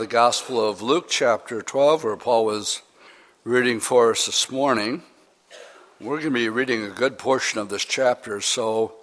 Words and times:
The 0.00 0.06
Gospel 0.06 0.66
of 0.66 0.80
Luke, 0.80 1.08
chapter 1.10 1.60
12, 1.60 2.04
where 2.04 2.16
Paul 2.16 2.46
was 2.46 2.80
reading 3.44 3.80
for 3.80 4.12
us 4.12 4.24
this 4.24 4.50
morning. 4.50 5.02
We're 6.00 6.16
going 6.16 6.30
to 6.32 6.38
be 6.38 6.48
reading 6.48 6.84
a 6.84 6.88
good 6.88 7.18
portion 7.18 7.60
of 7.60 7.68
this 7.68 7.84
chapter, 7.84 8.40
so 8.40 8.94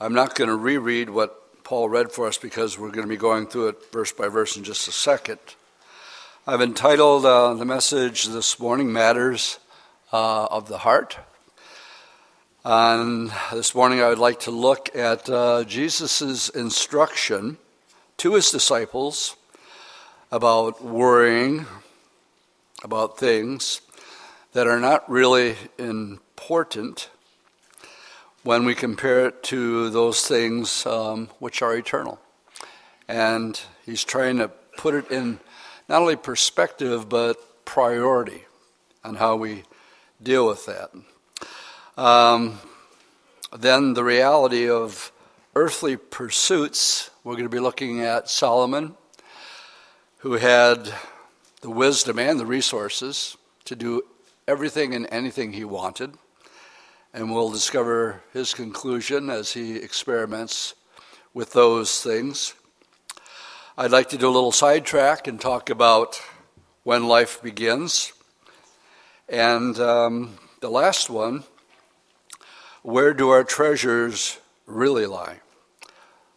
I'm 0.00 0.14
not 0.14 0.34
going 0.34 0.50
to 0.50 0.56
reread 0.56 1.10
what 1.10 1.62
Paul 1.62 1.88
read 1.88 2.10
for 2.10 2.26
us 2.26 2.38
because 2.38 2.76
we're 2.76 2.90
going 2.90 3.06
to 3.06 3.08
be 3.08 3.16
going 3.16 3.46
through 3.46 3.68
it 3.68 3.92
verse 3.92 4.10
by 4.10 4.26
verse 4.26 4.56
in 4.56 4.64
just 4.64 4.88
a 4.88 4.90
second. 4.90 5.38
I've 6.44 6.60
entitled 6.60 7.24
uh, 7.24 7.54
the 7.54 7.64
message 7.64 8.24
this 8.24 8.58
morning 8.58 8.92
Matters 8.92 9.60
uh, 10.12 10.46
of 10.46 10.66
the 10.66 10.78
Heart. 10.78 11.18
And 12.64 13.30
this 13.52 13.76
morning 13.76 14.00
I 14.00 14.08
would 14.08 14.18
like 14.18 14.40
to 14.40 14.50
look 14.50 14.90
at 14.96 15.30
uh, 15.30 15.62
Jesus' 15.62 16.48
instruction 16.48 17.58
to 18.16 18.34
his 18.34 18.50
disciples 18.50 19.36
about 20.30 20.82
worrying 20.82 21.66
about 22.82 23.18
things 23.18 23.80
that 24.52 24.66
are 24.66 24.80
not 24.80 25.08
really 25.08 25.56
important 25.78 27.10
when 28.42 28.64
we 28.64 28.74
compare 28.74 29.26
it 29.26 29.42
to 29.42 29.90
those 29.90 30.26
things 30.26 30.86
um, 30.86 31.28
which 31.38 31.62
are 31.62 31.76
eternal. 31.76 32.20
And 33.08 33.60
he's 33.84 34.04
trying 34.04 34.38
to 34.38 34.48
put 34.76 34.94
it 34.94 35.10
in 35.10 35.40
not 35.88 36.00
only 36.00 36.16
perspective, 36.16 37.08
but 37.08 37.64
priority 37.64 38.44
on 39.04 39.16
how 39.16 39.36
we 39.36 39.64
deal 40.22 40.46
with 40.46 40.66
that. 40.66 40.90
Um, 42.00 42.60
then 43.56 43.94
the 43.94 44.04
reality 44.04 44.68
of 44.68 45.12
earthly 45.54 45.96
pursuits, 45.96 47.10
we're 47.24 47.34
going 47.34 47.44
to 47.44 47.48
be 47.48 47.60
looking 47.60 48.00
at 48.00 48.28
Solomon 48.28 48.94
who 50.26 50.32
had 50.32 50.92
the 51.60 51.70
wisdom 51.70 52.18
and 52.18 52.40
the 52.40 52.44
resources 52.44 53.36
to 53.64 53.76
do 53.76 54.02
everything 54.48 54.92
and 54.92 55.06
anything 55.12 55.52
he 55.52 55.64
wanted. 55.64 56.12
And 57.14 57.32
we'll 57.32 57.52
discover 57.52 58.24
his 58.32 58.52
conclusion 58.52 59.30
as 59.30 59.52
he 59.52 59.76
experiments 59.76 60.74
with 61.32 61.52
those 61.52 62.02
things. 62.02 62.54
I'd 63.78 63.92
like 63.92 64.08
to 64.08 64.18
do 64.18 64.26
a 64.26 64.34
little 64.34 64.50
sidetrack 64.50 65.28
and 65.28 65.40
talk 65.40 65.70
about 65.70 66.20
when 66.82 67.06
life 67.06 67.40
begins. 67.40 68.12
And 69.28 69.78
um, 69.78 70.38
the 70.60 70.70
last 70.70 71.08
one 71.08 71.44
where 72.82 73.14
do 73.14 73.28
our 73.28 73.44
treasures 73.44 74.40
really 74.66 75.06
lie? 75.06 75.38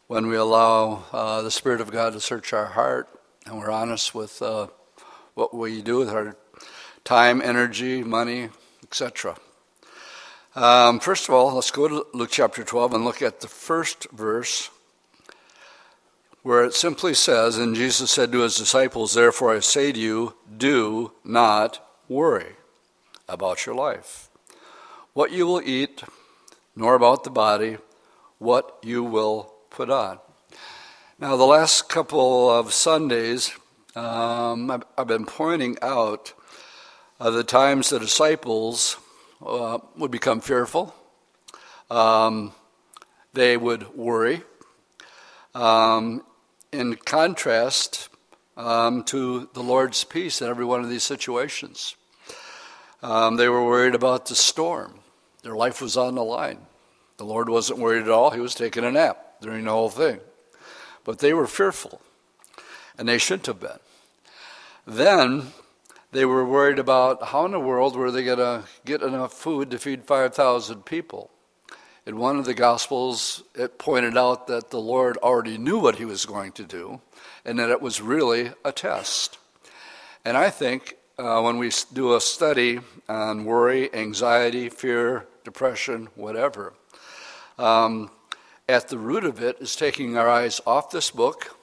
When 0.06 0.28
we 0.28 0.36
allow 0.36 1.06
uh, 1.12 1.42
the 1.42 1.50
Spirit 1.50 1.82
of 1.82 1.90
God 1.90 2.14
to 2.14 2.20
search 2.20 2.54
our 2.54 2.68
heart 2.68 3.10
and 3.50 3.58
we're 3.58 3.72
honest 3.72 4.14
with 4.14 4.44
uh, 4.44 4.68
what 5.34 5.56
we 5.56 5.82
do 5.82 5.98
with 5.98 6.10
our 6.10 6.38
time, 7.04 7.42
energy, 7.42 8.04
money, 8.04 8.50
etc. 8.84 9.36
Um, 10.56 11.00
first 11.00 11.28
of 11.28 11.34
all, 11.34 11.56
let's 11.56 11.72
go 11.72 11.88
to 11.88 12.06
Luke 12.14 12.30
chapter 12.32 12.64
12 12.64 12.94
and 12.94 13.04
look 13.04 13.24
at 13.24 13.40
the 13.40 13.48
first 13.48 14.08
verse 14.12 14.70
where 16.44 16.64
it 16.64 16.76
simply 16.76 17.16
says, 17.16 17.58
And 17.58 17.76
Jesus 17.76 18.12
said 18.12 18.32
to 18.32 18.42
his 18.42 18.56
disciples, 18.56 19.14
Therefore 19.14 19.56
I 19.56 19.62
say 19.62 19.92
to 19.92 20.00
you, 20.00 20.36
do 20.56 21.14
not 21.24 21.84
worry 22.08 22.56
about 23.28 23.66
your 23.66 23.74
life, 23.74 24.30
what 25.14 25.32
you 25.32 25.48
will 25.48 25.62
eat, 25.62 26.04
nor 26.76 26.94
about 26.94 27.24
the 27.24 27.32
body, 27.32 27.78
what 28.38 28.78
you 28.84 29.04
will 29.04 29.54
put 29.72 29.90
on. 29.90 30.20
Now, 31.22 31.36
the 31.36 31.44
last 31.44 31.90
couple 31.90 32.50
of 32.50 32.72
Sundays, 32.72 33.52
um, 33.94 34.72
I've, 34.72 34.84
I've, 34.98 35.08
been 35.08 35.26
pointing 35.26 35.78
out 35.82 36.32
uh, 37.20 37.30
the 37.30 37.44
times 37.44 37.90
the 37.90 38.00
disciples 38.00 38.96
uh, 39.46 39.80
would 39.98 40.12
become 40.12 40.40
fearful, 40.40 40.96
um, 41.92 42.54
they 43.34 43.58
would 43.58 43.94
worry. 43.98 44.44
Um, 45.54 46.24
in 46.72 46.96
contrast 46.96 48.08
um, 48.56 49.04
to 49.04 49.50
the 49.54 49.62
Lord's 49.62 50.06
peace 50.06 50.42
in 50.42 50.48
every 50.48 50.64
one 50.64 50.86
of 50.86 50.90
these 50.90 51.04
situations, 51.04 51.98
um, 53.04 53.36
they 53.36 53.50
were 53.50 53.66
worried 53.66 53.94
about 53.94 54.28
the 54.28 54.36
storm. 54.36 55.02
Their 55.44 55.58
life 55.58 55.82
was 55.82 55.98
on 55.98 56.16
the 56.16 56.24
line. 56.24 56.60
The 57.18 57.26
Lord 57.26 57.50
wasn't 57.50 57.80
worried 57.80 58.04
at 58.04 58.10
all, 58.10 58.32
He 58.32 58.40
was 58.40 58.56
taking 58.56 58.86
a 58.86 58.92
nap 58.92 59.42
during 59.42 59.66
the 59.66 59.72
whole 59.72 59.90
thing. 59.90 60.22
But 61.10 61.18
they 61.18 61.34
were 61.34 61.48
fearful, 61.48 62.02
and 62.96 63.10
they 63.10 63.18
shouldn't 63.18 63.48
have 63.48 63.60
been. 63.60 63.80
Then 64.86 65.54
they 66.12 66.24
were 66.24 66.46
worried 66.46 66.78
about 66.78 67.30
how 67.30 67.46
in 67.46 67.52
the 67.52 67.60
world 67.60 67.96
were 67.96 68.12
they 68.12 68.24
going 68.24 68.38
to 68.38 68.66
get 68.86 69.02
enough 69.02 69.34
food 69.34 69.72
to 69.72 69.80
feed 69.80 70.04
5,000 70.04 70.86
people. 70.86 71.32
In 72.06 72.20
one 72.20 72.38
of 72.38 72.46
the 72.46 72.54
Gospels, 72.54 73.42
it 73.56 73.80
pointed 73.80 74.18
out 74.18 74.46
that 74.46 74.70
the 74.70 74.80
Lord 74.80 75.18
already 75.18 75.58
knew 75.58 75.80
what 75.80 75.96
he 75.96 76.06
was 76.06 76.28
going 76.28 76.52
to 76.52 76.64
do, 76.64 77.02
and 77.44 77.58
that 77.58 77.72
it 77.72 77.82
was 77.82 78.02
really 78.02 78.52
a 78.64 78.72
test. 78.72 79.40
And 80.24 80.38
I 80.38 80.52
think 80.52 80.96
uh, 81.18 81.42
when 81.42 81.58
we 81.58 81.72
do 81.92 82.14
a 82.14 82.22
study 82.22 82.82
on 83.08 83.46
worry, 83.46 83.92
anxiety, 83.96 84.70
fear, 84.70 85.26
depression, 85.44 86.10
whatever, 86.14 86.74
um, 87.58 88.12
at 88.70 88.88
the 88.88 89.00
root 89.00 89.24
of 89.24 89.42
it 89.42 89.58
is 89.60 89.76
taking 89.76 90.16
our 90.16 90.30
eyes 90.30 90.62
off 90.68 90.92
this 90.92 91.10
book, 91.10 91.58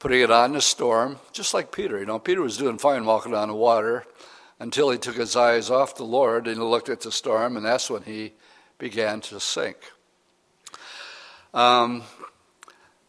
putting 0.00 0.20
it 0.20 0.32
on 0.32 0.52
the 0.52 0.60
storm, 0.60 1.20
just 1.32 1.54
like 1.54 1.70
Peter. 1.70 2.00
You 2.00 2.06
know, 2.06 2.18
Peter 2.18 2.42
was 2.42 2.56
doing 2.56 2.76
fine 2.76 3.04
walking 3.04 3.34
on 3.34 3.46
the 3.46 3.54
water 3.54 4.04
until 4.58 4.90
he 4.90 4.98
took 4.98 5.14
his 5.14 5.36
eyes 5.36 5.70
off 5.70 5.94
the 5.94 6.02
Lord 6.02 6.48
and 6.48 6.56
he 6.56 6.62
looked 6.62 6.88
at 6.88 7.02
the 7.02 7.12
storm, 7.12 7.56
and 7.56 7.64
that's 7.64 7.88
when 7.88 8.02
he 8.02 8.32
began 8.78 9.20
to 9.22 9.38
sink. 9.38 9.76
Um, 11.54 12.02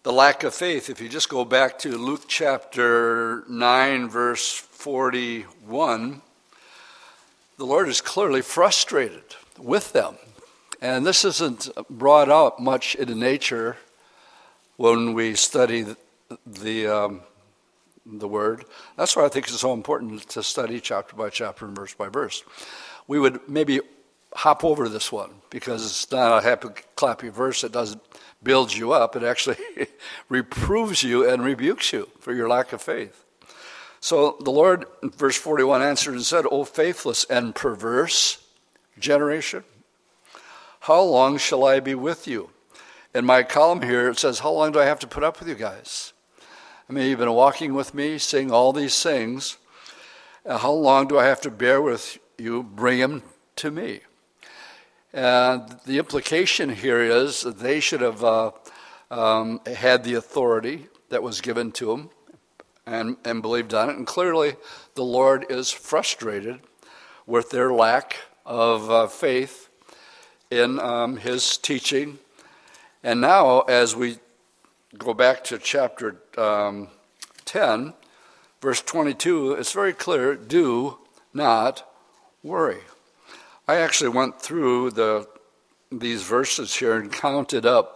the 0.03 0.13
lack 0.13 0.43
of 0.43 0.53
faith, 0.53 0.87
if 0.91 1.01
you 1.01 1.09
just 1.09 1.29
go 1.29 1.43
back 1.43 1.79
to 1.79 1.97
Luke 1.97 2.25
chapter 2.27 3.43
9, 3.49 4.07
verse 4.07 4.53
41, 4.55 6.21
the 7.57 7.65
Lord 7.65 7.89
is 7.89 8.01
clearly 8.01 8.43
frustrated 8.43 9.23
with 9.57 9.93
them. 9.93 10.15
And 10.81 11.05
this 11.05 11.25
isn't 11.25 11.69
brought 11.89 12.29
out 12.29 12.59
much 12.59 12.95
in 12.95 13.19
nature 13.19 13.77
when 14.77 15.13
we 15.13 15.35
study 15.35 15.81
the, 15.81 15.97
the, 16.45 16.87
um, 16.87 17.21
the 18.05 18.27
Word. 18.27 18.63
That's 18.95 19.15
why 19.15 19.25
I 19.25 19.29
think 19.29 19.47
it's 19.47 19.59
so 19.59 19.73
important 19.73 20.27
to 20.29 20.41
study 20.41 20.79
chapter 20.79 21.17
by 21.17 21.29
chapter 21.29 21.65
and 21.65 21.75
verse 21.75 21.93
by 21.93 22.07
verse. 22.07 22.43
We 23.07 23.19
would 23.19 23.41
maybe 23.49 23.81
hop 24.33 24.63
over 24.63 24.87
this 24.87 25.11
one 25.11 25.31
because 25.49 25.85
it's 25.85 26.09
not 26.11 26.37
a 26.37 26.41
happy, 26.41 26.69
clappy 26.95 27.29
verse 27.29 27.61
that 27.61 27.73
doesn't 27.73 28.01
build 28.41 28.73
you 28.73 28.93
up. 28.93 29.17
It 29.17 29.23
actually 29.23 29.57
reproves 30.29 31.03
you 31.03 31.29
and 31.29 31.43
rebukes 31.43 31.91
you 31.91 32.07
for 32.19 32.33
your 32.33 32.47
lack 32.47 32.71
of 32.71 32.81
faith. 32.81 33.25
So 33.99 34.37
the 34.39 34.51
Lord, 34.51 34.85
verse 35.03 35.35
41, 35.35 35.81
answered 35.81 36.13
and 36.13 36.23
said, 36.23 36.45
O 36.49 36.63
faithless 36.63 37.25
and 37.25 37.53
perverse 37.53 38.41
generation. 38.97 39.65
How 40.81 41.01
long 41.01 41.37
shall 41.37 41.65
I 41.65 41.79
be 41.79 41.95
with 41.95 42.27
you? 42.27 42.51
In 43.13 43.25
my 43.25 43.43
column 43.43 43.81
here, 43.81 44.09
it 44.09 44.19
says, 44.19 44.39
How 44.39 44.51
long 44.51 44.71
do 44.71 44.79
I 44.79 44.85
have 44.85 44.99
to 44.99 45.07
put 45.07 45.23
up 45.23 45.39
with 45.39 45.49
you 45.49 45.55
guys? 45.55 46.13
I 46.89 46.93
mean, 46.93 47.09
you've 47.09 47.19
been 47.19 47.31
walking 47.31 47.73
with 47.73 47.93
me, 47.93 48.17
saying 48.17 48.51
all 48.51 48.73
these 48.73 49.01
things. 49.03 49.57
How 50.47 50.71
long 50.71 51.07
do 51.07 51.19
I 51.19 51.25
have 51.25 51.41
to 51.41 51.51
bear 51.51 51.81
with 51.81 52.17
you? 52.37 52.63
Bring 52.63 52.99
them 52.99 53.23
to 53.57 53.71
me. 53.71 54.01
And 55.13 55.79
the 55.85 55.97
implication 55.97 56.69
here 56.69 57.01
is 57.01 57.41
that 57.41 57.59
they 57.59 57.79
should 57.79 58.01
have 58.01 58.23
uh, 58.23 58.51
um, 59.11 59.59
had 59.65 60.03
the 60.03 60.15
authority 60.15 60.87
that 61.09 61.23
was 61.23 61.41
given 61.41 61.71
to 61.73 61.87
them 61.87 62.09
and, 62.85 63.17
and 63.25 63.41
believed 63.41 63.73
on 63.73 63.89
it. 63.89 63.97
And 63.97 64.07
clearly, 64.07 64.55
the 64.95 65.03
Lord 65.03 65.45
is 65.49 65.71
frustrated 65.71 66.59
with 67.25 67.49
their 67.49 67.73
lack 67.73 68.17
of 68.45 68.89
uh, 68.89 69.07
faith 69.07 69.68
in 70.51 70.79
um, 70.79 71.17
his 71.17 71.57
teaching. 71.57 72.19
And 73.03 73.21
now, 73.21 73.61
as 73.61 73.95
we 73.95 74.17
go 74.97 75.13
back 75.13 75.43
to 75.45 75.57
chapter 75.57 76.17
um, 76.37 76.87
10, 77.45 77.93
verse 78.61 78.81
22, 78.81 79.53
it's 79.53 79.71
very 79.71 79.93
clear 79.93 80.35
do 80.35 80.97
not 81.33 81.89
worry. 82.43 82.79
I 83.67 83.75
actually 83.75 84.09
went 84.09 84.41
through 84.41 84.91
the, 84.91 85.27
these 85.91 86.23
verses 86.23 86.75
here 86.75 86.95
and 86.95 87.11
counted 87.11 87.65
up 87.65 87.95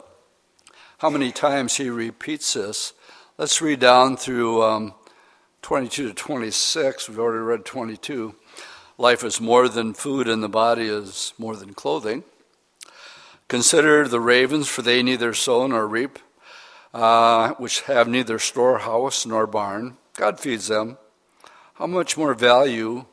how 1.00 1.10
many 1.10 1.32
times 1.32 1.76
he 1.78 1.90
repeats 1.90 2.54
this. 2.54 2.94
Let's 3.38 3.62
read 3.62 3.80
down 3.80 4.16
through 4.16 4.62
um, 4.62 4.94
22 5.64 6.10
to 6.10 6.14
26. 6.14 7.10
We've 7.10 7.20
already 7.20 7.40
read 7.40 7.66
22. 7.66 8.36
Life 9.00 9.24
is 9.24 9.42
more 9.42 9.68
than 9.68 9.96
food, 9.96 10.28
and 10.28 10.44
the 10.44 10.50
body 10.50 10.86
is 10.86 11.34
more 11.40 11.56
than 11.56 11.74
clothing. 11.74 12.24
Consider 13.48 14.08
the 14.08 14.20
ravens, 14.20 14.68
for 14.68 14.82
they 14.82 15.04
neither 15.04 15.34
sow 15.34 15.68
nor 15.68 15.88
reap, 15.88 16.20
uh, 16.94 17.54
which 17.56 17.82
have 17.82 18.08
neither 18.08 18.40
storehouse 18.40 19.26
nor 19.26 19.48
barn, 19.48 19.98
God 20.16 20.40
feeds 20.40 20.68
them. 20.68 20.98
How 21.76 21.88
much 21.88 22.18
more 22.18 22.34
value 22.34 23.06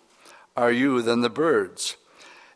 are 0.57 0.71
you 0.71 1.03
than 1.03 1.23
the 1.23 1.31
birds? 1.31 1.97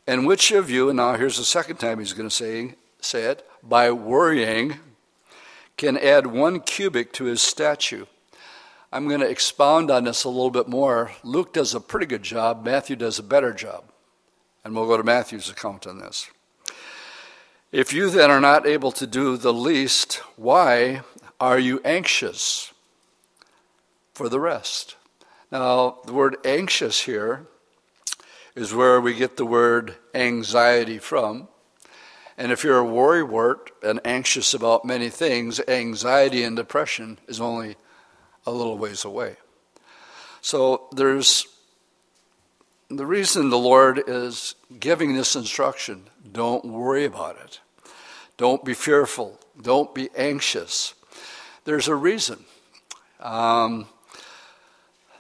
And 0.06 0.26
which 0.26 0.50
of 0.50 0.68
you, 0.68 0.92
now 0.92 1.14
here's 1.14 1.38
the 1.38 1.44
second 1.44 1.76
time 1.76 1.98
he's 1.98 2.12
going 2.12 2.28
to 2.28 2.34
say, 2.34 2.74
say 3.00 3.22
it, 3.22 3.48
by 3.62 3.90
worrying, 3.90 4.78
can 5.76 5.96
add 5.96 6.26
one 6.26 6.60
cubit 6.60 7.12
to 7.14 7.24
his 7.24 7.40
statue? 7.40 8.04
I'm 8.92 9.08
going 9.08 9.20
to 9.20 9.28
expound 9.28 9.90
on 9.90 10.04
this 10.04 10.24
a 10.24 10.28
little 10.28 10.50
bit 10.50 10.68
more. 10.68 11.12
Luke 11.24 11.52
does 11.52 11.74
a 11.74 11.80
pretty 11.80 12.06
good 12.06 12.22
job, 12.22 12.64
Matthew 12.64 12.96
does 12.96 13.18
a 13.18 13.24
better 13.24 13.52
job. 13.52 13.84
And 14.62 14.74
we'll 14.74 14.86
go 14.86 14.96
to 14.96 15.02
Matthew's 15.02 15.50
account 15.50 15.86
on 15.86 15.98
this. 15.98 16.30
If 17.74 17.92
you 17.92 18.08
then 18.08 18.30
are 18.30 18.40
not 18.40 18.68
able 18.68 18.92
to 18.92 19.04
do 19.04 19.36
the 19.36 19.52
least, 19.52 20.20
why 20.36 21.02
are 21.40 21.58
you 21.58 21.80
anxious 21.84 22.72
for 24.12 24.28
the 24.28 24.38
rest? 24.38 24.94
Now, 25.50 25.98
the 26.06 26.12
word 26.12 26.36
anxious 26.44 27.00
here 27.00 27.48
is 28.54 28.72
where 28.72 29.00
we 29.00 29.12
get 29.12 29.36
the 29.36 29.44
word 29.44 29.96
anxiety 30.14 30.98
from. 30.98 31.48
And 32.38 32.52
if 32.52 32.62
you're 32.62 32.78
a 32.78 32.88
worrywart 32.88 33.70
and 33.82 34.00
anxious 34.04 34.54
about 34.54 34.84
many 34.84 35.08
things, 35.08 35.60
anxiety 35.66 36.44
and 36.44 36.54
depression 36.54 37.18
is 37.26 37.40
only 37.40 37.74
a 38.46 38.52
little 38.52 38.78
ways 38.78 39.04
away. 39.04 39.34
So 40.40 40.86
there's 40.92 41.48
the 42.88 43.06
reason 43.06 43.50
the 43.50 43.58
Lord 43.58 44.00
is 44.06 44.54
giving 44.78 45.16
this 45.16 45.34
instruction 45.34 46.04
don't 46.30 46.64
worry 46.64 47.04
about 47.04 47.36
it. 47.44 47.58
Don't 48.36 48.64
be 48.64 48.74
fearful. 48.74 49.38
Don't 49.60 49.94
be 49.94 50.10
anxious. 50.16 50.94
There's 51.64 51.88
a 51.88 51.94
reason. 51.94 52.44
Um, 53.20 53.86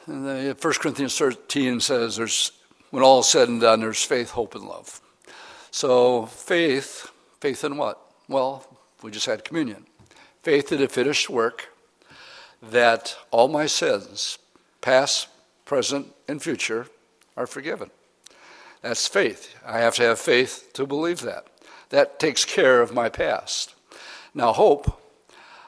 1 0.06 0.56
Corinthians 0.58 1.16
13 1.16 1.80
says 1.80 2.16
there's 2.16 2.52
when 2.94 3.02
all 3.02 3.18
is 3.18 3.26
said 3.26 3.48
and 3.48 3.60
done, 3.60 3.80
there's 3.80 4.04
faith, 4.04 4.30
hope, 4.30 4.54
and 4.54 4.68
love. 4.68 5.00
So, 5.72 6.26
faith, 6.26 7.10
faith 7.40 7.64
in 7.64 7.76
what? 7.76 8.00
Well, 8.28 8.64
we 9.02 9.10
just 9.10 9.26
had 9.26 9.44
communion. 9.44 9.86
Faith 10.44 10.70
in 10.70 10.80
a 10.80 10.86
finished 10.86 11.28
work 11.28 11.70
that 12.62 13.16
all 13.32 13.48
my 13.48 13.66
sins, 13.66 14.38
past, 14.80 15.26
present, 15.64 16.06
and 16.28 16.40
future, 16.40 16.86
are 17.36 17.48
forgiven. 17.48 17.90
That's 18.80 19.08
faith. 19.08 19.56
I 19.66 19.80
have 19.80 19.96
to 19.96 20.02
have 20.02 20.20
faith 20.20 20.70
to 20.74 20.86
believe 20.86 21.22
that. 21.22 21.48
That 21.94 22.18
takes 22.18 22.44
care 22.44 22.82
of 22.82 22.92
my 22.92 23.08
past. 23.08 23.72
Now, 24.34 24.52
hope, 24.52 25.00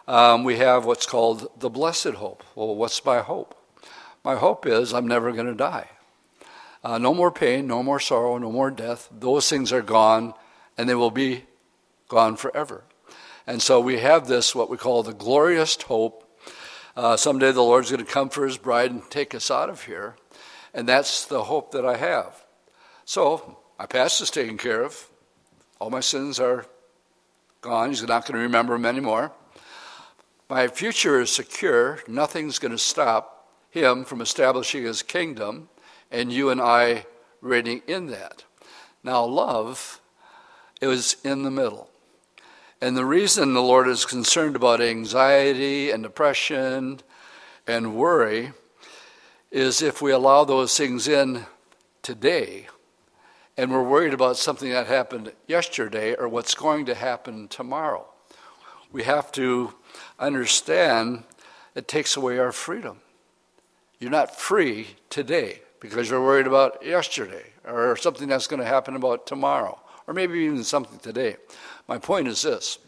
um, 0.08 0.42
we 0.42 0.56
have 0.56 0.84
what's 0.84 1.06
called 1.06 1.48
the 1.56 1.70
blessed 1.70 2.14
hope. 2.14 2.42
Well, 2.56 2.74
what's 2.74 3.04
my 3.04 3.20
hope? 3.20 3.54
My 4.24 4.34
hope 4.34 4.66
is 4.66 4.92
I'm 4.92 5.06
never 5.06 5.30
going 5.30 5.46
to 5.46 5.54
die. 5.54 5.88
Uh, 6.82 6.98
no 6.98 7.14
more 7.14 7.30
pain, 7.30 7.68
no 7.68 7.80
more 7.80 8.00
sorrow, 8.00 8.38
no 8.38 8.50
more 8.50 8.72
death. 8.72 9.08
Those 9.16 9.48
things 9.48 9.72
are 9.72 9.82
gone, 9.82 10.34
and 10.76 10.88
they 10.88 10.96
will 10.96 11.12
be 11.12 11.44
gone 12.08 12.34
forever. 12.34 12.82
And 13.46 13.62
so 13.62 13.78
we 13.78 14.00
have 14.00 14.26
this, 14.26 14.52
what 14.52 14.68
we 14.68 14.76
call 14.76 15.04
the 15.04 15.14
glorious 15.14 15.80
hope. 15.80 16.28
Uh, 16.96 17.16
someday 17.16 17.52
the 17.52 17.62
Lord's 17.62 17.92
going 17.92 18.04
to 18.04 18.12
come 18.12 18.30
for 18.30 18.44
his 18.44 18.58
bride 18.58 18.90
and 18.90 19.08
take 19.12 19.32
us 19.32 19.48
out 19.48 19.70
of 19.70 19.84
here. 19.84 20.16
And 20.74 20.88
that's 20.88 21.24
the 21.24 21.44
hope 21.44 21.70
that 21.70 21.86
I 21.86 21.98
have. 21.98 22.44
So 23.04 23.58
my 23.78 23.86
past 23.86 24.20
is 24.20 24.28
taken 24.28 24.58
care 24.58 24.82
of. 24.82 25.08
All 25.78 25.90
my 25.90 26.00
sins 26.00 26.40
are 26.40 26.66
gone. 27.60 27.90
He's 27.90 28.02
not 28.02 28.26
going 28.26 28.34
to 28.34 28.42
remember 28.42 28.74
them 28.74 28.86
anymore. 28.86 29.32
My 30.48 30.68
future 30.68 31.20
is 31.20 31.30
secure. 31.30 32.00
Nothing's 32.06 32.58
going 32.58 32.72
to 32.72 32.78
stop 32.78 33.48
him 33.70 34.04
from 34.04 34.20
establishing 34.20 34.84
his 34.84 35.02
kingdom 35.02 35.68
and 36.10 36.32
you 36.32 36.50
and 36.50 36.60
I 36.60 37.04
reigning 37.40 37.82
in 37.86 38.06
that. 38.06 38.44
Now, 39.02 39.24
love 39.24 40.00
is 40.80 41.16
in 41.24 41.42
the 41.42 41.50
middle. 41.50 41.90
And 42.80 42.96
the 42.96 43.04
reason 43.04 43.54
the 43.54 43.62
Lord 43.62 43.88
is 43.88 44.04
concerned 44.04 44.56
about 44.56 44.80
anxiety 44.80 45.90
and 45.90 46.02
depression 46.02 47.00
and 47.66 47.96
worry 47.96 48.52
is 49.50 49.82
if 49.82 50.00
we 50.00 50.12
allow 50.12 50.44
those 50.44 50.76
things 50.76 51.08
in 51.08 51.46
today 52.02 52.68
and 53.56 53.70
we're 53.70 53.82
worried 53.82 54.12
about 54.12 54.36
something 54.36 54.70
that 54.70 54.86
happened 54.86 55.32
yesterday 55.46 56.14
or 56.14 56.28
what's 56.28 56.54
going 56.54 56.86
to 56.86 56.94
happen 56.94 57.48
tomorrow. 57.48 58.06
We 58.92 59.04
have 59.04 59.32
to 59.32 59.74
understand 60.18 61.24
it 61.74 61.88
takes 61.88 62.16
away 62.16 62.38
our 62.38 62.52
freedom. 62.52 63.00
You're 63.98 64.10
not 64.10 64.38
free 64.38 64.88
today 65.10 65.62
because 65.80 66.10
you're 66.10 66.22
worried 66.22 66.46
about 66.46 66.84
yesterday 66.84 67.44
or 67.66 67.96
something 67.96 68.28
that's 68.28 68.46
going 68.46 68.60
to 68.60 68.66
happen 68.66 68.94
about 68.96 69.26
tomorrow 69.26 69.78
or 70.06 70.14
maybe 70.14 70.40
even 70.40 70.64
something 70.64 70.98
today. 70.98 71.36
My 71.88 71.98
point 71.98 72.28
is 72.28 72.42
this 72.42 72.78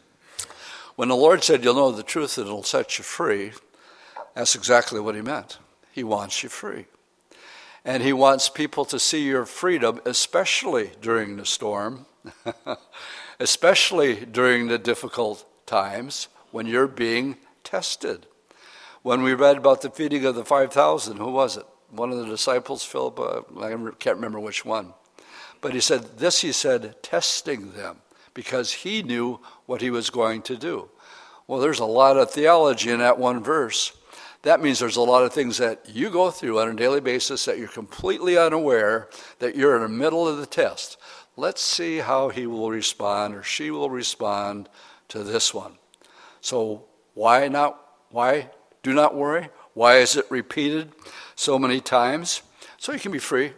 when 0.96 1.08
the 1.08 1.16
Lord 1.16 1.44
said, 1.44 1.64
You'll 1.64 1.74
know 1.74 1.92
the 1.92 2.02
truth 2.02 2.38
and 2.38 2.46
it'll 2.46 2.62
set 2.62 2.98
you 2.98 3.04
free, 3.04 3.52
that's 4.34 4.54
exactly 4.54 5.00
what 5.00 5.14
He 5.14 5.22
meant. 5.22 5.58
He 5.92 6.04
wants 6.04 6.42
you 6.42 6.48
free. 6.48 6.86
And 7.84 8.02
He 8.02 8.12
wants 8.12 8.48
people 8.48 8.84
to 8.86 8.98
see 8.98 9.24
your 9.24 9.44
freedom, 9.44 10.00
especially 10.04 10.92
during 11.00 11.36
the 11.36 11.46
storm, 11.46 12.06
especially 13.40 14.24
during 14.26 14.68
the 14.68 14.78
difficult 14.78 15.44
times 15.66 16.28
when 16.50 16.66
you're 16.66 16.88
being 16.88 17.36
tested. 17.64 18.26
When 19.02 19.22
we 19.22 19.34
read 19.34 19.56
about 19.56 19.82
the 19.82 19.90
feeding 19.90 20.24
of 20.24 20.34
the 20.34 20.44
5,000, 20.44 21.16
who 21.16 21.30
was 21.30 21.56
it? 21.56 21.66
one 21.90 22.10
of 22.10 22.18
the 22.18 22.26
disciples, 22.26 22.84
Philip, 22.84 23.18
uh, 23.18 23.40
I 23.60 23.70
can't 23.98 24.16
remember 24.16 24.40
which 24.40 24.64
one. 24.64 24.94
But 25.60 25.74
he 25.74 25.80
said, 25.80 26.18
this 26.18 26.40
he 26.42 26.52
said, 26.52 27.02
testing 27.02 27.72
them, 27.72 27.98
because 28.34 28.72
he 28.72 29.02
knew 29.02 29.40
what 29.66 29.80
he 29.80 29.90
was 29.90 30.10
going 30.10 30.42
to 30.42 30.56
do. 30.56 30.88
Well, 31.46 31.60
there's 31.60 31.80
a 31.80 31.86
lot 31.86 32.16
of 32.16 32.30
theology 32.30 32.90
in 32.90 32.98
that 32.98 33.18
one 33.18 33.42
verse. 33.42 33.92
That 34.42 34.60
means 34.60 34.78
there's 34.78 34.96
a 34.96 35.02
lot 35.02 35.24
of 35.24 35.32
things 35.32 35.58
that 35.58 35.88
you 35.88 36.10
go 36.10 36.30
through 36.30 36.60
on 36.60 36.68
a 36.68 36.74
daily 36.74 37.00
basis 37.00 37.44
that 37.44 37.58
you're 37.58 37.68
completely 37.68 38.38
unaware 38.38 39.08
that 39.40 39.56
you're 39.56 39.76
in 39.76 39.82
the 39.82 39.88
middle 39.88 40.28
of 40.28 40.38
the 40.38 40.46
test. 40.46 40.96
Let's 41.36 41.60
see 41.60 41.98
how 41.98 42.28
he 42.28 42.46
will 42.46 42.70
respond 42.70 43.34
or 43.34 43.42
she 43.42 43.70
will 43.70 43.90
respond 43.90 44.68
to 45.08 45.24
this 45.24 45.52
one. 45.52 45.78
So, 46.40 46.84
why 47.14 47.48
not? 47.48 47.80
Why 48.10 48.50
do 48.82 48.94
not 48.94 49.16
worry? 49.16 49.48
Why 49.74 49.96
is 49.96 50.16
it 50.16 50.26
repeated? 50.30 50.92
so 51.38 51.56
many 51.56 51.80
times, 51.80 52.42
so 52.78 52.90
you 52.92 52.98
can 52.98 53.12
be 53.12 53.20
free, 53.20 53.52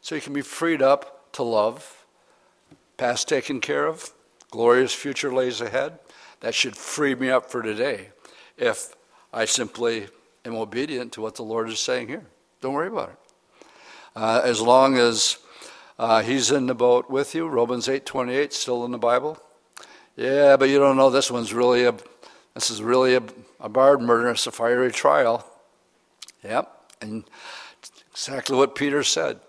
so 0.00 0.14
you 0.14 0.20
can 0.20 0.32
be 0.32 0.40
freed 0.40 0.80
up 0.80 1.32
to 1.32 1.42
love. 1.42 2.06
Past 2.96 3.28
taken 3.28 3.60
care 3.60 3.86
of, 3.86 4.12
glorious 4.52 4.94
future 4.94 5.34
lays 5.34 5.60
ahead. 5.60 5.98
That 6.40 6.54
should 6.54 6.76
free 6.76 7.16
me 7.16 7.28
up 7.28 7.50
for 7.50 7.60
today 7.60 8.10
if 8.56 8.94
I 9.32 9.44
simply 9.46 10.08
am 10.44 10.54
obedient 10.56 11.12
to 11.12 11.22
what 11.22 11.36
the 11.36 11.42
Lord 11.42 11.68
is 11.68 11.80
saying 11.80 12.08
here. 12.08 12.26
Don't 12.60 12.74
worry 12.74 12.88
about 12.88 13.10
it. 13.10 13.66
Uh, 14.14 14.42
as 14.44 14.60
long 14.60 14.98
as 14.98 15.38
uh, 15.98 16.22
He's 16.22 16.50
in 16.50 16.66
the 16.66 16.74
boat 16.74 17.08
with 17.08 17.34
you, 17.34 17.48
Romans 17.48 17.88
eight 17.88 18.04
twenty 18.04 18.34
eight, 18.34 18.52
still 18.52 18.84
in 18.84 18.90
the 18.90 18.98
Bible. 18.98 19.38
Yeah, 20.16 20.56
but 20.56 20.68
you 20.68 20.78
don't 20.78 20.96
know 20.96 21.08
this 21.08 21.30
one's 21.30 21.54
really 21.54 21.84
a, 21.84 21.94
this 22.54 22.70
is 22.70 22.82
really 22.82 23.14
a, 23.14 23.22
a 23.60 23.68
barred 23.68 24.02
murder. 24.02 24.30
It's 24.30 24.46
a 24.46 24.52
fiery 24.52 24.92
trial. 24.92 25.46
Yep. 26.44 26.70
And 27.00 27.24
exactly 28.12 28.56
what 28.56 28.74
Peter 28.74 29.02
said 29.02 29.40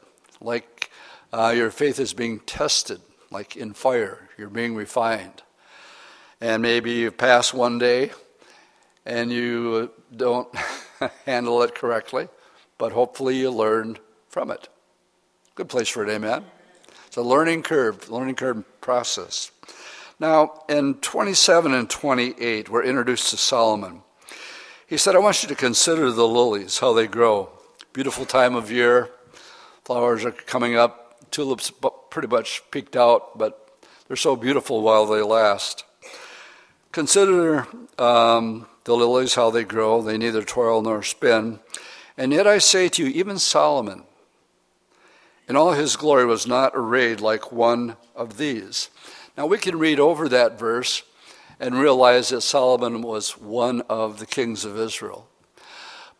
like 0.43 0.91
uh, 1.31 1.53
your 1.55 1.71
faith 1.71 1.99
is 1.99 2.13
being 2.13 2.39
tested, 2.41 3.01
like 3.31 3.55
in 3.55 3.73
fire, 3.73 4.29
you're 4.37 4.49
being 4.49 4.75
refined. 4.75 5.41
And 6.39 6.61
maybe 6.61 6.91
you 6.91 7.11
pass 7.11 7.53
one 7.53 7.79
day 7.79 8.11
and 9.05 9.31
you 9.31 9.91
don't 10.15 10.53
handle 11.25 11.61
it 11.63 11.75
correctly, 11.75 12.27
but 12.77 12.91
hopefully 12.91 13.37
you 13.37 13.51
learn 13.51 13.97
from 14.29 14.51
it. 14.51 14.69
Good 15.55 15.69
place 15.69 15.89
for 15.89 16.03
it, 16.03 16.09
amen? 16.09 16.45
It's 17.07 17.17
a 17.17 17.21
learning 17.21 17.63
curve, 17.63 18.09
learning 18.09 18.35
curve 18.35 18.63
process. 18.81 19.51
Now, 20.19 20.63
in 20.69 20.95
27 20.95 21.73
and 21.73 21.89
28, 21.89 22.69
we're 22.69 22.83
introduced 22.83 23.29
to 23.31 23.37
Solomon. 23.37 24.01
He 24.87 24.97
said, 24.97 25.15
I 25.15 25.19
want 25.19 25.43
you 25.43 25.49
to 25.49 25.55
consider 25.55 26.11
the 26.11 26.27
lilies, 26.27 26.79
how 26.79 26.93
they 26.93 27.07
grow. 27.07 27.49
Beautiful 27.93 28.25
time 28.25 28.55
of 28.55 28.71
year. 28.71 29.09
Flowers 29.85 30.23
are 30.25 30.31
coming 30.31 30.75
up. 30.75 31.29
Tulips 31.29 31.71
pretty 32.09 32.27
much 32.27 32.61
peaked 32.71 32.95
out, 32.95 33.37
but 33.37 33.77
they're 34.07 34.15
so 34.15 34.35
beautiful 34.35 34.81
while 34.81 35.05
they 35.05 35.21
last. 35.21 35.83
Consider 36.91 37.67
um, 37.97 38.67
the 38.83 38.95
lilies, 38.95 39.35
how 39.35 39.49
they 39.49 39.63
grow. 39.63 40.01
They 40.01 40.17
neither 40.17 40.43
toil 40.43 40.81
nor 40.81 41.03
spin. 41.03 41.59
And 42.17 42.31
yet 42.31 42.47
I 42.47 42.57
say 42.57 42.89
to 42.89 43.03
you, 43.03 43.09
even 43.09 43.39
Solomon, 43.39 44.03
in 45.47 45.55
all 45.55 45.73
his 45.73 45.95
glory, 45.95 46.25
was 46.25 46.47
not 46.47 46.73
arrayed 46.75 47.19
like 47.19 47.51
one 47.51 47.97
of 48.15 48.37
these. 48.37 48.89
Now 49.37 49.45
we 49.47 49.57
can 49.57 49.77
read 49.77 49.99
over 49.99 50.29
that 50.29 50.59
verse 50.59 51.03
and 51.59 51.75
realize 51.75 52.29
that 52.29 52.41
Solomon 52.41 53.01
was 53.01 53.37
one 53.37 53.81
of 53.89 54.19
the 54.19 54.25
kings 54.25 54.65
of 54.65 54.77
Israel. 54.77 55.27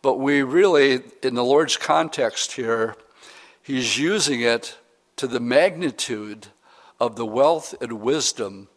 But 0.02 0.18
we 0.18 0.42
really, 0.42 1.02
in 1.22 1.34
the 1.34 1.44
Lord's 1.44 1.76
context 1.76 2.52
here, 2.52 2.96
He's 3.62 3.98
using 3.98 4.42
it 4.42 4.76
to 5.16 5.26
the 5.26 5.40
magnitude 5.40 6.48
of 7.00 7.16
the 7.16 7.24
wealth 7.24 7.74
and 7.80 7.94
wisdom 7.94 8.68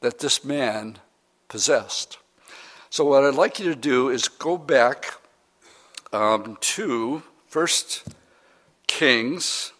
that 0.00 0.20
this 0.20 0.44
man 0.44 0.98
possessed. 1.48 2.18
So, 2.92 3.04
what 3.04 3.22
I'd 3.22 3.34
like 3.34 3.60
you 3.60 3.66
to 3.66 3.76
do 3.76 4.08
is 4.08 4.26
go 4.26 4.58
back 4.58 5.14
um, 6.12 6.58
to 6.60 7.22
First 7.46 8.08
Kings 8.88 9.70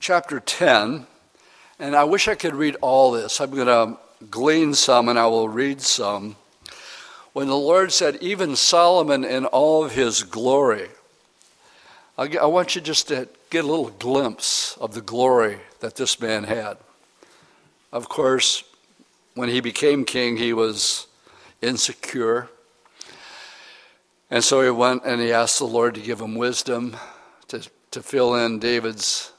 chapter 0.00 0.40
10. 0.40 1.06
And 1.78 1.94
I 1.94 2.04
wish 2.04 2.26
I 2.26 2.34
could 2.34 2.54
read 2.54 2.76
all 2.80 3.10
this. 3.10 3.38
I'm 3.38 3.50
going 3.50 3.66
to 3.66 3.98
glean 4.30 4.72
some 4.72 5.10
and 5.10 5.18
I 5.18 5.26
will 5.26 5.50
read 5.50 5.82
some. 5.82 6.36
When 7.34 7.48
the 7.48 7.54
Lord 7.54 7.92
said, 7.92 8.16
even 8.22 8.56
Solomon 8.56 9.22
in 9.22 9.44
all 9.44 9.84
of 9.84 9.92
his 9.92 10.22
glory, 10.22 10.88
I 12.16 12.46
want 12.46 12.74
you 12.74 12.80
just 12.80 13.08
to 13.08 13.28
get 13.50 13.66
a 13.66 13.68
little 13.68 13.90
glimpse 13.90 14.74
of 14.78 14.94
the 14.94 15.02
glory 15.02 15.58
that 15.80 15.96
this 15.96 16.18
man 16.18 16.44
had. 16.44 16.78
Of 17.92 18.08
course, 18.08 18.64
when 19.34 19.50
he 19.50 19.60
became 19.60 20.06
king, 20.06 20.38
he 20.38 20.54
was 20.54 21.05
insecure. 21.66 22.48
And 24.30 24.42
so 24.42 24.62
he 24.62 24.70
went 24.70 25.04
and 25.04 25.20
he 25.20 25.32
asked 25.32 25.58
the 25.58 25.66
Lord 25.66 25.94
to 25.94 26.00
give 26.00 26.20
him 26.20 26.34
wisdom 26.34 26.96
to, 27.48 27.68
to 27.90 28.02
fill 28.02 28.34
in 28.34 28.58
David's 28.58 29.32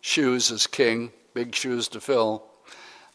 shoes 0.00 0.50
as 0.50 0.66
king, 0.66 1.12
big 1.34 1.54
shoes 1.54 1.88
to 1.88 2.00
fill. 2.00 2.44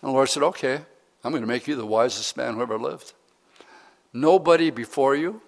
And 0.02 0.10
the 0.10 0.14
Lord 0.14 0.30
said, 0.30 0.44
Okay, 0.44 0.82
I'm 1.24 1.32
going 1.32 1.44
to 1.44 1.48
make 1.48 1.68
you 1.68 1.76
the 1.76 1.86
wisest 1.86 2.36
man 2.38 2.56
who 2.56 2.62
ever 2.62 2.78
lived. 2.78 3.14
Nobody 4.14 4.70
before 4.70 5.16
you, 5.16 5.42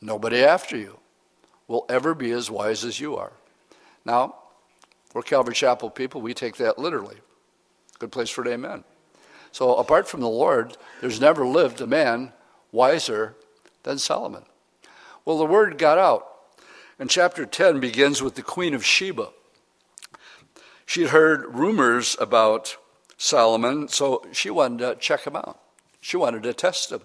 nobody 0.00 0.42
after 0.42 0.76
you 0.76 0.98
will 1.68 1.84
ever 1.88 2.14
be 2.14 2.32
as 2.32 2.50
wise 2.50 2.84
as 2.84 2.98
you 2.98 3.16
are. 3.16 3.32
Now, 4.04 4.34
we're 5.14 5.22
Calvary 5.22 5.54
Chapel 5.54 5.90
people, 5.90 6.20
we 6.20 6.34
take 6.34 6.56
that 6.56 6.78
literally. 6.78 7.16
Good 7.98 8.12
place 8.12 8.30
for 8.30 8.42
an 8.42 8.48
amen. 8.48 8.84
So, 9.52 9.74
apart 9.74 10.08
from 10.08 10.20
the 10.20 10.28
Lord, 10.28 10.76
there's 11.00 11.20
never 11.20 11.46
lived 11.46 11.80
a 11.80 11.86
man 11.86 12.32
wiser 12.72 13.34
than 13.82 13.98
Solomon. 13.98 14.44
Well, 15.24 15.38
the 15.38 15.46
word 15.46 15.78
got 15.78 15.98
out. 15.98 16.26
And 16.98 17.08
chapter 17.08 17.46
10 17.46 17.80
begins 17.80 18.22
with 18.22 18.34
the 18.34 18.42
Queen 18.42 18.74
of 18.74 18.84
Sheba. 18.84 19.30
She'd 20.84 21.08
heard 21.08 21.54
rumors 21.54 22.16
about 22.20 22.76
Solomon, 23.16 23.88
so 23.88 24.24
she 24.32 24.50
wanted 24.50 24.78
to 24.78 24.94
check 24.96 25.26
him 25.26 25.36
out. 25.36 25.58
She 26.00 26.16
wanted 26.16 26.42
to 26.42 26.52
test 26.52 26.92
him. 26.92 27.02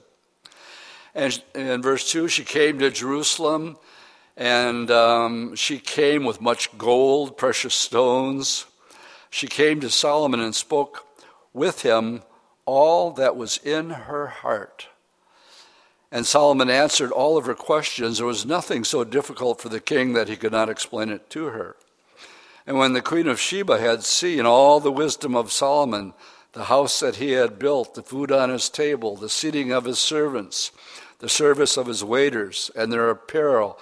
And 1.13 1.41
in 1.53 1.81
verse 1.81 2.11
2, 2.11 2.27
she 2.27 2.43
came 2.43 2.79
to 2.79 2.91
Jerusalem 2.91 3.77
and 4.37 4.91
um, 4.91 5.55
she 5.55 5.79
came 5.79 6.25
with 6.25 6.41
much 6.41 6.77
gold, 6.77 7.37
precious 7.37 7.73
stones. 7.73 8.65
She 9.29 9.47
came 9.47 9.79
to 9.79 9.89
Solomon 9.89 10.41
and 10.41 10.53
spoke 10.53 11.05
with 11.53 11.83
him 11.83 12.21
all 12.65 13.12
that 13.12 13.36
was 13.36 13.57
in 13.57 13.91
her 13.91 14.27
heart. 14.27 14.88
And 16.12 16.25
Solomon 16.25 16.69
answered 16.69 17.12
all 17.12 17.38
of 17.38 17.45
her 17.45 17.55
questions. 17.55 18.17
There 18.17 18.27
was 18.27 18.45
nothing 18.45 18.84
so 18.84 19.03
difficult 19.03 19.62
for 19.62 19.69
the 19.69 19.79
king 19.79 20.13
that 20.13 20.29
he 20.29 20.36
could 20.36 20.51
not 20.51 20.69
explain 20.69 21.10
it 21.10 21.29
to 21.31 21.45
her. 21.45 21.75
And 22.65 22.77
when 22.77 22.93
the 22.93 23.01
queen 23.01 23.27
of 23.27 23.39
Sheba 23.39 23.79
had 23.79 24.03
seen 24.03 24.45
all 24.45 24.79
the 24.79 24.91
wisdom 24.91 25.36
of 25.36 25.51
Solomon, 25.51 26.13
the 26.53 26.65
house 26.65 27.00
that 27.01 27.17
he 27.17 27.31
had 27.31 27.60
built, 27.60 27.95
the 27.95 28.01
food 28.01 28.31
on 28.31 28.50
his 28.50 28.69
table, 28.69 29.15
the 29.15 29.29
seating 29.29 29.72
of 29.72 29.86
his 29.86 30.00
servants, 30.00 30.72
the 31.19 31.29
service 31.29 31.77
of 31.77 31.88
his 31.88 32.03
waiters 32.03 32.72
and 32.75 32.91
their 32.91 33.10
apparel, 33.10 33.77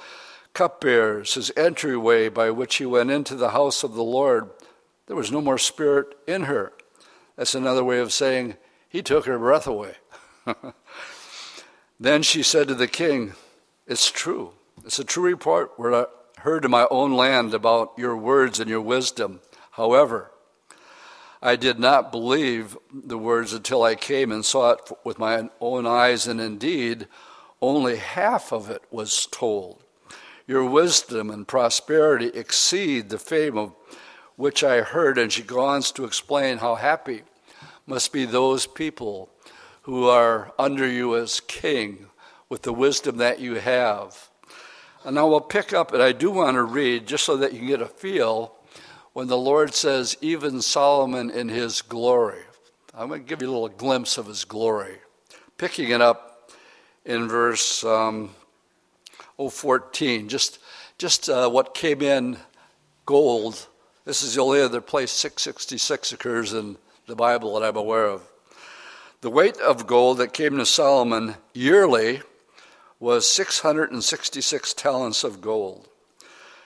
cupbearers, 0.53 1.35
his 1.35 1.51
entryway 1.55 2.29
by 2.29 2.49
which 2.49 2.75
he 2.75 2.85
went 2.85 3.11
into 3.11 3.35
the 3.35 3.51
house 3.51 3.83
of 3.83 3.93
the 3.93 4.03
Lord. 4.03 4.49
There 5.07 5.15
was 5.15 5.31
no 5.31 5.41
more 5.41 5.57
spirit 5.57 6.17
in 6.27 6.43
her. 6.43 6.73
That's 7.35 7.55
another 7.55 7.83
way 7.83 7.99
of 7.99 8.13
saying 8.13 8.55
he 8.93 9.01
took 9.01 9.25
her 9.25 9.39
breath 9.39 9.65
away. 9.65 9.95
then 11.99 12.21
she 12.21 12.43
said 12.43 12.67
to 12.67 12.75
the 12.75 12.87
king, 12.87 13.33
It's 13.87 14.11
true. 14.11 14.51
It's 14.85 14.99
a 14.99 15.03
true 15.03 15.23
report 15.23 15.71
what 15.77 15.93
I 15.95 16.41
heard 16.41 16.63
in 16.63 16.71
my 16.71 16.87
own 16.91 17.13
land 17.13 17.55
about 17.55 17.93
your 17.97 18.15
words 18.15 18.59
and 18.59 18.69
your 18.69 18.81
wisdom. 18.81 19.41
However, 19.71 20.29
I 21.41 21.55
did 21.55 21.79
not 21.79 22.11
believe 22.11 22.77
the 22.93 23.17
words 23.17 23.51
until 23.51 23.81
I 23.81 23.95
came 23.95 24.31
and 24.31 24.45
saw 24.45 24.73
it 24.73 24.91
with 25.03 25.17
my 25.17 25.49
own 25.59 25.87
eyes, 25.87 26.27
and 26.27 26.39
indeed, 26.39 27.07
only 27.61 27.95
half 27.95 28.53
of 28.53 28.69
it 28.69 28.83
was 28.91 29.25
told. 29.25 29.83
Your 30.45 30.65
wisdom 30.65 31.31
and 31.31 31.47
prosperity 31.47 32.27
exceed 32.27 33.09
the 33.09 33.17
fame 33.17 33.57
of 33.57 33.73
which 34.35 34.63
I 34.63 34.81
heard. 34.81 35.17
And 35.17 35.31
she 35.31 35.41
goes 35.41 35.57
on 35.57 35.81
to 35.95 36.05
explain 36.05 36.59
how 36.59 36.75
happy 36.75 37.23
must 37.85 38.13
be 38.13 38.25
those 38.25 38.65
people 38.65 39.29
who 39.83 40.07
are 40.07 40.53
under 40.57 40.87
you 40.87 41.15
as 41.15 41.39
king 41.41 42.07
with 42.49 42.61
the 42.61 42.73
wisdom 42.73 43.17
that 43.17 43.39
you 43.39 43.55
have. 43.55 44.29
And 45.03 45.15
now 45.15 45.27
we'll 45.27 45.41
pick 45.41 45.73
up, 45.73 45.93
and 45.93 46.01
I 46.01 46.13
do 46.13 46.31
want 46.31 46.55
to 46.55 46.63
read 46.63 47.07
just 47.07 47.25
so 47.25 47.35
that 47.37 47.51
you 47.51 47.59
can 47.59 47.67
get 47.67 47.81
a 47.81 47.87
feel 47.87 48.55
when 49.11 49.27
the 49.27 49.37
Lord 49.37 49.73
says, 49.73 50.17
even 50.21 50.61
Solomon 50.61 51.29
in 51.29 51.49
his 51.49 51.81
glory. 51.81 52.41
I'm 52.93 53.09
going 53.09 53.23
to 53.23 53.27
give 53.27 53.41
you 53.41 53.49
a 53.49 53.51
little 53.51 53.69
glimpse 53.69 54.17
of 54.17 54.27
his 54.27 54.45
glory. 54.45 54.97
Picking 55.57 55.89
it 55.89 56.01
up 56.01 56.51
in 57.05 57.27
verse 57.27 57.83
um, 57.83 58.29
014, 59.37 60.29
just, 60.29 60.59
just 60.97 61.29
uh, 61.29 61.49
what 61.49 61.73
came 61.73 62.01
in 62.01 62.37
gold. 63.05 63.67
This 64.05 64.23
is 64.23 64.35
the 64.35 64.41
only 64.41 64.61
other 64.61 64.81
place 64.81 65.11
666 65.11 66.13
occurs 66.13 66.53
in 66.53 66.77
the 67.07 67.15
Bible 67.15 67.59
that 67.59 67.67
I'm 67.67 67.75
aware 67.75 68.05
of. 68.05 68.21
The 69.21 69.29
weight 69.29 69.57
of 69.57 69.87
gold 69.87 70.17
that 70.17 70.33
came 70.33 70.57
to 70.57 70.65
Solomon 70.65 71.35
yearly 71.53 72.21
was 72.99 73.27
666 73.27 74.73
talents 74.73 75.23
of 75.23 75.41
gold. 75.41 75.87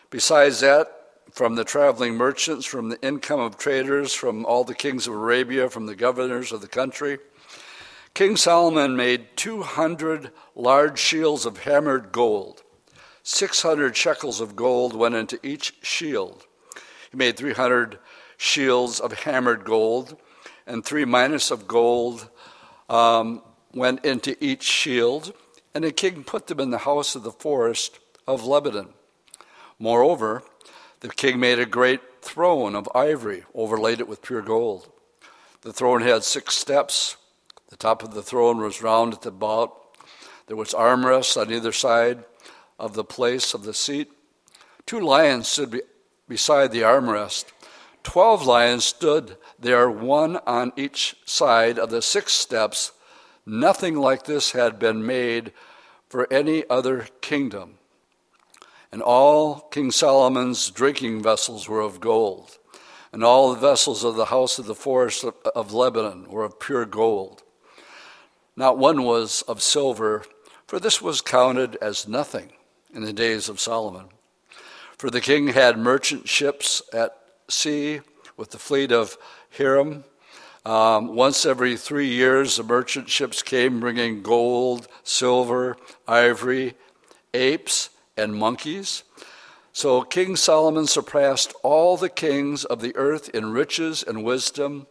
Besides 0.10 0.60
that, 0.62 0.92
from 1.32 1.56
the 1.56 1.64
traveling 1.64 2.16
merchants, 2.16 2.66
from 2.66 2.90
the 2.90 3.02
income 3.02 3.40
of 3.40 3.58
traders, 3.58 4.14
from 4.14 4.46
all 4.46 4.64
the 4.64 4.74
kings 4.74 5.08
of 5.08 5.14
Arabia, 5.14 5.70
from 5.70 5.86
the 5.86 5.96
governors 5.96 6.52
of 6.52 6.62
the 6.62 6.68
country. 6.68 7.20
King 8.14 8.38
Solomon 8.38 8.96
made 8.96 9.36
200 9.36 10.32
large 10.56 10.98
shields 10.98 11.46
of 11.46 11.60
hammered 11.60 12.12
gold. 12.12 12.64
600 13.22 13.96
shekels 13.96 14.40
of 14.40 14.56
gold 14.56 14.96
went 14.96 15.14
into 15.14 15.40
each 15.44 15.76
shield. 15.82 16.48
He 17.12 17.18
made 17.18 17.38
300 17.38 18.00
shields 18.38 19.00
of 19.00 19.14
hammered 19.14 19.64
gold, 19.64 20.18
and 20.68 20.86
three 20.86 21.06
minas 21.06 21.50
of 21.50 21.68
gold 21.68 22.30
um, 22.90 23.42
went 23.74 24.06
into 24.06 24.36
each 24.44 24.64
shield. 24.64 25.34
And 25.74 25.84
the 25.84 25.92
king 25.92 26.24
put 26.24 26.48
them 26.48 26.60
in 26.60 26.72
the 26.72 26.80
house 26.80 27.16
of 27.16 27.24
the 27.24 27.32
forest 27.32 28.00
of 28.28 28.46
Lebanon. 28.46 28.90
Moreover, 29.80 30.44
the 31.00 31.10
king 31.10 31.40
made 31.40 31.60
a 31.60 31.66
great 31.66 32.02
throne 32.22 32.76
of 32.76 32.90
ivory, 32.96 33.44
overlaid 33.54 34.00
it 34.00 34.08
with 34.08 34.22
pure 34.22 34.42
gold. 34.42 34.92
The 35.62 35.74
throne 35.74 36.02
had 36.02 36.24
six 36.24 36.56
steps. 36.56 37.18
The 37.70 37.78
top 37.78 38.04
of 38.04 38.14
the 38.14 38.24
throne 38.24 38.58
was 38.58 38.82
round 38.82 39.14
at 39.14 39.22
the 39.22 39.32
bout. 39.32 39.76
There 40.48 40.58
was 40.58 40.74
armrests 40.74 41.40
on 41.40 41.52
either 41.52 41.72
side 41.72 42.24
of 42.80 42.94
the 42.94 43.04
place 43.04 43.54
of 43.54 43.64
the 43.64 43.74
seat. 43.74 44.12
Two 44.86 45.00
lions 45.00 45.48
stood 45.48 45.72
be- 45.72 45.82
beside 46.28 46.72
the 46.72 46.82
armrest. 46.82 47.46
Twelve 48.04 48.46
lions 48.46 48.86
stood 48.86 49.38
there, 49.60 49.78
are 49.78 49.92
one 49.92 50.38
on 50.46 50.72
each 50.76 51.16
side 51.26 51.80
of 51.80 51.90
the 51.90 52.02
six 52.02 52.34
steps. 52.34 52.92
Nothing 53.46 53.96
like 53.96 54.26
this 54.26 54.52
had 54.52 54.80
been 54.80 55.06
made 55.06 55.52
for 56.10 56.32
any 56.32 56.64
other 56.70 57.08
kingdom. 57.22 57.76
And 58.92 59.02
all 59.02 59.62
King 59.72 59.92
Solomon's 59.92 60.70
drinking 60.70 61.22
vessels 61.22 61.68
were 61.68 61.82
of 61.82 62.00
gold, 62.00 62.58
and 63.12 63.24
all 63.24 63.54
the 63.54 63.60
vessels 63.60 64.04
of 64.04 64.16
the 64.16 64.26
house 64.26 64.60
of 64.60 64.66
the 64.66 64.76
forest 64.76 65.24
of 65.24 65.74
Lebanon 65.74 66.30
were 66.30 66.44
of 66.44 66.60
pure 66.60 66.86
gold. 66.86 67.44
Not 68.56 68.78
one 68.78 69.04
was 69.04 69.44
of 69.44 69.62
silver, 69.62 70.24
for 70.66 70.80
this 70.80 71.02
was 71.02 71.22
counted 71.22 71.78
as 71.82 72.08
nothing 72.08 72.52
in 72.94 73.04
the 73.04 73.14
days 73.14 73.50
of 73.50 73.60
Solomon. 73.60 74.08
For 74.98 75.10
the 75.10 75.22
king 75.22 75.50
had 75.50 75.78
merchant 75.78 76.28
ships 76.28 76.82
at 76.92 77.16
sea 77.48 78.02
with 78.36 78.52
the 78.52 78.58
fleet 78.58 78.92
of 78.92 79.18
Hiram. 79.58 80.04
Um, 80.66 81.16
once 81.16 81.46
every 81.46 81.78
three 81.78 82.08
years, 82.08 82.58
the 82.58 82.64
merchant 82.64 83.10
ships 83.10 83.42
came 83.42 83.80
bringing 83.80 84.22
gold, 84.22 84.88
silver, 85.04 85.78
ivory, 86.08 86.76
apes, 87.34 87.90
and 88.18 88.36
monkeys. 88.36 89.04
So 89.72 90.02
King 90.02 90.36
Solomon 90.36 90.88
surpassed 90.88 91.54
all 91.64 91.98
the 91.98 92.10
kings 92.10 92.66
of 92.66 92.82
the 92.82 92.96
earth 92.96 93.30
in 93.30 93.52
riches 93.54 94.04
and 94.04 94.24
wisdom, 94.24 94.88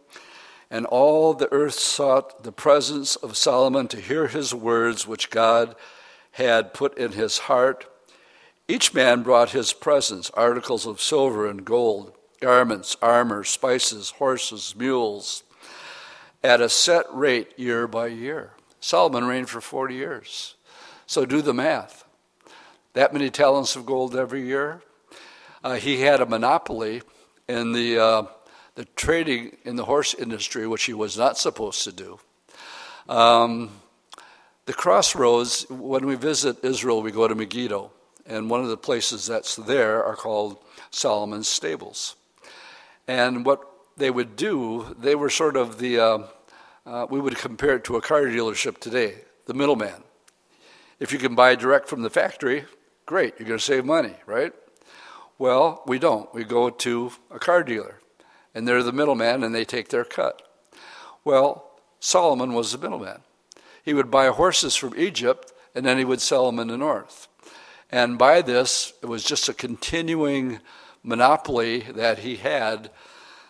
and 0.71 0.85
all 0.85 1.33
the 1.33 1.51
earth 1.51 1.75
sought 1.75 2.43
the 2.43 2.51
presence 2.51 3.15
of 3.17 3.37
Solomon 3.37 3.87
to 3.89 4.01
hear 4.01 4.27
his 4.27 4.53
words 4.53 5.05
which 5.05 5.29
God 5.29 5.75
had 6.31 6.73
put 6.73 6.97
in 6.97 7.11
his 7.11 7.37
heart. 7.37 7.85
Each 8.67 8.93
man 8.93 9.23
brought 9.23 9.51
his 9.51 9.73
presents 9.73 10.31
articles 10.31 10.85
of 10.85 11.01
silver 11.01 11.47
and 11.47 11.63
gold, 11.63 12.16
garments, 12.39 12.95
armor, 13.01 13.43
spices, 13.43 14.11
horses, 14.11 14.75
mules, 14.77 15.43
at 16.43 16.61
a 16.61 16.69
set 16.69 17.05
rate 17.11 17.57
year 17.57 17.87
by 17.87 18.07
year. 18.07 18.51
Solomon 18.79 19.25
reigned 19.25 19.49
for 19.49 19.61
40 19.61 19.95
years. 19.95 20.55
So 21.05 21.25
do 21.25 21.41
the 21.41 21.53
math. 21.53 22.03
That 22.93 23.13
many 23.13 23.29
talents 23.29 23.75
of 23.75 23.85
gold 23.85 24.15
every 24.15 24.45
year. 24.45 24.81
Uh, 25.63 25.75
he 25.75 26.01
had 26.01 26.21
a 26.21 26.25
monopoly 26.25 27.01
in 27.47 27.73
the, 27.73 27.99
uh, 27.99 28.23
the 28.75 28.85
trading 28.95 29.57
in 29.63 29.75
the 29.75 29.85
horse 29.85 30.13
industry, 30.13 30.67
which 30.67 30.83
he 30.83 30.93
was 30.93 31.17
not 31.17 31.37
supposed 31.37 31.83
to 31.83 31.91
do. 31.91 32.19
Um, 33.09 33.71
the 34.65 34.73
crossroads, 34.73 35.65
when 35.69 36.05
we 36.05 36.15
visit 36.15 36.63
Israel, 36.63 37.01
we 37.01 37.11
go 37.11 37.27
to 37.27 37.35
Megiddo. 37.35 37.91
And 38.25 38.49
one 38.49 38.61
of 38.61 38.67
the 38.67 38.77
places 38.77 39.25
that's 39.25 39.55
there 39.55 40.03
are 40.03 40.15
called 40.15 40.57
Solomon's 40.91 41.47
Stables. 41.47 42.15
And 43.07 43.45
what 43.45 43.61
they 43.95 44.11
would 44.11 44.35
do, 44.35 44.95
they 44.99 45.15
were 45.15 45.29
sort 45.29 45.55
of 45.55 45.79
the, 45.79 45.99
uh, 45.99 46.19
uh, 46.85 47.07
we 47.09 47.19
would 47.19 47.37
compare 47.37 47.77
it 47.77 47.83
to 47.85 47.95
a 47.95 48.01
car 48.01 48.23
dealership 48.23 48.79
today, 48.79 49.21
the 49.45 49.53
middleman. 49.53 50.03
If 50.99 51.11
you 51.13 51.19
can 51.19 51.35
buy 51.35 51.55
direct 51.55 51.87
from 51.87 52.01
the 52.01 52.09
factory, 52.09 52.65
great, 53.05 53.35
you're 53.39 53.47
going 53.47 53.59
to 53.59 53.63
save 53.63 53.85
money, 53.85 54.15
right? 54.25 54.53
Well, 55.39 55.83
we 55.85 55.99
don't. 55.99 56.33
We 56.33 56.43
go 56.43 56.69
to 56.69 57.11
a 57.31 57.39
car 57.39 57.63
dealer, 57.63 58.01
and 58.53 58.67
they're 58.67 58.83
the 58.83 58.91
middleman, 58.91 59.43
and 59.43 59.53
they 59.53 59.65
take 59.65 59.89
their 59.89 60.03
cut. 60.03 60.41
Well, 61.23 61.71
Solomon 61.99 62.53
was 62.53 62.71
the 62.71 62.77
middleman. 62.77 63.21
He 63.83 63.93
would 63.93 64.11
buy 64.11 64.27
horses 64.27 64.75
from 64.75 64.97
Egypt, 64.97 65.53
and 65.73 65.85
then 65.85 65.97
he 65.97 66.05
would 66.05 66.21
sell 66.21 66.45
them 66.47 66.59
in 66.59 66.67
the 66.67 66.77
north. 66.77 67.27
And 67.91 68.17
by 68.17 68.41
this, 68.41 68.93
it 69.01 69.05
was 69.05 69.23
just 69.23 69.47
a 69.47 69.53
continuing 69.53 70.59
monopoly 71.07 71.79
that 71.79 72.19
he 72.19 72.35
had 72.35 72.91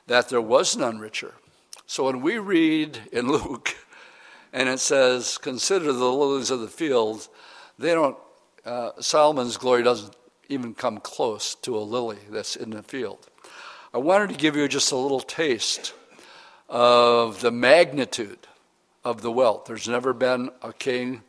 that 0.05 0.29
there 0.29 0.41
was 0.41 0.77
none 0.77 0.99
richer. 0.99 1.33
So 1.87 2.05
when 2.05 2.21
we 2.21 2.37
read 2.37 2.99
in 3.11 3.27
Luke, 3.31 3.75
and 4.53 4.69
it 4.69 4.79
says, 4.79 5.37
Consider 5.37 5.91
the 5.91 6.05
lilies 6.05 6.51
of 6.51 6.61
the 6.61 6.67
field, 6.67 7.27
they 7.77 7.93
don't, 7.93 8.17
uh, 8.65 8.91
Solomon's 8.99 9.57
glory 9.57 9.83
doesn't 9.83 10.15
even 10.49 10.73
come 10.73 10.99
close 10.99 11.55
to 11.55 11.77
a 11.77 11.79
lily 11.79 12.19
that's 12.29 12.55
in 12.55 12.69
the 12.69 12.83
field. 12.83 13.27
I 13.93 13.97
wanted 13.97 14.29
to 14.29 14.35
give 14.35 14.55
you 14.55 14.67
just 14.67 14.91
a 14.91 14.95
little 14.95 15.19
taste 15.19 15.93
of 16.69 17.41
the 17.41 17.51
magnitude 17.51 18.39
of 19.03 19.21
the 19.21 19.31
wealth. 19.31 19.65
There's 19.65 19.87
never 19.87 20.13
been 20.13 20.51
a 20.61 20.73
king 20.73 21.23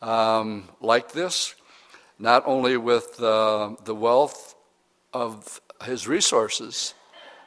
um, 0.00 0.68
like 0.80 1.12
this, 1.12 1.54
not 2.18 2.42
only 2.46 2.76
with 2.76 3.20
uh, 3.20 3.74
the 3.84 3.94
wealth 3.94 4.54
of 5.12 5.60
his 5.84 6.06
resources, 6.06 6.94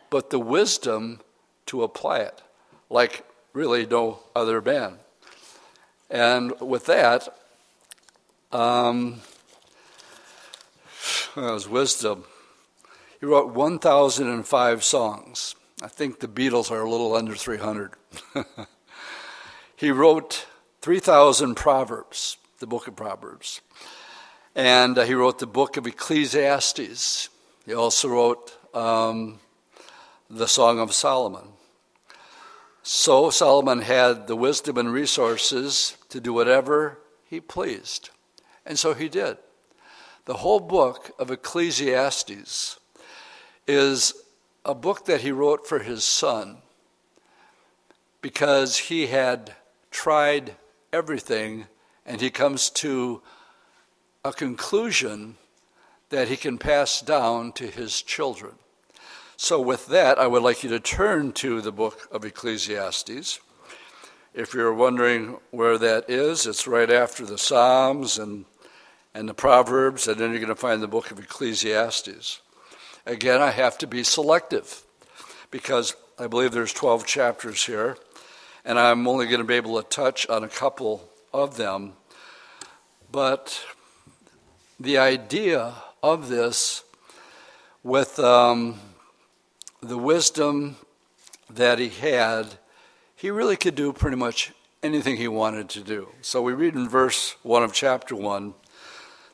but 0.09 0.29
the 0.29 0.39
wisdom 0.39 1.21
to 1.67 1.83
apply 1.83 2.19
it, 2.19 2.41
like 2.89 3.25
really 3.53 3.85
no 3.85 4.19
other 4.35 4.61
man. 4.61 4.99
And 6.09 6.59
with 6.59 6.85
that, 6.85 7.27
um, 8.51 9.21
was 11.35 11.67
wisdom. 11.67 12.25
He 13.19 13.25
wrote 13.25 13.53
1,005 13.53 14.83
songs. 14.83 15.55
I 15.81 15.87
think 15.87 16.19
the 16.19 16.27
Beatles 16.27 16.71
are 16.71 16.81
a 16.81 16.89
little 16.89 17.15
under 17.15 17.35
300. 17.35 17.93
he 19.75 19.91
wrote 19.91 20.45
3,000 20.81 21.55
Proverbs, 21.55 22.37
the 22.59 22.67
book 22.67 22.87
of 22.87 22.95
Proverbs. 22.95 23.61
And 24.55 24.97
uh, 24.97 25.05
he 25.05 25.13
wrote 25.13 25.39
the 25.39 25.47
book 25.47 25.77
of 25.77 25.87
Ecclesiastes. 25.87 27.29
He 27.65 27.73
also 27.73 28.09
wrote 28.09 28.57
um, 28.75 29.39
the 30.29 30.47
Song 30.47 30.79
of 30.79 30.93
Solomon. 30.93 31.49
So 32.81 33.29
Solomon 33.29 33.79
had 33.79 34.27
the 34.27 34.35
wisdom 34.35 34.77
and 34.77 34.91
resources 34.91 35.95
to 36.09 36.19
do 36.19 36.33
whatever 36.33 36.99
he 37.29 37.39
pleased. 37.39 38.09
And 38.65 38.77
so 38.77 38.93
he 38.93 39.07
did. 39.07 39.37
The 40.25 40.35
whole 40.35 40.59
book 40.59 41.11
of 41.17 41.31
Ecclesiastes 41.31 42.79
is 43.67 44.13
a 44.65 44.75
book 44.75 45.05
that 45.05 45.21
he 45.21 45.31
wrote 45.31 45.65
for 45.65 45.79
his 45.79 46.03
son 46.03 46.57
because 48.21 48.77
he 48.77 49.07
had 49.07 49.55
tried 49.91 50.55
everything 50.91 51.67
and 52.05 52.19
he 52.19 52.29
comes 52.29 52.69
to 52.69 53.21
a 54.25 54.33
conclusion 54.33 55.37
that 56.13 56.27
he 56.27 56.37
can 56.37 56.59
pass 56.59 57.01
down 57.01 57.51
to 57.51 57.65
his 57.65 58.03
children. 58.03 58.53
So, 59.35 59.59
with 59.59 59.87
that, 59.87 60.19
I 60.19 60.27
would 60.27 60.43
like 60.43 60.63
you 60.63 60.69
to 60.69 60.79
turn 60.79 61.31
to 61.33 61.59
the 61.59 61.71
book 61.71 62.07
of 62.11 62.23
Ecclesiastes. 62.23 63.39
If 64.35 64.53
you're 64.53 64.75
wondering 64.75 65.37
where 65.49 65.79
that 65.79 66.07
is, 66.07 66.45
it's 66.45 66.67
right 66.67 66.91
after 66.91 67.25
the 67.25 67.39
Psalms 67.39 68.19
and 68.19 68.45
and 69.15 69.27
the 69.27 69.33
Proverbs, 69.33 70.07
and 70.07 70.19
then 70.19 70.29
you're 70.29 70.39
going 70.39 70.49
to 70.49 70.55
find 70.55 70.83
the 70.83 70.87
book 70.87 71.09
of 71.09 71.17
Ecclesiastes. 71.17 72.41
Again, 73.07 73.41
I 73.41 73.49
have 73.49 73.79
to 73.79 73.87
be 73.87 74.03
selective 74.03 74.83
because 75.49 75.95
I 76.19 76.27
believe 76.27 76.51
there's 76.51 76.73
12 76.73 77.07
chapters 77.07 77.65
here, 77.65 77.97
and 78.63 78.77
I'm 78.77 79.07
only 79.07 79.25
going 79.25 79.41
to 79.41 79.47
be 79.47 79.55
able 79.55 79.81
to 79.81 79.89
touch 79.89 80.29
on 80.29 80.43
a 80.43 80.47
couple 80.47 81.09
of 81.33 81.57
them. 81.57 81.93
But 83.11 83.65
the 84.79 84.99
idea 84.99 85.73
of 86.03 86.29
this, 86.29 86.83
with 87.81 88.19
um, 88.19 88.79
the 89.81 89.97
wisdom 89.97 90.75
that 91.49 91.79
he 91.79 91.89
had, 91.89 92.45
he 93.15 93.31
really 93.31 93.57
could 93.57 93.73
do 93.73 93.91
pretty 93.91 94.17
much 94.17 94.51
anything 94.83 95.17
he 95.17 95.27
wanted 95.27 95.69
to 95.69 95.79
do. 95.79 96.09
So 96.21 96.43
we 96.43 96.53
read 96.53 96.75
in 96.75 96.87
verse 96.87 97.35
1 97.41 97.63
of 97.63 97.73
chapter 97.73 98.15
1 98.15 98.53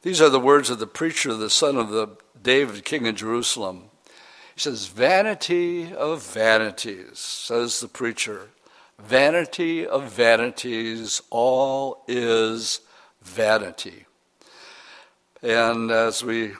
these 0.01 0.21
are 0.21 0.29
the 0.29 0.39
words 0.39 0.69
of 0.69 0.79
the 0.79 0.87
preacher, 0.87 1.33
the 1.33 1.49
son 1.49 1.75
of 1.75 1.89
the 1.89 2.15
David, 2.41 2.85
king 2.85 3.05
of 3.05 3.15
Jerusalem. 3.15 3.89
He 4.55 4.61
says, 4.61 4.87
Vanity 4.87 5.93
of 5.93 6.23
vanities, 6.23 7.19
says 7.19 7.81
the 7.81 7.89
preacher. 7.89 8.49
Vanity 8.97 9.85
of 9.85 10.09
vanities, 10.09 11.21
all 11.29 12.05
is 12.07 12.79
vanity. 13.21 14.05
And 15.41 15.89
as 15.89 16.23
we 16.23 16.53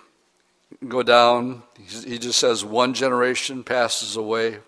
go 0.88 1.04
down, 1.04 1.63
he 2.06 2.18
just 2.18 2.39
says, 2.39 2.63
One 2.63 2.94
generation 2.94 3.63
passes 3.63 4.15
away, 4.15 4.60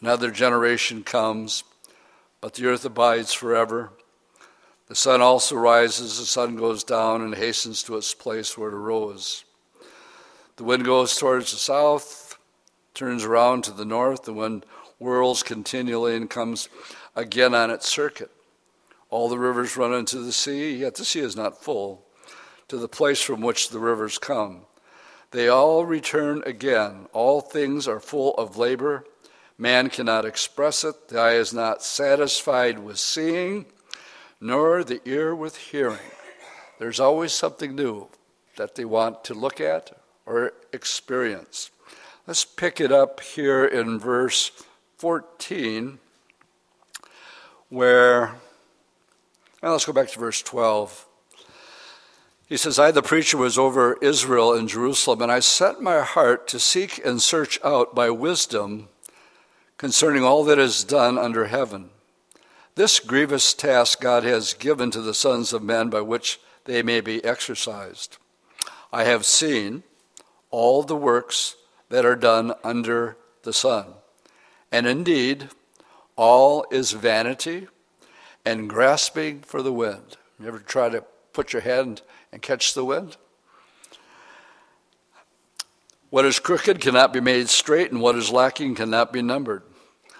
another 0.00 0.30
generation 0.30 1.02
comes, 1.02 1.64
but 2.40 2.54
the 2.54 2.66
earth 2.66 2.84
abides 2.84 3.34
forever. 3.34 3.90
The 4.88 4.94
sun 4.94 5.20
also 5.20 5.56
rises, 5.56 6.18
the 6.18 6.26
sun 6.26 6.56
goes 6.56 6.84
down 6.84 7.22
and 7.22 7.34
hastens 7.34 7.82
to 7.84 7.96
its 7.96 8.14
place 8.14 8.56
where 8.56 8.68
it 8.68 8.74
arose. 8.74 9.44
The 10.56 10.64
wind 10.64 10.84
goes 10.84 11.16
towards 11.16 11.50
the 11.50 11.58
south, 11.58 12.38
turns 12.94 13.24
around 13.24 13.64
to 13.64 13.72
the 13.72 13.84
north, 13.84 14.22
the 14.22 14.32
wind 14.32 14.64
whirls 14.98 15.42
continually 15.42 16.16
and 16.16 16.30
comes 16.30 16.68
again 17.16 17.54
on 17.54 17.70
its 17.70 17.88
circuit. 17.88 18.30
All 19.10 19.28
the 19.28 19.38
rivers 19.38 19.76
run 19.76 19.92
into 19.92 20.18
the 20.18 20.32
sea, 20.32 20.76
yet 20.76 20.94
the 20.94 21.04
sea 21.04 21.20
is 21.20 21.36
not 21.36 21.62
full, 21.62 22.04
to 22.68 22.76
the 22.76 22.88
place 22.88 23.20
from 23.20 23.40
which 23.40 23.70
the 23.70 23.78
rivers 23.78 24.18
come. 24.18 24.62
They 25.30 25.48
all 25.48 25.84
return 25.84 26.42
again. 26.46 27.06
All 27.12 27.40
things 27.40 27.88
are 27.88 28.00
full 28.00 28.34
of 28.34 28.56
labor. 28.56 29.04
Man 29.58 29.90
cannot 29.90 30.24
express 30.24 30.84
it. 30.84 31.08
The 31.08 31.18
eye 31.18 31.34
is 31.34 31.52
not 31.52 31.82
satisfied 31.82 32.78
with 32.78 32.98
seeing 32.98 33.66
nor 34.40 34.84
the 34.84 35.00
ear 35.06 35.34
with 35.34 35.56
hearing. 35.56 35.98
There's 36.78 37.00
always 37.00 37.32
something 37.32 37.74
new 37.74 38.08
that 38.56 38.74
they 38.74 38.84
want 38.84 39.24
to 39.24 39.32
look 39.32 39.58
at 39.58 39.96
or 40.26 40.52
experience. 40.70 41.70
Let's 42.26 42.44
pick 42.44 42.78
it 42.78 42.92
up 42.92 43.20
here 43.20 43.64
in 43.64 43.98
verse 43.98 44.50
14, 44.98 45.98
where, 47.70 48.34
well, 49.62 49.72
let's 49.72 49.86
go 49.86 49.94
back 49.94 50.08
to 50.08 50.18
verse 50.18 50.42
12. 50.42 51.06
He 52.46 52.56
says, 52.58 52.78
I, 52.78 52.90
the 52.90 53.02
preacher, 53.02 53.38
was 53.38 53.56
over 53.56 53.96
Israel 54.02 54.52
and 54.52 54.68
Jerusalem, 54.68 55.22
and 55.22 55.32
I 55.32 55.40
set 55.40 55.80
my 55.80 56.00
heart 56.00 56.46
to 56.48 56.60
seek 56.60 57.04
and 57.04 57.20
search 57.20 57.58
out 57.64 57.94
by 57.94 58.10
wisdom 58.10 58.88
concerning 59.78 60.22
all 60.22 60.44
that 60.44 60.58
is 60.58 60.84
done 60.84 61.16
under 61.16 61.46
heaven. 61.46 61.90
This 62.74 63.00
grievous 63.00 63.54
task 63.54 64.00
God 64.00 64.24
has 64.24 64.52
given 64.52 64.90
to 64.90 65.00
the 65.00 65.14
sons 65.14 65.52
of 65.52 65.62
men 65.62 65.88
by 65.88 66.02
which 66.02 66.38
they 66.64 66.82
may 66.82 67.00
be 67.00 67.24
exercised. 67.24 68.18
I 68.92 69.04
have 69.04 69.24
seen 69.24 69.82
all 70.50 70.82
the 70.82 70.96
works 70.96 71.56
that 71.88 72.04
are 72.04 72.16
done 72.16 72.52
under 72.62 73.16
the 73.42 73.52
sun. 73.52 73.86
And 74.70 74.86
indeed, 74.86 75.48
all 76.16 76.66
is 76.70 76.92
vanity 76.92 77.68
and 78.44 78.68
grasping 78.68 79.40
for 79.40 79.62
the 79.62 79.72
wind. 79.72 80.16
You 80.38 80.48
ever 80.48 80.58
try 80.58 80.88
to 80.90 81.04
put 81.32 81.52
your 81.52 81.62
hand 81.62 82.02
and 82.34 82.42
catch 82.42 82.74
the 82.74 82.84
wind? 82.84 83.16
What 86.10 86.24
is 86.24 86.40
crooked 86.40 86.80
cannot 86.80 87.12
be 87.12 87.20
made 87.20 87.48
straight, 87.48 87.92
and 87.92 88.00
what 88.00 88.16
is 88.16 88.30
lacking 88.30 88.74
cannot 88.74 89.12
be 89.12 89.22
numbered. 89.22 89.62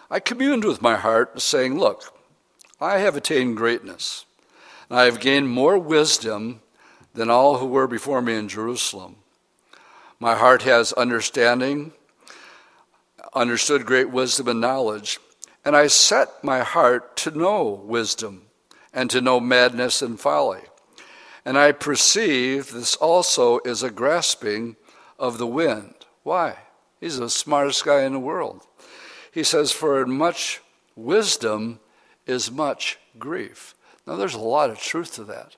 I 0.08 0.20
communed 0.20 0.64
with 0.64 0.80
my 0.80 0.94
heart, 0.94 1.42
saying, 1.42 1.76
Look, 1.76 2.16
I 2.80 2.98
have 2.98 3.16
attained 3.16 3.56
greatness, 3.56 4.26
and 4.88 4.98
I 4.98 5.06
have 5.06 5.18
gained 5.18 5.48
more 5.48 5.76
wisdom 5.76 6.60
than 7.14 7.30
all 7.30 7.58
who 7.58 7.66
were 7.66 7.88
before 7.88 8.22
me 8.22 8.36
in 8.36 8.48
Jerusalem. 8.48 9.16
My 10.20 10.36
heart 10.36 10.62
has 10.62 10.92
understanding, 10.92 11.92
understood 13.34 13.86
great 13.86 14.10
wisdom 14.10 14.46
and 14.46 14.60
knowledge, 14.60 15.18
and 15.64 15.76
I 15.76 15.88
set 15.88 16.44
my 16.44 16.60
heart 16.60 17.16
to 17.18 17.32
know 17.32 17.82
wisdom 17.84 18.42
and 18.92 19.10
to 19.10 19.20
know 19.20 19.40
madness 19.40 20.00
and 20.00 20.18
folly. 20.18 20.60
And 21.44 21.58
I 21.58 21.72
perceive 21.72 22.72
this 22.72 22.96
also 22.96 23.58
is 23.60 23.82
a 23.82 23.90
grasping 23.90 24.76
of 25.18 25.38
the 25.38 25.46
wind. 25.46 25.94
Why? 26.22 26.56
He's 27.00 27.18
the 27.18 27.28
smartest 27.28 27.84
guy 27.84 28.02
in 28.02 28.12
the 28.12 28.18
world. 28.18 28.66
He 29.30 29.44
says, 29.44 29.72
For 29.72 30.06
much 30.06 30.62
wisdom 30.96 31.80
is 32.26 32.50
much 32.50 32.98
grief. 33.18 33.74
Now, 34.06 34.16
there's 34.16 34.34
a 34.34 34.38
lot 34.38 34.70
of 34.70 34.78
truth 34.78 35.14
to 35.14 35.24
that. 35.24 35.56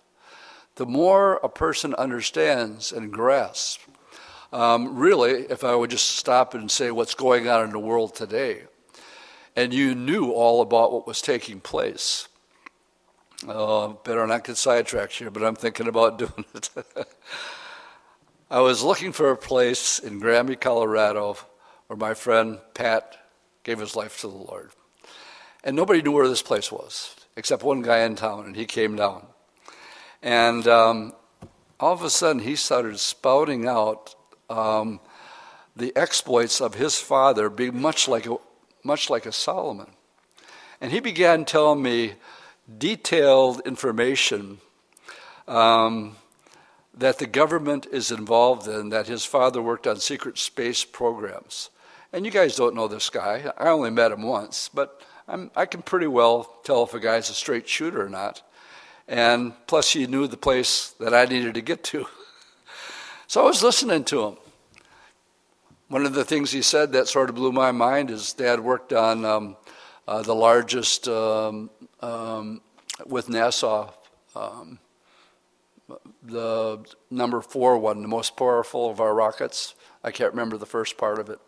The 0.76 0.86
more 0.86 1.36
a 1.42 1.48
person 1.48 1.94
understands 1.94 2.92
and 2.92 3.12
grasps, 3.12 3.78
um, 4.52 4.96
really, 4.96 5.46
if 5.50 5.64
I 5.64 5.74
would 5.74 5.90
just 5.90 6.16
stop 6.16 6.54
and 6.54 6.70
say 6.70 6.90
what's 6.90 7.14
going 7.14 7.48
on 7.48 7.64
in 7.64 7.70
the 7.70 7.78
world 7.78 8.14
today, 8.14 8.62
and 9.54 9.72
you 9.72 9.94
knew 9.94 10.30
all 10.30 10.62
about 10.62 10.92
what 10.92 11.06
was 11.06 11.20
taking 11.20 11.60
place, 11.60 12.28
uh, 13.46 13.88
better 13.88 14.26
not 14.26 14.44
get 14.44 14.56
sidetracked 14.56 15.14
here, 15.14 15.30
but 15.30 15.44
I'm 15.44 15.56
thinking 15.56 15.88
about 15.88 16.18
doing 16.18 16.44
it. 16.54 16.70
I 18.50 18.60
was 18.60 18.82
looking 18.82 19.12
for 19.12 19.30
a 19.30 19.36
place 19.36 19.98
in 19.98 20.20
Granby, 20.20 20.56
Colorado, 20.56 21.36
where 21.88 21.96
my 21.96 22.14
friend 22.14 22.58
Pat 22.74 23.16
gave 23.64 23.78
his 23.78 23.96
life 23.96 24.20
to 24.20 24.28
the 24.28 24.36
Lord. 24.36 24.70
And 25.64 25.74
nobody 25.74 26.00
knew 26.00 26.12
where 26.12 26.28
this 26.28 26.42
place 26.42 26.70
was, 26.70 27.16
except 27.36 27.64
one 27.64 27.82
guy 27.82 28.04
in 28.04 28.14
town, 28.14 28.46
and 28.46 28.54
he 28.54 28.64
came 28.64 28.94
down. 28.94 29.26
And 30.22 30.66
um, 30.68 31.12
all 31.80 31.92
of 31.92 32.02
a 32.02 32.10
sudden, 32.10 32.42
he 32.42 32.54
started 32.56 32.98
spouting 32.98 33.66
out 33.66 34.14
um, 34.48 35.00
the 35.74 35.94
exploits 35.96 36.60
of 36.60 36.74
his 36.74 36.98
father, 36.98 37.50
being 37.50 37.80
much 37.80 38.06
like 38.06 38.26
a, 38.26 38.36
much 38.84 39.10
like 39.10 39.26
a 39.26 39.32
Solomon. 39.32 39.90
And 40.80 40.92
he 40.92 41.00
began 41.00 41.44
telling 41.44 41.82
me 41.82 42.14
detailed 42.78 43.60
information 43.66 44.58
um, 45.46 46.16
that 46.94 47.18
the 47.18 47.26
government 47.26 47.86
is 47.92 48.10
involved 48.10 48.66
in, 48.66 48.88
that 48.88 49.06
his 49.06 49.24
father 49.24 49.62
worked 49.62 49.86
on 49.86 49.96
secret 49.96 50.38
space 50.38 50.84
programs. 50.84 51.70
And 52.12 52.24
you 52.24 52.30
guys 52.30 52.56
don't 52.56 52.74
know 52.74 52.88
this 52.88 53.10
guy. 53.10 53.52
I 53.58 53.68
only 53.68 53.90
met 53.90 54.12
him 54.12 54.22
once, 54.22 54.70
but 54.72 55.02
I'm, 55.28 55.50
i 55.56 55.66
can 55.66 55.82
pretty 55.82 56.06
well 56.06 56.60
tell 56.64 56.84
if 56.84 56.94
a 56.94 57.00
guy's 57.00 57.30
a 57.30 57.34
straight 57.34 57.68
shooter 57.68 58.04
or 58.04 58.08
not. 58.08 58.42
And 59.08 59.52
plus, 59.66 59.92
he 59.92 60.06
knew 60.06 60.26
the 60.26 60.36
place 60.36 60.94
that 60.98 61.14
I 61.14 61.26
needed 61.26 61.54
to 61.54 61.60
get 61.60 61.84
to. 61.84 62.06
so 63.26 63.42
I 63.42 63.46
was 63.46 63.62
listening 63.62 64.04
to 64.04 64.24
him. 64.24 64.36
One 65.88 66.04
of 66.04 66.14
the 66.14 66.24
things 66.24 66.50
he 66.50 66.62
said 66.62 66.92
that 66.92 67.06
sort 67.06 67.28
of 67.28 67.36
blew 67.36 67.52
my 67.52 67.70
mind 67.70 68.10
is 68.10 68.32
Dad 68.32 68.58
worked 68.58 68.92
on 68.92 69.24
um, 69.24 69.56
uh, 70.08 70.22
the 70.22 70.34
largest, 70.34 71.06
um, 71.06 71.70
um, 72.00 72.60
with 73.06 73.28
NASA, 73.28 73.92
um, 74.34 74.78
the 76.22 76.84
number 77.10 77.40
four 77.40 77.78
one, 77.78 78.02
the 78.02 78.08
most 78.08 78.36
powerful 78.36 78.90
of 78.90 79.00
our 79.00 79.14
rockets. 79.14 79.74
I 80.02 80.10
can't 80.10 80.32
remember 80.32 80.56
the 80.56 80.66
first 80.66 80.98
part 80.98 81.18
of 81.18 81.30
it. 81.30 81.38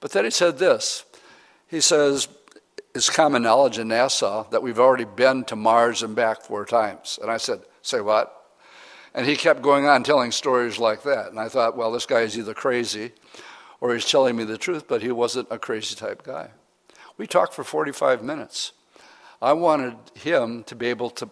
But 0.00 0.12
then 0.12 0.24
he 0.24 0.30
said 0.30 0.58
this. 0.58 1.04
He 1.68 1.80
says, 1.80 2.28
it's 2.94 3.08
common 3.08 3.42
knowledge 3.42 3.78
in 3.78 3.88
NASA 3.88 4.50
that 4.50 4.62
we've 4.62 4.78
already 4.78 5.04
been 5.04 5.44
to 5.44 5.56
Mars 5.56 6.02
and 6.02 6.14
back 6.14 6.42
four 6.42 6.64
times. 6.64 7.18
And 7.22 7.30
I 7.30 7.38
said, 7.38 7.60
Say 7.82 8.00
what? 8.00 8.38
And 9.14 9.26
he 9.26 9.36
kept 9.36 9.60
going 9.60 9.86
on 9.86 10.04
telling 10.04 10.32
stories 10.32 10.78
like 10.78 11.02
that. 11.02 11.28
And 11.28 11.38
I 11.38 11.48
thought, 11.48 11.76
well, 11.76 11.92
this 11.92 12.06
guy 12.06 12.20
is 12.20 12.38
either 12.38 12.54
crazy 12.54 13.12
or 13.80 13.92
he's 13.92 14.08
telling 14.08 14.36
me 14.36 14.44
the 14.44 14.56
truth, 14.56 14.86
but 14.88 15.02
he 15.02 15.10
wasn't 15.10 15.48
a 15.50 15.58
crazy 15.58 15.94
type 15.94 16.22
guy. 16.22 16.50
We 17.18 17.26
talked 17.26 17.52
for 17.52 17.64
45 17.64 18.22
minutes. 18.22 18.72
I 19.42 19.54
wanted 19.54 19.96
him 20.14 20.62
to 20.64 20.76
be 20.76 20.86
able 20.86 21.10
to 21.10 21.28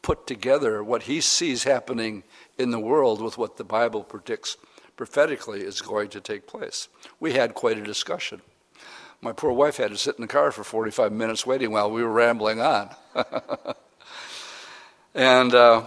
put 0.00 0.26
together 0.26 0.82
what 0.82 1.02
he 1.02 1.20
sees 1.20 1.64
happening 1.64 2.24
in 2.56 2.70
the 2.70 2.80
world 2.80 3.20
with 3.20 3.36
what 3.36 3.58
the 3.58 3.64
Bible 3.64 4.02
predicts 4.02 4.56
prophetically 4.96 5.60
is 5.60 5.82
going 5.82 6.08
to 6.08 6.22
take 6.22 6.46
place. 6.46 6.88
We 7.20 7.34
had 7.34 7.52
quite 7.52 7.76
a 7.76 7.82
discussion. 7.82 8.40
My 9.20 9.32
poor 9.32 9.52
wife 9.52 9.76
had 9.76 9.90
to 9.90 9.98
sit 9.98 10.16
in 10.16 10.22
the 10.22 10.26
car 10.26 10.50
for 10.52 10.64
45 10.64 11.12
minutes 11.12 11.44
waiting 11.44 11.70
while 11.70 11.90
we 11.90 12.02
were 12.02 12.10
rambling 12.10 12.62
on. 12.62 12.94
and 15.14 15.54
uh, 15.54 15.82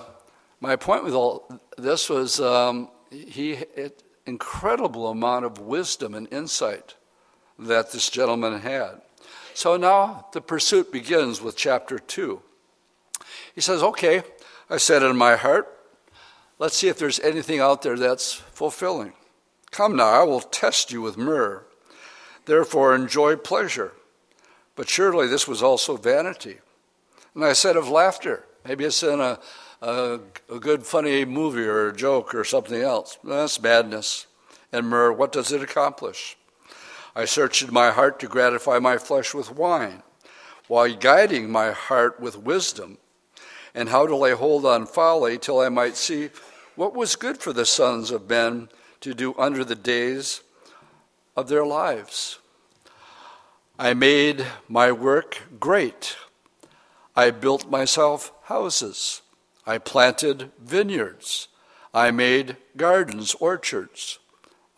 my 0.59 0.75
point 0.75 1.03
with 1.03 1.15
all 1.15 1.59
this 1.75 2.07
was 2.07 2.39
um, 2.39 2.89
he 3.09 3.55
had 3.75 3.93
incredible 4.27 5.07
amount 5.07 5.45
of 5.45 5.57
wisdom 5.57 6.13
and 6.13 6.31
insight 6.31 6.93
that 7.57 7.91
this 7.91 8.11
gentleman 8.11 8.59
had. 8.59 9.01
So 9.53 9.77
now 9.77 10.27
the 10.33 10.41
pursuit 10.41 10.91
begins 10.91 11.41
with 11.41 11.55
chapter 11.55 11.99
2. 11.99 12.41
He 13.55 13.61
says, 13.61 13.83
Okay, 13.83 14.23
I 14.69 14.77
said 14.77 15.03
in 15.03 15.15
my 15.15 15.35
heart, 15.35 15.67
let's 16.59 16.77
see 16.77 16.87
if 16.87 16.97
there's 16.97 17.19
anything 17.19 17.59
out 17.59 17.81
there 17.81 17.97
that's 17.97 18.33
fulfilling. 18.33 19.13
Come 19.71 19.95
now, 19.95 20.09
I 20.09 20.23
will 20.23 20.41
test 20.41 20.91
you 20.91 21.01
with 21.01 21.17
mirth 21.17 21.63
Therefore, 22.45 22.93
enjoy 22.93 23.37
pleasure. 23.37 23.93
But 24.75 24.89
surely 24.89 25.27
this 25.27 25.47
was 25.47 25.63
also 25.63 25.97
vanity. 25.97 26.57
And 27.35 27.45
I 27.45 27.53
said 27.53 27.77
of 27.77 27.89
laughter. 27.89 28.45
Maybe 28.65 28.83
it's 28.85 29.03
in 29.03 29.19
a, 29.19 29.39
a, 29.81 30.19
a 30.49 30.59
good, 30.59 30.85
funny 30.85 31.25
movie 31.25 31.65
or 31.65 31.87
a 31.87 31.95
joke 31.95 32.33
or 32.33 32.43
something 32.43 32.81
else. 32.81 33.17
That's 33.23 33.61
madness. 33.61 34.27
And 34.71 34.87
mirth, 34.87 35.17
what 35.17 35.31
does 35.31 35.51
it 35.51 35.61
accomplish? 35.61 36.37
I 37.15 37.25
searched 37.25 37.71
my 37.71 37.91
heart 37.91 38.19
to 38.19 38.27
gratify 38.27 38.79
my 38.79 38.97
flesh 38.97 39.33
with 39.33 39.51
wine, 39.51 40.03
while 40.67 40.91
guiding 40.93 41.51
my 41.51 41.71
heart 41.71 42.19
with 42.19 42.37
wisdom, 42.37 42.97
and 43.75 43.89
how 43.89 44.07
to 44.07 44.15
lay 44.15 44.31
hold 44.31 44.65
on 44.65 44.85
folly 44.85 45.37
till 45.37 45.59
I 45.59 45.69
might 45.69 45.95
see 45.95 46.29
what 46.75 46.95
was 46.95 47.15
good 47.15 47.37
for 47.37 47.53
the 47.53 47.65
sons 47.65 48.09
of 48.09 48.29
men 48.29 48.69
to 49.01 49.13
do 49.13 49.35
under 49.37 49.63
the 49.63 49.75
days 49.75 50.41
of 51.35 51.49
their 51.49 51.65
lives. 51.65 52.39
I 53.77 53.93
made 53.93 54.45
my 54.67 54.91
work 54.91 55.43
great. 55.59 56.15
I 57.15 57.31
built 57.31 57.69
myself 57.69 58.31
houses. 58.43 59.21
I 59.65 59.77
planted 59.77 60.51
vineyards. 60.59 61.47
I 61.93 62.11
made 62.11 62.57
gardens, 62.75 63.35
orchards. 63.35 64.19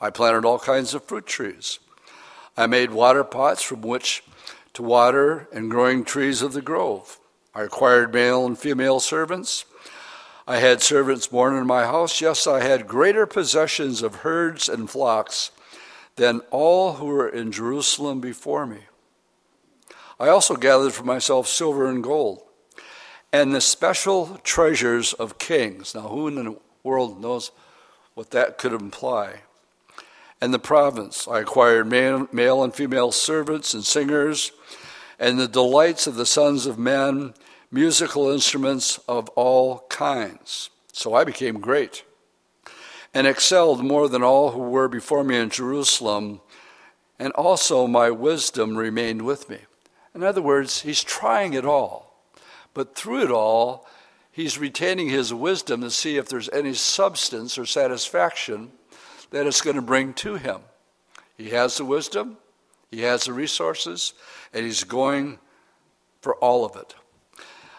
I 0.01 0.09
planted 0.09 0.45
all 0.45 0.59
kinds 0.59 0.93
of 0.93 1.03
fruit 1.03 1.25
trees. 1.25 1.79
I 2.57 2.67
made 2.67 2.91
water 2.91 3.23
pots 3.23 3.61
from 3.61 3.81
which 3.81 4.23
to 4.73 4.83
water 4.83 5.47
and 5.51 5.71
growing 5.71 6.03
trees 6.03 6.41
of 6.41 6.53
the 6.53 6.61
grove. 6.61 7.19
I 7.53 7.63
acquired 7.63 8.13
male 8.13 8.45
and 8.45 8.57
female 8.57 8.99
servants. 8.99 9.65
I 10.47 10.57
had 10.57 10.81
servants 10.81 11.27
born 11.27 11.55
in 11.55 11.65
my 11.65 11.85
house. 11.85 12.21
Yes, 12.21 12.45
I 12.45 12.61
had 12.61 12.87
greater 12.87 13.25
possessions 13.25 14.01
of 14.01 14.17
herds 14.17 14.69
and 14.69 14.89
flocks 14.89 15.51
than 16.17 16.41
all 16.51 16.93
who 16.93 17.07
were 17.07 17.27
in 17.27 17.51
Jerusalem 17.51 18.21
before 18.21 18.65
me. 18.65 18.81
I 20.19 20.29
also 20.29 20.55
gathered 20.55 20.93
for 20.93 21.03
myself 21.03 21.47
silver 21.47 21.87
and 21.87 22.03
gold, 22.03 22.43
and 23.33 23.53
the 23.53 23.59
special 23.59 24.39
treasures 24.43 25.13
of 25.13 25.39
kings. 25.39 25.93
Now, 25.93 26.07
who 26.07 26.27
in 26.27 26.35
the 26.35 26.57
world 26.83 27.21
knows 27.21 27.51
what 28.13 28.31
that 28.31 28.57
could 28.57 28.71
imply? 28.71 29.41
And 30.41 30.53
the 30.53 30.59
province. 30.59 31.27
I 31.27 31.39
acquired 31.39 31.87
male, 31.87 32.63
and 32.63 32.73
female 32.73 33.11
servants 33.11 33.73
and 33.73 33.85
singers, 33.85 34.51
and 35.17 35.39
the 35.39 35.47
delights 35.47 36.07
of 36.07 36.15
the 36.15 36.25
sons 36.25 36.65
of 36.65 36.77
men, 36.77 37.33
musical 37.71 38.29
instruments 38.29 38.99
of 39.07 39.29
all 39.29 39.85
kinds. 39.89 40.69
So 40.91 41.13
I 41.13 41.23
became 41.23 41.59
great 41.59 42.03
and 43.13 43.25
excelled 43.25 43.83
more 43.83 44.09
than 44.09 44.21
all 44.21 44.51
who 44.51 44.59
were 44.59 44.89
before 44.89 45.23
me 45.23 45.37
in 45.37 45.49
Jerusalem, 45.49 46.41
and 47.17 47.31
also 47.31 47.87
my 47.87 48.11
wisdom 48.11 48.75
remained 48.75 49.21
with 49.21 49.49
me. 49.49 49.59
In 50.13 50.21
other 50.21 50.41
words, 50.41 50.81
he's 50.81 51.01
trying 51.01 51.53
it 51.53 51.65
all, 51.65 52.21
but 52.73 52.93
through 52.93 53.23
it 53.23 53.31
all, 53.31 53.87
he's 54.31 54.57
retaining 54.57 55.07
his 55.07 55.33
wisdom 55.33 55.79
to 55.79 55.89
see 55.89 56.17
if 56.17 56.27
there's 56.27 56.49
any 56.49 56.73
substance 56.73 57.57
or 57.57 57.65
satisfaction 57.65 58.73
that 59.31 59.47
it's 59.47 59.61
going 59.61 59.75
to 59.75 59.81
bring 59.81 60.13
to 60.15 60.35
him. 60.35 60.61
He 61.37 61.49
has 61.49 61.77
the 61.77 61.85
wisdom, 61.85 62.37
he 62.91 63.01
has 63.01 63.25
the 63.25 63.33
resources, 63.33 64.13
and 64.53 64.65
he's 64.65 64.83
going 64.83 65.39
for 66.21 66.35
all 66.35 66.65
of 66.65 66.75
it. 66.75 66.95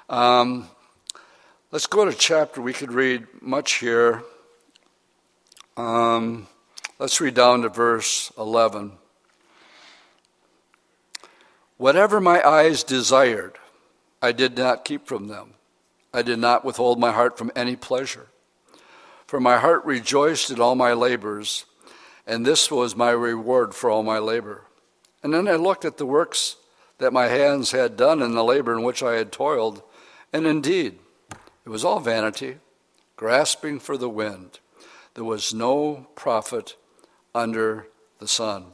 Um, 0.09 0.69
Let's 1.73 1.89
go 1.89 2.05
to 2.05 2.13
chapter. 2.15 2.63
We 2.63 2.73
could 2.73 2.93
read 2.93 3.27
much 3.43 3.75
here. 3.75 4.23
Um, 5.77 6.47
let's 7.01 7.21
read 7.21 7.35
down 7.35 7.63
to 7.63 7.69
verse 7.69 8.33
11. 8.39 8.93
Whatever 11.77 12.21
my 12.21 12.41
eyes 12.47 12.85
desired, 12.85 13.59
I 14.23 14.31
did 14.31 14.57
not 14.57 14.85
keep 14.85 15.07
from 15.07 15.27
them. 15.27 15.55
I 16.15 16.23
did 16.23 16.39
not 16.39 16.65
withhold 16.65 17.01
my 17.01 17.11
heart 17.11 17.37
from 17.37 17.51
any 17.57 17.75
pleasure. 17.75 18.29
For 19.27 19.41
my 19.41 19.59
heart 19.59 19.85
rejoiced 19.85 20.51
in 20.51 20.61
all 20.61 20.75
my 20.77 20.93
labors, 20.93 21.65
and 22.27 22.47
this 22.47 22.71
was 22.71 22.95
my 22.95 23.11
reward 23.11 23.75
for 23.75 23.91
all 23.91 24.03
my 24.03 24.19
labor. 24.19 24.62
And 25.23 25.35
then 25.35 25.49
I 25.49 25.57
looked 25.57 25.85
at 25.85 25.97
the 25.97 26.07
works 26.07 26.57
that 26.99 27.12
my 27.12 27.27
hands 27.27 27.73
had 27.73 27.97
done 27.97 28.23
and 28.23 28.37
the 28.37 28.45
labor 28.45 28.73
in 28.73 28.83
which 28.85 29.03
I 29.03 29.15
had 29.15 29.33
toiled, 29.33 29.83
and 30.33 30.47
indeed, 30.47 30.99
it 31.65 31.69
was 31.69 31.85
all 31.85 31.99
vanity, 31.99 32.59
grasping 33.17 33.81
for 33.81 33.97
the 33.97 34.09
wind. 34.09 34.61
There 35.15 35.25
was 35.25 35.53
no 35.53 36.07
profit 36.15 36.77
under 37.35 37.89
the 38.19 38.29
sun. 38.29 38.67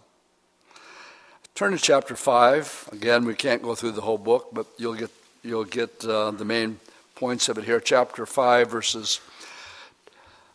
Turn 1.54 1.72
to 1.72 1.78
chapter 1.78 2.16
5. 2.16 2.90
Again, 2.92 3.24
we 3.24 3.34
can't 3.34 3.62
go 3.62 3.74
through 3.74 3.92
the 3.92 4.00
whole 4.02 4.18
book, 4.18 4.48
but 4.52 4.66
you'll 4.78 4.94
get, 4.94 5.10
you'll 5.42 5.64
get 5.64 6.04
uh, 6.04 6.30
the 6.30 6.44
main 6.44 6.80
points 7.14 7.48
of 7.48 7.58
it 7.58 7.64
here. 7.64 7.80
Chapter 7.80 8.26
5, 8.26 8.70
verses 8.70 9.20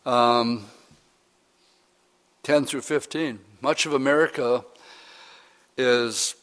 um, 0.08 0.64
10 2.42 2.64
through 2.64 2.80
15. 2.80 3.40
Much 3.60 3.84
of 3.84 3.92
America 3.92 4.64
is 5.76 6.34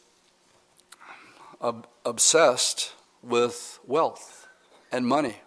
ob- 1.60 1.88
obsessed 2.06 2.94
with 3.24 3.80
wealth 3.88 4.48
and 4.92 5.08
money. 5.08 5.38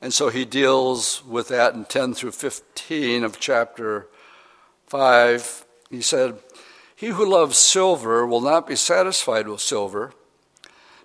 And 0.00 0.12
so 0.12 0.28
he 0.28 0.44
deals 0.44 1.24
with 1.24 1.48
that 1.48 1.74
in 1.74 1.84
10 1.84 2.14
through 2.14 2.32
15 2.32 3.22
of 3.22 3.38
chapter 3.38 4.08
5. 4.88 5.66
He 5.88 6.02
said, 6.02 6.38
He 6.96 7.08
who 7.08 7.24
loves 7.30 7.58
silver 7.58 8.26
will 8.26 8.40
not 8.40 8.66
be 8.66 8.74
satisfied 8.74 9.46
with 9.46 9.60
silver, 9.60 10.12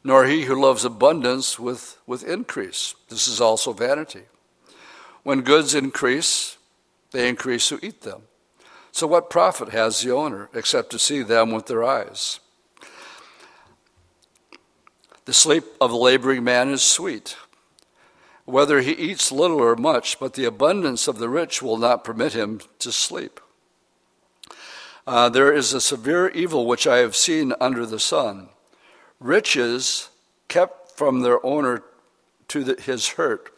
nor 0.03 0.25
he 0.25 0.45
who 0.45 0.59
loves 0.59 0.85
abundance 0.85 1.59
with, 1.59 1.99
with 2.07 2.23
increase. 2.23 2.95
This 3.09 3.27
is 3.27 3.39
also 3.39 3.73
vanity. 3.73 4.23
When 5.25 5.41
goods 5.41 5.73
increase, 5.73 6.57
they 7.11 7.27
increase 7.27 7.67
who 7.67 7.79
eat 7.81 8.03
them. 8.03 8.21
So, 8.93 9.07
what 9.07 9.29
profit 9.29 9.69
has 9.69 9.99
the 9.99 10.11
owner 10.11 10.49
except 10.53 10.91
to 10.91 10.99
see 10.99 11.21
them 11.21 11.51
with 11.51 11.65
their 11.65 11.83
eyes? 11.83 12.39
The 15.25 15.33
sleep 15.33 15.65
of 15.81 15.89
the 15.89 15.97
laboring 15.97 16.45
man 16.45 16.69
is 16.69 16.81
sweet 16.81 17.35
whether 18.45 18.81
he 18.81 18.91
eats 18.91 19.31
little 19.31 19.59
or 19.59 19.75
much, 19.75 20.19
but 20.19 20.33
the 20.33 20.45
abundance 20.45 21.07
of 21.07 21.17
the 21.17 21.29
rich 21.29 21.61
will 21.61 21.77
not 21.77 22.03
permit 22.03 22.33
him 22.33 22.61
to 22.79 22.91
sleep. 22.91 23.39
Uh, 25.07 25.29
there 25.29 25.51
is 25.51 25.73
a 25.73 25.81
severe 25.81 26.29
evil 26.29 26.65
which 26.65 26.87
I 26.87 26.97
have 26.97 27.15
seen 27.15 27.53
under 27.59 27.85
the 27.85 27.99
sun 27.99 28.49
riches 29.19 30.09
kept 30.49 30.91
from 30.91 31.21
their 31.21 31.43
owner 31.45 31.81
to 32.49 32.63
the, 32.63 32.81
his 32.81 33.09
hurt, 33.09 33.49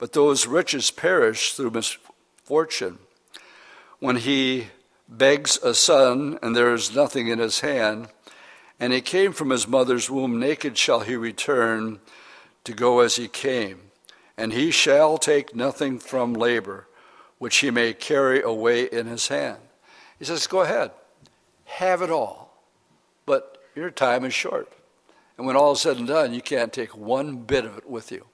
but 0.00 0.14
those 0.14 0.46
riches 0.46 0.90
perish 0.90 1.52
through 1.52 1.70
misfortune. 1.70 2.98
When 4.00 4.16
he 4.16 4.68
begs 5.08 5.58
a 5.58 5.74
son 5.74 6.38
and 6.42 6.56
there 6.56 6.74
is 6.74 6.94
nothing 6.94 7.28
in 7.28 7.38
his 7.38 7.60
hand, 7.60 8.08
and 8.80 8.92
he 8.92 9.02
came 9.02 9.32
from 9.32 9.50
his 9.50 9.68
mother's 9.68 10.10
womb, 10.10 10.40
naked 10.40 10.78
shall 10.78 11.00
he 11.00 11.14
return 11.14 12.00
to 12.64 12.72
go 12.72 13.00
as 13.00 13.16
he 13.16 13.28
came 13.28 13.90
and 14.40 14.54
he 14.54 14.70
shall 14.70 15.18
take 15.18 15.54
nothing 15.54 15.98
from 15.98 16.32
labor, 16.32 16.86
which 17.36 17.58
he 17.58 17.70
may 17.70 17.92
carry 17.92 18.40
away 18.40 18.84
in 18.84 19.06
his 19.06 19.28
hand. 19.28 19.58
He 20.18 20.24
says, 20.24 20.46
Go 20.46 20.62
ahead, 20.62 20.92
have 21.66 22.00
it 22.00 22.08
all, 22.08 22.64
but 23.26 23.58
your 23.74 23.90
time 23.90 24.24
is 24.24 24.32
short. 24.32 24.72
And 25.36 25.46
when 25.46 25.56
all 25.56 25.72
is 25.72 25.82
said 25.82 25.98
and 25.98 26.06
done, 26.06 26.32
you 26.32 26.40
can't 26.40 26.72
take 26.72 26.96
one 26.96 27.36
bit 27.36 27.66
of 27.66 27.76
it 27.76 27.88
with 27.88 28.10
you. 28.10 28.24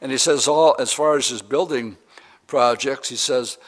And 0.00 0.10
he 0.10 0.18
says, 0.18 0.48
all 0.48 0.76
as 0.78 0.92
far 0.92 1.16
as 1.16 1.28
his 1.28 1.42
building 1.42 1.96
projects, 2.46 3.08
he 3.08 3.16
says, 3.16 3.58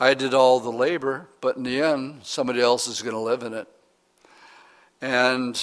I 0.00 0.14
did 0.14 0.34
all 0.34 0.60
the 0.60 0.70
labor, 0.70 1.28
but 1.40 1.56
in 1.56 1.62
the 1.64 1.82
end, 1.82 2.20
somebody 2.22 2.60
else 2.60 2.86
is 2.86 3.02
going 3.02 3.14
to 3.14 3.20
live 3.20 3.42
in 3.42 3.54
it. 3.54 3.66
And 5.00 5.60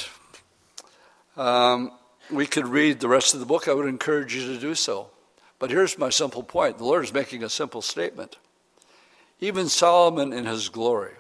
um, 1.37 1.91
we 2.29 2.45
could 2.45 2.67
read 2.67 2.99
the 2.99 3.07
rest 3.07 3.33
of 3.33 3.39
the 3.39 3.45
book. 3.45 3.67
I 3.67 3.73
would 3.73 3.87
encourage 3.87 4.35
you 4.35 4.53
to 4.53 4.59
do 4.59 4.75
so. 4.75 5.09
But 5.59 5.69
here's 5.69 5.97
my 5.97 6.09
simple 6.09 6.43
point 6.43 6.77
the 6.77 6.85
Lord 6.85 7.03
is 7.03 7.13
making 7.13 7.43
a 7.43 7.49
simple 7.49 7.81
statement. 7.81 8.37
Even 9.39 9.67
Solomon 9.67 10.33
in 10.33 10.45
his 10.45 10.69
glory, 10.69 11.13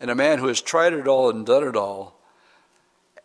and 0.00 0.10
a 0.10 0.14
man 0.14 0.38
who 0.38 0.48
has 0.48 0.60
tried 0.60 0.92
it 0.92 1.06
all 1.06 1.30
and 1.30 1.46
done 1.46 1.66
it 1.66 1.76
all, 1.76 2.18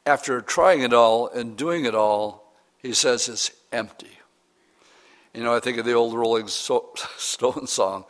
after 0.06 0.42
trying 0.42 0.82
it 0.82 0.94
all 0.94 1.28
and 1.28 1.58
doing 1.58 1.86
it 1.86 1.96
all, 1.96 2.54
he 2.78 2.94
says 2.94 3.28
it's 3.28 3.52
empty. 3.72 4.19
You 5.40 5.46
know, 5.46 5.56
I 5.56 5.62
think 5.62 5.78
of 5.78 5.86
the 5.86 5.94
old 5.94 6.14
Rolling 6.14 6.48
Stone 6.48 7.68
song, 7.68 8.04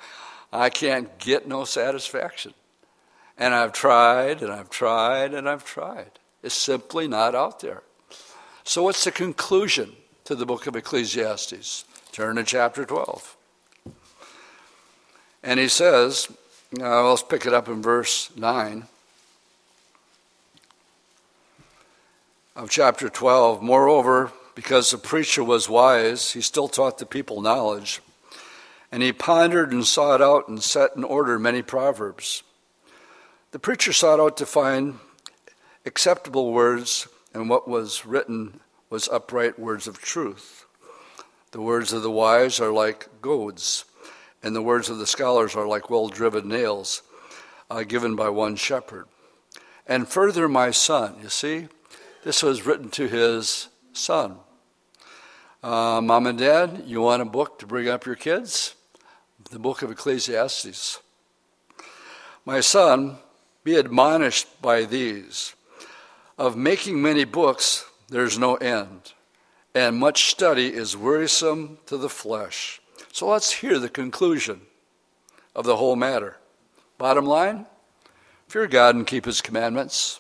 I 0.52 0.70
can't 0.70 1.18
get 1.20 1.48
no 1.48 1.64
satisfaction. 1.64 2.56
And 3.38 3.54
I've 3.54 3.72
tried 3.72 4.42
and 4.42 4.52
I've 4.52 4.70
tried 4.70 5.34
and 5.34 5.48
I've 5.48 5.64
tried. 5.64 6.20
It's 6.42 6.56
simply 6.56 7.08
not 7.08 7.36
out 7.36 7.60
there. 7.60 7.84
So, 8.64 8.84
what's 8.84 9.04
the 9.04 9.12
conclusion? 9.12 9.96
to 10.30 10.36
the 10.36 10.46
book 10.46 10.68
of 10.68 10.76
Ecclesiastes. 10.76 11.86
Turn 12.12 12.36
to 12.36 12.44
chapter 12.44 12.86
12. 12.86 13.36
And 15.42 15.60
he 15.60 15.68
says, 15.68 16.28
let's 16.72 17.24
pick 17.24 17.48
it 17.48 17.54
up 17.56 17.68
in 17.68 17.82
verse 17.82 18.30
9 18.36 18.86
of 22.56 22.70
chapter 22.70 23.10
12. 23.10 23.64
Moreover, 23.64 24.32
because 24.56 24.92
the 24.92 24.98
preacher 24.98 25.44
was 25.44 25.70
wise, 25.70 26.32
he 26.32 26.42
still 26.42 26.68
taught 26.68 26.98
the 26.98 27.06
people 27.06 27.42
knowledge. 27.42 28.02
And 28.92 29.04
he 29.04 29.14
pondered 29.14 29.72
and 29.72 29.86
sought 29.86 30.22
out 30.22 30.48
and 30.48 30.62
set 30.62 30.96
in 30.96 31.04
order 31.04 31.38
many 31.38 31.62
proverbs. 31.62 32.44
The 33.52 33.60
preacher 33.60 33.94
sought 33.94 34.20
out 34.20 34.38
to 34.38 34.46
find 34.46 35.00
acceptable 35.86 36.52
words, 36.54 37.08
and 37.34 37.50
what 37.50 37.68
was 37.68 38.06
written 38.06 38.60
was 38.90 39.08
upright 39.08 39.60
words 39.60 39.88
of 39.88 40.00
truth. 40.00 40.66
The 41.52 41.62
words 41.62 41.94
of 41.94 42.04
the 42.04 42.12
wise 42.12 42.60
are 42.60 42.72
like 42.72 43.08
goads, 43.22 43.86
and 44.44 44.56
the 44.56 44.62
words 44.62 44.90
of 44.90 44.98
the 44.98 45.08
scholars 45.08 45.56
are 45.56 45.68
like 45.68 45.90
well 45.90 46.10
driven 46.10 46.48
nails 46.48 47.02
uh, 47.70 47.84
given 47.84 48.16
by 48.16 48.30
one 48.30 48.56
shepherd. 48.56 49.06
And 49.88 50.08
further, 50.08 50.48
my 50.48 50.72
son, 50.72 51.16
you 51.22 51.30
see, 51.30 51.68
this 52.24 52.44
was 52.44 52.66
written 52.66 52.90
to 52.92 53.08
his 53.08 53.70
son. 54.00 54.38
Uh, 55.62 56.02
Mom 56.02 56.28
and 56.28 56.40
Dad, 56.40 56.84
you 56.86 57.02
want 57.02 57.22
a 57.22 57.26
book 57.26 57.60
to 57.60 57.68
bring 57.68 57.90
up 57.90 58.06
your 58.06 58.16
kids? 58.16 58.76
The 59.52 59.60
book 59.60 59.82
of 59.82 59.92
Ecclesiastes. 59.92 61.00
My 62.46 62.62
son, 62.62 63.18
be 63.64 63.76
admonished 63.76 64.62
by 64.62 64.86
these. 64.86 65.54
Of 66.38 66.56
making 66.56 67.02
many 67.02 67.26
books, 67.26 67.86
there's 68.08 68.40
no 68.40 68.56
end, 68.56 69.14
and 69.76 69.98
much 69.98 70.32
study 70.32 70.74
is 70.74 70.96
wearisome 70.96 71.80
to 71.88 71.98
the 71.98 72.10
flesh. 72.10 72.82
So 73.12 73.28
let's 73.28 73.52
hear 73.52 73.78
the 73.80 73.90
conclusion 73.90 74.62
of 75.56 75.66
the 75.66 75.76
whole 75.76 75.96
matter. 75.96 76.38
Bottom 76.98 77.26
line 77.26 77.66
fear 78.50 78.66
God 78.66 78.96
and 78.96 79.06
keep 79.06 79.26
his 79.26 79.42
commandments. 79.42 80.20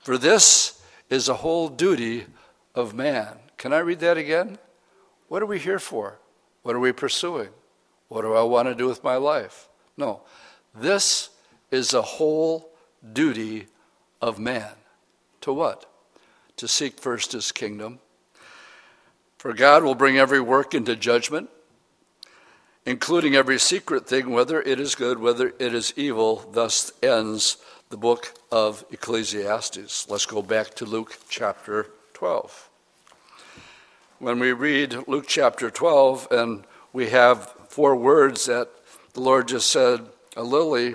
For 0.00 0.18
this 0.18 0.82
is 1.08 1.28
a 1.28 1.34
whole 1.34 1.68
duty 1.68 2.26
of 2.74 2.94
man. 2.94 3.38
Can 3.56 3.72
I 3.72 3.78
read 3.78 4.00
that 4.00 4.16
again? 4.16 4.58
What 5.28 5.42
are 5.42 5.46
we 5.46 5.58
here 5.58 5.78
for? 5.78 6.18
What 6.62 6.74
are 6.74 6.80
we 6.80 6.92
pursuing? 6.92 7.50
What 8.08 8.22
do 8.22 8.34
I 8.34 8.42
want 8.42 8.68
to 8.68 8.74
do 8.74 8.86
with 8.86 9.02
my 9.02 9.16
life? 9.16 9.68
No. 9.96 10.22
This 10.74 11.30
is 11.70 11.94
a 11.94 12.02
whole 12.02 12.70
duty 13.12 13.66
of 14.20 14.38
man. 14.38 14.72
To 15.42 15.52
what? 15.52 15.92
to 16.62 16.68
seek 16.68 17.00
first 17.00 17.32
his 17.32 17.50
kingdom. 17.50 17.98
For 19.36 19.52
God 19.52 19.82
will 19.82 19.96
bring 19.96 20.18
every 20.18 20.40
work 20.40 20.74
into 20.74 20.94
judgment, 20.94 21.50
including 22.86 23.34
every 23.34 23.58
secret 23.58 24.06
thing, 24.06 24.30
whether 24.30 24.62
it 24.62 24.78
is 24.78 24.94
good, 24.94 25.18
whether 25.18 25.52
it 25.58 25.74
is 25.74 25.92
evil. 25.96 26.48
Thus 26.52 26.92
ends 27.02 27.56
the 27.90 27.96
book 27.96 28.34
of 28.52 28.84
Ecclesiastes. 28.92 30.08
Let's 30.08 30.26
go 30.26 30.40
back 30.40 30.74
to 30.74 30.84
Luke 30.84 31.18
chapter 31.28 31.88
12. 32.22 32.70
When 34.20 34.38
we 34.38 34.52
read 34.52 35.08
Luke 35.08 35.24
chapter 35.26 35.70
12, 35.70 36.28
and 36.30 36.62
we 36.92 37.10
have 37.10 37.52
four 37.66 37.96
words 37.96 38.46
that 38.46 38.70
the 39.12 39.20
Lord 39.20 39.48
just 39.48 39.68
said, 39.68 40.06
a 40.36 40.44
lily 40.44 40.94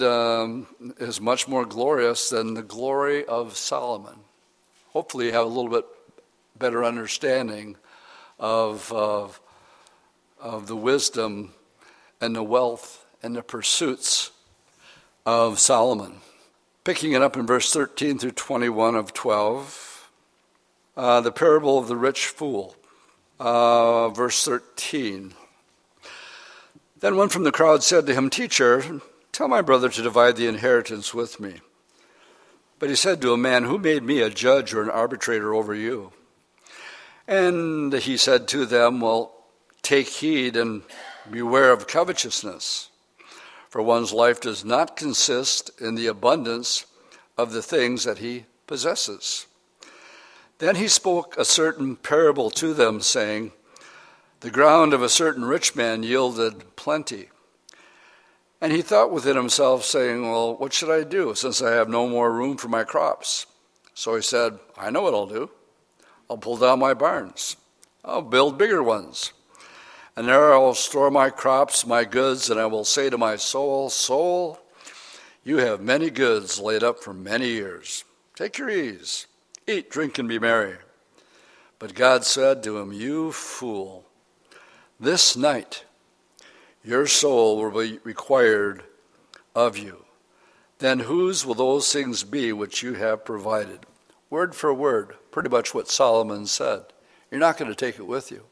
um, 0.00 0.68
is 1.00 1.20
much 1.20 1.48
more 1.48 1.64
glorious 1.64 2.28
than 2.28 2.54
the 2.54 2.62
glory 2.62 3.24
of 3.24 3.56
Solomon 3.56 4.20
hopefully 4.92 5.26
you 5.26 5.32
have 5.32 5.44
a 5.44 5.48
little 5.48 5.70
bit 5.70 5.84
better 6.56 6.84
understanding 6.84 7.76
of, 8.38 8.92
of, 8.92 9.40
of 10.40 10.68
the 10.68 10.76
wisdom 10.76 11.52
and 12.20 12.36
the 12.36 12.44
wealth 12.44 13.04
and 13.24 13.34
the 13.34 13.42
pursuits 13.42 14.30
of 15.26 15.58
Solomon. 15.58 16.20
Picking 16.84 17.12
it 17.12 17.22
up 17.22 17.36
in 17.36 17.44
verse 17.44 17.72
13 17.72 18.18
through 18.18 18.30
21 18.30 18.94
of 18.94 19.12
12, 19.12 19.87
uh, 20.98 21.20
the 21.20 21.30
parable 21.30 21.78
of 21.78 21.86
the 21.86 21.96
rich 21.96 22.26
fool. 22.26 22.74
Uh, 23.38 24.08
verse 24.08 24.44
13. 24.44 25.32
Then 26.98 27.16
one 27.16 27.28
from 27.28 27.44
the 27.44 27.52
crowd 27.52 27.84
said 27.84 28.04
to 28.06 28.14
him, 28.14 28.28
Teacher, 28.28 29.00
tell 29.30 29.46
my 29.46 29.62
brother 29.62 29.88
to 29.88 30.02
divide 30.02 30.34
the 30.34 30.48
inheritance 30.48 31.14
with 31.14 31.38
me. 31.38 31.60
But 32.80 32.88
he 32.90 32.96
said 32.96 33.20
to 33.20 33.32
a 33.32 33.38
man, 33.38 33.62
Who 33.62 33.78
made 33.78 34.02
me 34.02 34.20
a 34.20 34.28
judge 34.28 34.74
or 34.74 34.82
an 34.82 34.90
arbitrator 34.90 35.54
over 35.54 35.72
you? 35.72 36.12
And 37.28 37.92
he 37.92 38.16
said 38.16 38.48
to 38.48 38.66
them, 38.66 39.00
Well, 39.00 39.32
take 39.82 40.08
heed 40.08 40.56
and 40.56 40.82
beware 41.30 41.70
of 41.70 41.86
covetousness, 41.86 42.88
for 43.68 43.82
one's 43.82 44.12
life 44.12 44.40
does 44.40 44.64
not 44.64 44.96
consist 44.96 45.70
in 45.80 45.94
the 45.94 46.08
abundance 46.08 46.86
of 47.36 47.52
the 47.52 47.62
things 47.62 48.02
that 48.02 48.18
he 48.18 48.46
possesses. 48.66 49.46
Then 50.58 50.76
he 50.76 50.88
spoke 50.88 51.36
a 51.36 51.44
certain 51.44 51.94
parable 51.94 52.50
to 52.50 52.74
them, 52.74 53.00
saying, 53.00 53.52
The 54.40 54.50
ground 54.50 54.92
of 54.92 55.02
a 55.02 55.08
certain 55.08 55.44
rich 55.44 55.76
man 55.76 56.02
yielded 56.02 56.74
plenty. 56.74 57.28
And 58.60 58.72
he 58.72 58.82
thought 58.82 59.12
within 59.12 59.36
himself, 59.36 59.84
saying, 59.84 60.22
Well, 60.22 60.56
what 60.56 60.72
should 60.72 60.90
I 60.90 61.04
do, 61.04 61.34
since 61.36 61.62
I 61.62 61.72
have 61.72 61.88
no 61.88 62.08
more 62.08 62.32
room 62.32 62.56
for 62.56 62.68
my 62.68 62.82
crops? 62.82 63.46
So 63.94 64.16
he 64.16 64.22
said, 64.22 64.58
I 64.76 64.90
know 64.90 65.02
what 65.02 65.14
I'll 65.14 65.26
do. 65.26 65.50
I'll 66.28 66.38
pull 66.38 66.56
down 66.56 66.80
my 66.80 66.92
barns. 66.92 67.56
I'll 68.04 68.22
build 68.22 68.58
bigger 68.58 68.82
ones. 68.82 69.32
And 70.16 70.26
there 70.26 70.52
I 70.52 70.58
will 70.58 70.74
store 70.74 71.12
my 71.12 71.30
crops, 71.30 71.86
my 71.86 72.04
goods, 72.04 72.50
and 72.50 72.58
I 72.58 72.66
will 72.66 72.84
say 72.84 73.08
to 73.10 73.16
my 73.16 73.36
soul, 73.36 73.90
Soul, 73.90 74.58
you 75.44 75.58
have 75.58 75.80
many 75.80 76.10
goods 76.10 76.58
laid 76.58 76.82
up 76.82 77.00
for 77.00 77.14
many 77.14 77.50
years. 77.50 78.02
Take 78.34 78.58
your 78.58 78.68
ease. 78.68 79.27
Eat, 79.68 79.90
drink, 79.90 80.18
and 80.18 80.26
be 80.26 80.38
merry. 80.38 80.76
But 81.78 81.94
God 81.94 82.24
said 82.24 82.62
to 82.62 82.78
him, 82.78 82.90
You 82.90 83.32
fool, 83.32 84.06
this 84.98 85.36
night 85.36 85.84
your 86.82 87.06
soul 87.06 87.58
will 87.58 87.82
be 87.82 87.98
required 88.02 88.82
of 89.54 89.76
you. 89.76 90.06
Then 90.78 91.00
whose 91.00 91.44
will 91.44 91.54
those 91.54 91.92
things 91.92 92.24
be 92.24 92.50
which 92.50 92.82
you 92.82 92.94
have 92.94 93.26
provided? 93.26 93.80
Word 94.30 94.54
for 94.54 94.72
word, 94.72 95.16
pretty 95.30 95.50
much 95.50 95.74
what 95.74 95.90
Solomon 95.90 96.46
said. 96.46 96.84
You're 97.30 97.38
not 97.38 97.58
going 97.58 97.70
to 97.70 97.76
take 97.76 97.98
it 97.98 98.06
with 98.06 98.30
you. 98.30 98.44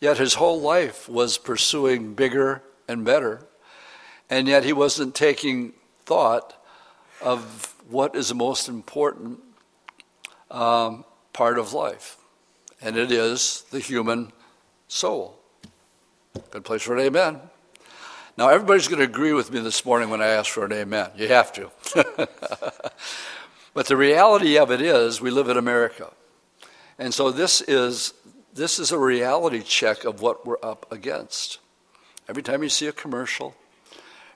Yet 0.00 0.16
his 0.16 0.34
whole 0.34 0.62
life 0.62 1.10
was 1.10 1.36
pursuing 1.36 2.14
bigger 2.14 2.62
and 2.88 3.04
better, 3.04 3.46
and 4.30 4.48
yet 4.48 4.64
he 4.64 4.72
wasn't 4.72 5.14
taking 5.14 5.74
thought 6.06 6.54
of 7.20 7.74
what 7.86 8.16
is 8.16 8.30
the 8.30 8.34
most 8.34 8.66
important 8.66 9.40
um, 10.52 11.04
part 11.32 11.58
of 11.58 11.72
life, 11.72 12.18
and 12.80 12.96
it 12.96 13.10
is 13.10 13.64
the 13.70 13.80
human 13.80 14.32
soul. 14.86 15.38
Good 16.50 16.64
place 16.64 16.82
for 16.82 16.96
an 16.96 17.00
amen. 17.00 17.40
Now, 18.38 18.48
everybody's 18.48 18.88
going 18.88 18.98
to 18.98 19.04
agree 19.04 19.32
with 19.32 19.50
me 19.50 19.60
this 19.60 19.84
morning 19.84 20.08
when 20.08 20.22
I 20.22 20.28
ask 20.28 20.50
for 20.50 20.64
an 20.64 20.72
amen. 20.72 21.10
You 21.16 21.28
have 21.28 21.52
to. 21.54 21.70
but 23.74 23.86
the 23.86 23.96
reality 23.96 24.56
of 24.56 24.70
it 24.70 24.80
is, 24.80 25.20
we 25.20 25.30
live 25.30 25.48
in 25.48 25.56
America. 25.58 26.10
And 26.98 27.12
so 27.12 27.30
this 27.30 27.60
is, 27.62 28.14
this 28.54 28.78
is 28.78 28.90
a 28.90 28.98
reality 28.98 29.62
check 29.62 30.04
of 30.04 30.22
what 30.22 30.46
we're 30.46 30.56
up 30.62 30.90
against. 30.90 31.58
Every 32.28 32.42
time 32.42 32.62
you 32.62 32.68
see 32.68 32.86
a 32.86 32.92
commercial, 32.92 33.54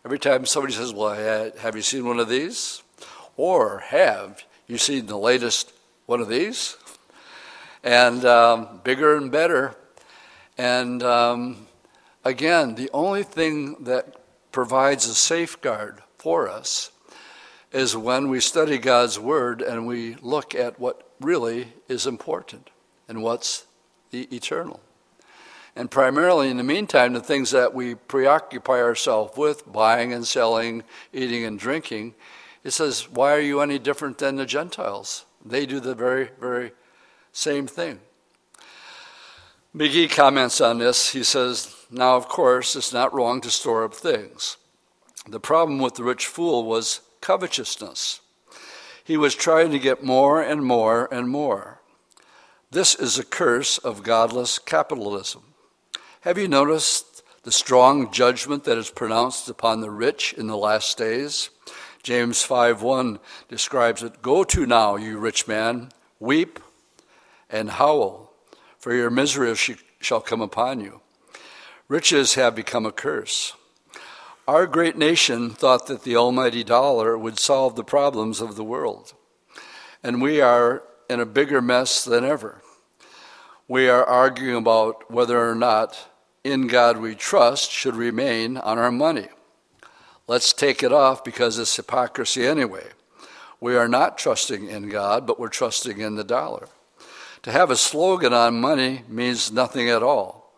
every 0.04 0.18
time 0.18 0.44
somebody 0.44 0.74
says, 0.74 0.92
Well, 0.92 1.14
have 1.58 1.76
you 1.76 1.82
seen 1.82 2.04
one 2.04 2.20
of 2.20 2.28
these? 2.28 2.82
Or 3.36 3.78
have 3.78 4.42
you 4.66 4.76
seen 4.76 5.06
the 5.06 5.18
latest 5.18 5.72
one 6.06 6.20
of 6.20 6.28
these? 6.28 6.76
And 7.84 8.24
um, 8.24 8.80
bigger 8.82 9.16
and 9.16 9.30
better. 9.30 9.76
And 10.58 11.02
um, 11.02 11.66
again, 12.24 12.74
the 12.74 12.90
only 12.92 13.22
thing 13.22 13.84
that 13.84 14.16
provides 14.50 15.06
a 15.06 15.14
safeguard 15.14 16.02
for 16.18 16.48
us 16.48 16.90
is 17.72 17.96
when 17.96 18.28
we 18.28 18.40
study 18.40 18.78
God's 18.78 19.18
Word 19.18 19.60
and 19.60 19.86
we 19.86 20.14
look 20.22 20.54
at 20.54 20.80
what 20.80 21.10
really 21.20 21.74
is 21.88 22.06
important 22.06 22.70
and 23.08 23.22
what's 23.22 23.66
the 24.10 24.22
eternal. 24.34 24.80
And 25.74 25.90
primarily, 25.90 26.48
in 26.48 26.56
the 26.56 26.64
meantime, 26.64 27.12
the 27.12 27.20
things 27.20 27.50
that 27.50 27.74
we 27.74 27.94
preoccupy 27.94 28.80
ourselves 28.80 29.36
with, 29.36 29.70
buying 29.70 30.14
and 30.14 30.26
selling, 30.26 30.84
eating 31.12 31.44
and 31.44 31.58
drinking, 31.58 32.14
it 32.64 32.70
says, 32.70 33.10
Why 33.10 33.34
are 33.34 33.40
you 33.40 33.60
any 33.60 33.78
different 33.78 34.16
than 34.16 34.36
the 34.36 34.46
Gentiles? 34.46 35.25
They 35.48 35.66
do 35.66 35.80
the 35.80 35.94
very, 35.94 36.30
very 36.40 36.72
same 37.32 37.66
thing. 37.66 38.00
McGee 39.74 40.10
comments 40.10 40.60
on 40.60 40.78
this. 40.78 41.12
He 41.12 41.22
says, 41.22 41.74
Now, 41.90 42.16
of 42.16 42.28
course, 42.28 42.74
it's 42.74 42.92
not 42.92 43.12
wrong 43.14 43.40
to 43.42 43.50
store 43.50 43.84
up 43.84 43.94
things. 43.94 44.56
The 45.28 45.40
problem 45.40 45.78
with 45.78 45.94
the 45.94 46.04
rich 46.04 46.26
fool 46.26 46.64
was 46.64 47.00
covetousness. 47.20 48.20
He 49.04 49.16
was 49.16 49.34
trying 49.34 49.70
to 49.72 49.78
get 49.78 50.02
more 50.02 50.42
and 50.42 50.64
more 50.64 51.08
and 51.12 51.28
more. 51.28 51.80
This 52.70 52.94
is 52.94 53.18
a 53.18 53.24
curse 53.24 53.78
of 53.78 54.02
godless 54.02 54.58
capitalism. 54.58 55.42
Have 56.22 56.38
you 56.38 56.48
noticed 56.48 57.22
the 57.44 57.52
strong 57.52 58.10
judgment 58.10 58.64
that 58.64 58.78
is 58.78 58.90
pronounced 58.90 59.48
upon 59.48 59.80
the 59.80 59.90
rich 59.90 60.32
in 60.32 60.48
the 60.48 60.56
last 60.56 60.98
days? 60.98 61.50
James 62.06 62.44
5:1 62.44 63.18
describes 63.48 64.00
it, 64.00 64.22
"Go 64.22 64.44
to 64.44 64.64
now, 64.64 64.94
you 64.94 65.18
rich 65.18 65.48
man, 65.48 65.90
weep 66.20 66.60
and 67.50 67.68
howl, 67.68 68.32
for 68.78 68.94
your 68.94 69.10
misery 69.10 69.56
shall 69.98 70.20
come 70.20 70.40
upon 70.40 70.78
you. 70.78 71.00
Riches 71.88 72.34
have 72.34 72.54
become 72.54 72.86
a 72.86 72.92
curse." 72.92 73.54
Our 74.46 74.68
great 74.68 74.96
nation 74.96 75.50
thought 75.50 75.88
that 75.88 76.04
the 76.04 76.14
almighty 76.14 76.62
dollar 76.62 77.18
would 77.18 77.40
solve 77.40 77.74
the 77.74 77.82
problems 77.82 78.40
of 78.40 78.54
the 78.54 78.62
world. 78.62 79.12
And 80.00 80.22
we 80.22 80.40
are 80.40 80.84
in 81.10 81.18
a 81.18 81.26
bigger 81.26 81.60
mess 81.60 82.04
than 82.04 82.24
ever. 82.24 82.62
We 83.66 83.88
are 83.88 84.04
arguing 84.04 84.58
about 84.58 85.10
whether 85.10 85.50
or 85.50 85.56
not 85.56 86.06
in 86.44 86.68
God 86.68 86.98
we 86.98 87.16
trust 87.16 87.72
should 87.72 87.96
remain 87.96 88.58
on 88.58 88.78
our 88.78 88.92
money. 88.92 89.28
Let's 90.28 90.52
take 90.52 90.82
it 90.82 90.92
off 90.92 91.22
because 91.22 91.58
it's 91.58 91.76
hypocrisy 91.76 92.46
anyway. 92.46 92.88
We 93.60 93.76
are 93.76 93.86
not 93.86 94.18
trusting 94.18 94.68
in 94.68 94.88
God, 94.88 95.24
but 95.26 95.38
we're 95.38 95.48
trusting 95.48 96.00
in 96.00 96.16
the 96.16 96.24
dollar. 96.24 96.68
To 97.42 97.52
have 97.52 97.70
a 97.70 97.76
slogan 97.76 98.32
on 98.32 98.60
money 98.60 99.02
means 99.08 99.52
nothing 99.52 99.88
at 99.88 100.02
all. 100.02 100.52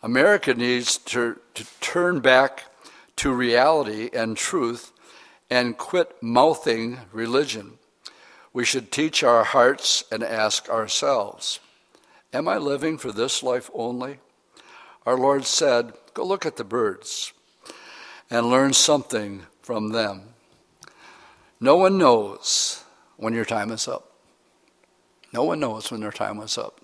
America 0.00 0.54
needs 0.54 0.96
to, 0.96 1.40
to 1.54 1.66
turn 1.80 2.20
back 2.20 2.64
to 3.16 3.32
reality 3.32 4.10
and 4.12 4.36
truth 4.36 4.92
and 5.50 5.76
quit 5.76 6.14
mouthing 6.22 7.00
religion. 7.12 7.78
We 8.52 8.64
should 8.64 8.92
teach 8.92 9.24
our 9.24 9.42
hearts 9.42 10.04
and 10.12 10.22
ask 10.22 10.68
ourselves 10.68 11.58
Am 12.32 12.46
I 12.46 12.58
living 12.58 12.96
for 12.96 13.10
this 13.10 13.42
life 13.42 13.68
only? 13.74 14.20
Our 15.04 15.16
Lord 15.16 15.46
said, 15.46 15.94
Go 16.14 16.24
look 16.24 16.46
at 16.46 16.56
the 16.56 16.64
birds 16.64 17.32
and 18.30 18.46
learn 18.46 18.72
something 18.72 19.42
from 19.62 19.90
them. 19.90 20.22
No 21.60 21.76
one 21.76 21.98
knows 21.98 22.84
when 23.16 23.34
your 23.34 23.44
time 23.44 23.70
is 23.70 23.88
up. 23.88 24.12
No 25.32 25.44
one 25.44 25.60
knows 25.60 25.90
when 25.90 26.00
their 26.00 26.12
time 26.12 26.40
is 26.40 26.56
up. 26.56 26.80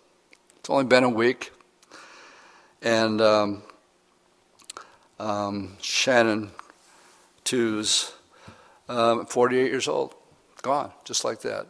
It's 0.59 0.71
only 0.71 0.85
been 0.85 1.05
a 1.05 1.09
week, 1.09 1.53
and 2.83 3.21
um, 3.21 3.63
um, 5.19 5.77
Shannon 5.81 6.51
Twos, 7.45 8.13
um, 8.89 9.27
48 9.27 9.71
years 9.71 9.89
old, 9.89 10.15
gone, 10.63 10.91
just 11.05 11.25
like 11.25 11.41
that. 11.43 11.67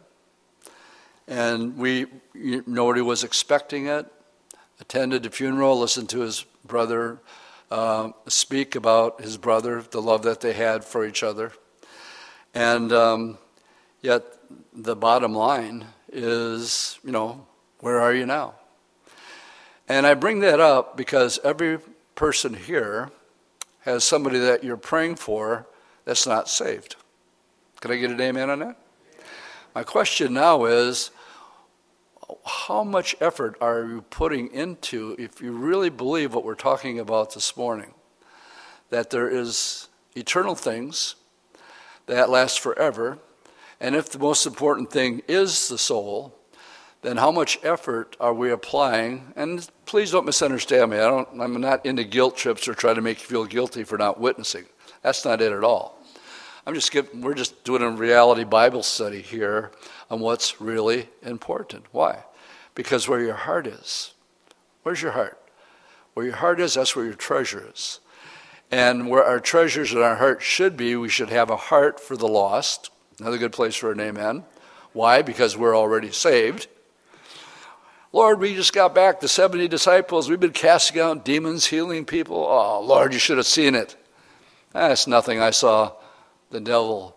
And 1.27 1.77
we, 1.77 2.07
nobody 2.33 3.01
was 3.01 3.23
expecting 3.23 3.87
it. 3.87 4.11
Attended 4.79 5.23
the 5.23 5.29
funeral, 5.29 5.79
listened 5.79 6.09
to 6.09 6.19
his 6.19 6.45
brother 6.65 7.19
uh, 7.69 8.11
speak 8.27 8.75
about 8.75 9.21
his 9.21 9.37
brother, 9.37 9.81
the 9.81 10.01
love 10.01 10.23
that 10.23 10.41
they 10.41 10.53
had 10.53 10.83
for 10.83 11.05
each 11.05 11.23
other. 11.23 11.51
And 12.53 12.91
um, 12.91 13.37
yet, 14.01 14.23
the 14.73 14.95
bottom 14.95 15.33
line 15.33 15.85
is, 16.11 16.99
you 17.03 17.11
know, 17.11 17.45
where 17.79 17.99
are 17.99 18.13
you 18.13 18.25
now? 18.25 18.55
And 19.87 20.05
I 20.05 20.13
bring 20.13 20.39
that 20.39 20.59
up 20.59 20.97
because 20.97 21.39
every 21.43 21.79
person 22.15 22.53
here 22.53 23.11
has 23.81 24.03
somebody 24.03 24.39
that 24.39 24.63
you're 24.63 24.77
praying 24.77 25.15
for 25.15 25.67
that's 26.05 26.27
not 26.27 26.49
saved. 26.49 26.95
Can 27.79 27.91
I 27.91 27.97
get 27.97 28.11
an 28.11 28.19
amen 28.19 28.49
on 28.49 28.59
that? 28.59 28.77
My 29.75 29.83
question 29.83 30.33
now 30.33 30.65
is 30.65 31.11
how 32.45 32.83
much 32.83 33.15
effort 33.21 33.57
are 33.61 33.85
you 33.85 34.01
putting 34.09 34.51
into 34.53 35.15
if 35.17 35.41
you 35.41 35.51
really 35.51 35.89
believe 35.89 36.33
what 36.33 36.43
we're 36.43 36.55
talking 36.55 36.99
about 36.99 37.33
this 37.33 37.55
morning? 37.55 37.93
That 38.89 39.09
there 39.09 39.29
is 39.29 39.87
eternal 40.15 40.55
things 40.55 41.15
that 42.05 42.29
last 42.29 42.59
forever, 42.59 43.19
and 43.79 43.95
if 43.95 44.09
the 44.09 44.19
most 44.19 44.45
important 44.45 44.91
thing 44.91 45.21
is 45.27 45.67
the 45.67 45.77
soul, 45.77 46.33
then 47.01 47.17
how 47.17 47.31
much 47.31 47.59
effort 47.63 48.17
are 48.19 48.33
we 48.33 48.51
applying? 48.51 49.33
And 49.35 49.69
please 49.85 50.11
don't 50.11 50.25
misunderstand 50.25 50.91
me. 50.91 50.97
I 50.97 51.01
don't, 51.01 51.39
I'm 51.39 51.61
not 51.61 51.85
into 51.85 52.03
guilt 52.03 52.35
trips 52.35 52.67
or 52.67 52.73
trying 52.73 52.95
to 52.95 53.01
make 53.01 53.21
you 53.21 53.27
feel 53.27 53.45
guilty 53.45 53.83
for 53.83 53.97
not 53.97 54.19
witnessing. 54.19 54.65
That's 55.03 55.23
not 55.23 55.41
it 55.41 55.51
at 55.51 55.63
all. 55.63 56.01
I'm 56.65 56.73
just 56.73 56.93
we're 57.15 57.33
just 57.33 57.63
doing 57.63 57.81
a 57.81 57.89
reality 57.89 58.43
Bible 58.43 58.83
study 58.83 59.21
here 59.21 59.71
on 60.09 60.19
what's 60.19 60.61
really 60.61 61.09
important. 61.21 61.85
Why? 61.91 62.23
Because 62.75 63.07
where 63.07 63.21
your 63.21 63.35
heart 63.35 63.67
is, 63.67 64.13
where's 64.83 65.01
your 65.01 65.11
heart? 65.11 65.41
Where 66.13 66.25
your 66.25 66.35
heart 66.35 66.59
is, 66.59 66.75
that's 66.75 66.95
where 66.95 67.05
your 67.05 67.13
treasure 67.13 67.69
is. 67.73 67.99
And 68.69 69.09
where 69.09 69.23
our 69.23 69.39
treasures 69.39 69.93
and 69.93 70.01
our 70.01 70.15
heart 70.15 70.41
should 70.41 70.75
be, 70.75 70.95
we 70.95 71.09
should 71.09 71.29
have 71.29 71.49
a 71.49 71.55
heart 71.55 71.99
for 71.99 72.17
the 72.17 72.27
lost. 72.27 72.89
Another 73.19 73.37
good 73.37 73.53
place 73.53 73.75
for 73.75 73.91
an 73.91 73.99
amen. 73.99 74.43
Why? 74.93 75.21
Because 75.21 75.55
we're 75.55 75.77
already 75.77 76.11
saved. 76.11 76.67
Lord, 78.11 78.39
we 78.39 78.55
just 78.55 78.73
got 78.73 78.95
back 78.95 79.19
the 79.19 79.27
70 79.27 79.67
disciples. 79.67 80.29
We've 80.29 80.39
been 80.39 80.51
casting 80.51 81.01
out 81.01 81.23
demons, 81.23 81.67
healing 81.67 82.05
people. 82.05 82.37
Oh, 82.37 82.81
Lord, 82.81 83.13
you 83.13 83.19
should 83.19 83.37
have 83.37 83.45
seen 83.45 83.75
it. 83.75 83.95
That's 84.73 85.07
nothing. 85.07 85.39
I 85.39 85.51
saw 85.51 85.93
the 86.49 86.59
devil 86.59 87.15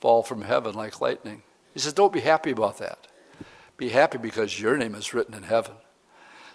fall 0.00 0.22
from 0.22 0.42
heaven 0.42 0.74
like 0.74 1.00
lightning. 1.00 1.42
He 1.78 1.82
says, 1.82 1.92
Don't 1.92 2.12
be 2.12 2.22
happy 2.22 2.50
about 2.50 2.78
that. 2.78 3.06
Be 3.76 3.90
happy 3.90 4.18
because 4.18 4.60
your 4.60 4.76
name 4.76 4.96
is 4.96 5.14
written 5.14 5.32
in 5.32 5.44
heaven. 5.44 5.74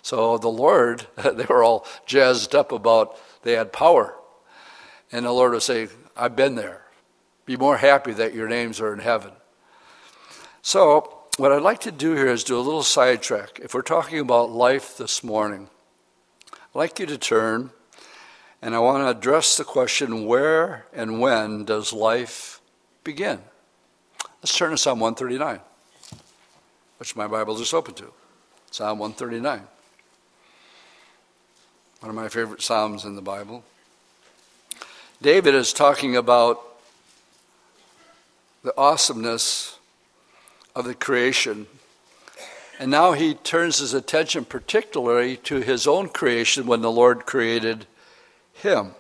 So 0.02 0.38
the 0.38 0.50
Lord, 0.50 1.08
they 1.16 1.46
were 1.46 1.64
all 1.64 1.88
jazzed 2.06 2.54
up 2.54 2.74
about 2.74 3.18
they 3.44 3.54
had 3.54 3.72
power. 3.72 4.16
And 5.14 5.26
the 5.26 5.32
Lord 5.32 5.54
was 5.54 5.64
saying, 5.64 5.92
I've 6.18 6.36
been 6.36 6.56
there. 6.56 6.82
Be 7.46 7.56
more 7.56 7.78
happy 7.78 8.12
that 8.12 8.34
your 8.34 8.50
names 8.50 8.82
are 8.82 8.92
in 8.92 9.00
heaven. 9.00 9.32
So, 10.62 11.20
what 11.38 11.54
I'd 11.54 11.62
like 11.62 11.80
to 11.82 11.92
do 11.94 12.16
here 12.16 12.28
is 12.28 12.44
do 12.44 12.58
a 12.58 12.60
little 12.60 12.84
sidetrack. 12.84 13.62
If 13.64 13.74
we're 13.74 13.82
talking 13.82 14.20
about 14.20 14.52
life 14.52 14.98
this 14.98 15.24
morning, 15.24 15.70
I'd 16.52 16.78
like 16.78 17.00
you 17.00 17.06
to 17.06 17.18
turn 17.18 17.72
and 18.62 18.76
I 18.76 18.80
want 18.80 19.06
to 19.06 19.18
address 19.18 19.56
the 19.56 19.64
question 19.64 20.26
where 20.26 20.86
and 20.92 21.22
when 21.22 21.64
does 21.64 21.94
life 21.94 22.60
begin? 23.06 23.40
Let's 24.42 24.58
turn 24.58 24.72
to 24.72 24.78
Psalm 24.78 25.00
139, 25.00 25.60
which 26.98 27.16
my 27.16 27.28
Bible 27.28 27.54
is 27.56 27.62
just 27.62 27.74
opened 27.74 27.98
to. 27.98 28.12
Psalm 28.72 29.00
139. 29.00 29.62
One 32.00 32.10
of 32.10 32.16
my 32.16 32.28
favorite 32.28 32.62
Psalms 32.62 33.06
in 33.06 33.16
the 33.16 33.22
Bible. 33.22 33.64
David 35.22 35.56
is 35.56 35.72
talking 35.72 36.18
about 36.18 36.62
the 38.64 38.78
awesomeness 38.78 39.78
of 40.76 40.86
the 40.86 40.96
creation. 40.96 41.68
And 42.80 42.90
now 42.90 43.14
he 43.14 43.36
turns 43.36 43.78
his 43.78 43.94
attention 43.94 44.46
particularly 44.46 45.38
to 45.38 45.62
his 45.62 45.86
own 45.86 46.10
creation 46.10 46.66
when 46.66 46.82
the 46.82 46.92
Lord 46.92 47.26
created 47.26 47.86
him. 48.54 48.96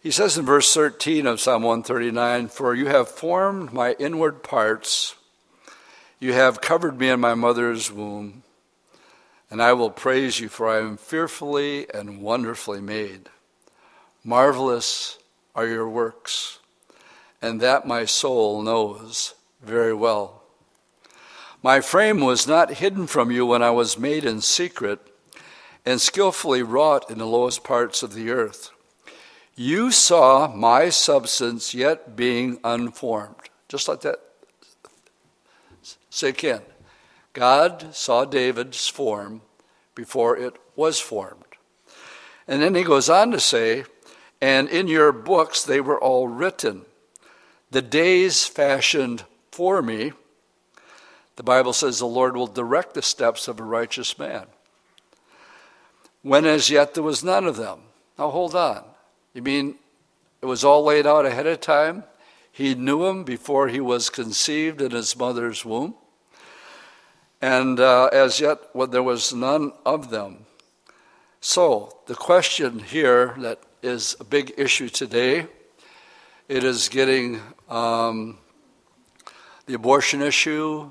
He 0.00 0.12
says 0.12 0.38
in 0.38 0.46
verse 0.46 0.72
13 0.72 1.26
of 1.26 1.40
Psalm 1.40 1.64
139 1.64 2.48
For 2.48 2.72
you 2.72 2.86
have 2.86 3.08
formed 3.08 3.72
my 3.72 3.96
inward 3.98 4.44
parts, 4.44 5.16
you 6.20 6.32
have 6.32 6.60
covered 6.60 7.00
me 7.00 7.08
in 7.08 7.18
my 7.18 7.34
mother's 7.34 7.90
womb, 7.90 8.44
and 9.50 9.60
I 9.60 9.72
will 9.72 9.90
praise 9.90 10.38
you, 10.38 10.48
for 10.48 10.68
I 10.68 10.78
am 10.78 10.96
fearfully 10.98 11.92
and 11.92 12.22
wonderfully 12.22 12.80
made. 12.80 13.28
Marvelous 14.22 15.18
are 15.56 15.66
your 15.66 15.88
works, 15.88 16.60
and 17.42 17.60
that 17.60 17.84
my 17.84 18.04
soul 18.04 18.62
knows 18.62 19.34
very 19.62 19.94
well. 19.94 20.42
My 21.60 21.80
frame 21.80 22.20
was 22.20 22.46
not 22.46 22.74
hidden 22.74 23.08
from 23.08 23.32
you 23.32 23.44
when 23.46 23.64
I 23.64 23.70
was 23.70 23.98
made 23.98 24.24
in 24.24 24.42
secret 24.42 25.00
and 25.84 26.00
skillfully 26.00 26.62
wrought 26.62 27.10
in 27.10 27.18
the 27.18 27.26
lowest 27.26 27.64
parts 27.64 28.04
of 28.04 28.14
the 28.14 28.30
earth. 28.30 28.70
You 29.58 29.90
saw 29.90 30.46
my 30.46 30.88
substance 30.88 31.74
yet 31.74 32.14
being 32.14 32.60
unformed. 32.62 33.34
Just 33.68 33.88
like 33.88 34.02
that. 34.02 34.20
Sink 36.10 36.44
in. 36.44 36.60
God 37.32 37.92
saw 37.92 38.24
David's 38.24 38.86
form 38.86 39.40
before 39.96 40.36
it 40.36 40.54
was 40.76 41.00
formed. 41.00 41.42
And 42.46 42.62
then 42.62 42.76
he 42.76 42.84
goes 42.84 43.10
on 43.10 43.32
to 43.32 43.40
say, 43.40 43.84
and 44.40 44.68
in 44.68 44.86
your 44.86 45.10
books 45.10 45.64
they 45.64 45.80
were 45.80 46.00
all 46.00 46.28
written. 46.28 46.82
The 47.72 47.82
days 47.82 48.46
fashioned 48.46 49.24
for 49.50 49.82
me. 49.82 50.12
The 51.34 51.42
Bible 51.42 51.72
says 51.72 51.98
the 51.98 52.06
Lord 52.06 52.36
will 52.36 52.46
direct 52.46 52.94
the 52.94 53.02
steps 53.02 53.48
of 53.48 53.58
a 53.58 53.64
righteous 53.64 54.20
man 54.20 54.46
when 56.22 56.44
as 56.44 56.70
yet 56.70 56.94
there 56.94 57.02
was 57.02 57.24
none 57.24 57.44
of 57.44 57.56
them. 57.56 57.80
Now 58.16 58.30
hold 58.30 58.54
on. 58.54 58.84
You 59.38 59.42
mean 59.42 59.76
it 60.42 60.46
was 60.46 60.64
all 60.64 60.82
laid 60.82 61.06
out 61.06 61.24
ahead 61.24 61.46
of 61.46 61.60
time? 61.60 62.02
He 62.50 62.74
knew 62.74 63.06
him 63.06 63.22
before 63.22 63.68
he 63.68 63.78
was 63.78 64.10
conceived 64.10 64.82
in 64.82 64.90
his 64.90 65.16
mother's 65.16 65.64
womb. 65.64 65.94
And 67.40 67.78
uh, 67.78 68.06
as 68.06 68.40
yet, 68.40 68.58
well, 68.74 68.88
there 68.88 69.00
was 69.00 69.32
none 69.32 69.70
of 69.86 70.10
them. 70.10 70.38
So, 71.40 71.98
the 72.06 72.16
question 72.16 72.80
here 72.80 73.36
that 73.38 73.60
is 73.80 74.16
a 74.18 74.24
big 74.24 74.54
issue 74.58 74.88
today, 74.88 75.46
it 76.48 76.64
is 76.64 76.88
getting 76.88 77.40
um, 77.68 78.38
the 79.66 79.74
abortion 79.74 80.20
issue 80.20 80.90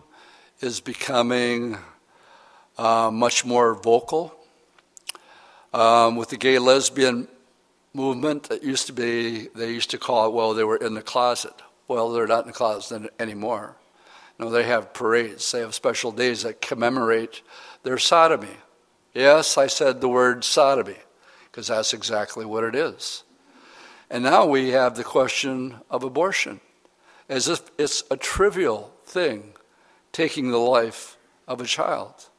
is 0.62 0.80
becoming 0.80 1.78
uh, 2.78 3.12
much 3.12 3.44
more 3.44 3.74
vocal. 3.74 4.34
Um, 5.74 6.16
with 6.16 6.30
the 6.30 6.38
gay 6.38 6.60
lesbian 6.60 7.28
movement, 7.98 8.44
that 8.44 8.64
used 8.64 8.86
to 8.88 8.94
be, 8.94 9.48
they 9.56 9.72
used 9.72 9.90
to 9.90 9.98
call 9.98 10.28
it, 10.28 10.34
well, 10.34 10.54
they 10.54 10.64
were 10.64 10.78
in 10.78 10.94
the 10.94 11.02
closet. 11.02 11.54
Well, 11.88 12.12
they're 12.12 12.28
not 12.28 12.42
in 12.42 12.48
the 12.48 12.54
closet 12.54 13.12
anymore. 13.20 13.76
No, 14.40 14.50
they 14.52 14.64
have 14.64 14.94
parades, 14.94 15.52
they 15.52 15.60
have 15.62 15.74
special 15.74 16.12
days 16.12 16.44
that 16.44 16.62
commemorate 16.62 17.42
their 17.82 17.98
sodomy. 17.98 18.56
Yes, 19.14 19.58
I 19.58 19.66
said 19.66 20.00
the 20.00 20.08
word 20.08 20.44
sodomy, 20.44 20.98
because 21.46 21.68
that's 21.68 21.94
exactly 21.94 22.46
what 22.46 22.64
it 22.64 22.76
is. 22.76 23.24
And 24.12 24.24
now 24.24 24.46
we 24.46 24.70
have 24.70 24.96
the 24.96 25.04
question 25.04 25.78
of 25.90 26.04
abortion, 26.04 26.62
as 27.28 27.50
if 27.50 27.62
it's 27.80 28.04
a 28.12 28.16
trivial 28.16 28.94
thing, 29.06 29.54
taking 30.12 30.52
the 30.52 30.60
life 30.60 31.18
of 31.48 31.60
a 31.60 31.66
child. 31.66 32.30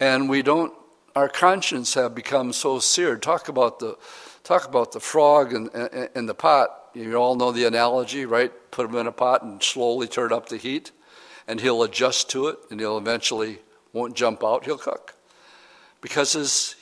And 0.00 0.30
we 0.30 0.40
don't 0.40 0.72
our 1.16 1.28
conscience 1.28 1.94
have 1.94 2.14
become 2.14 2.52
so 2.52 2.78
seared. 2.78 3.22
Talk 3.22 3.48
about 3.48 3.80
the, 3.80 3.96
talk 4.50 4.66
about 4.66 4.90
the 4.90 4.98
frog 4.98 5.52
in, 5.52 5.68
in, 5.68 6.08
in 6.16 6.26
the 6.26 6.34
pot. 6.34 6.90
You 6.92 7.14
all 7.14 7.36
know 7.36 7.52
the 7.52 7.66
analogy, 7.66 8.26
right? 8.26 8.50
Put 8.72 8.90
him 8.90 8.96
in 8.96 9.06
a 9.06 9.12
pot 9.12 9.44
and 9.44 9.62
slowly 9.62 10.08
turn 10.08 10.32
up 10.32 10.48
the 10.48 10.56
heat, 10.56 10.90
and 11.46 11.60
he'll 11.60 11.84
adjust 11.84 12.28
to 12.30 12.48
it, 12.48 12.58
and 12.68 12.80
he'll 12.80 12.98
eventually 12.98 13.60
won't 13.92 14.16
jump 14.16 14.42
out. 14.42 14.64
He'll 14.64 14.76
cook 14.76 15.14
because 16.00 16.32
his, 16.32 16.74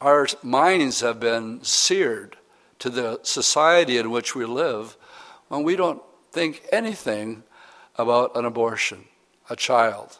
our 0.00 0.26
minds 0.42 1.02
have 1.02 1.20
been 1.20 1.62
seared 1.62 2.36
to 2.80 2.90
the 2.90 3.20
society 3.22 3.96
in 3.96 4.10
which 4.10 4.34
we 4.34 4.44
live 4.44 4.96
when 5.46 5.62
we 5.62 5.76
don't 5.76 6.02
think 6.32 6.64
anything 6.72 7.44
about 7.94 8.36
an 8.36 8.44
abortion, 8.44 9.04
a 9.48 9.54
child. 9.54 10.18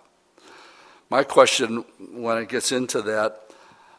My 1.10 1.24
question 1.24 1.84
when 1.98 2.38
it 2.38 2.48
gets 2.48 2.70
into 2.70 3.02
that 3.02 3.40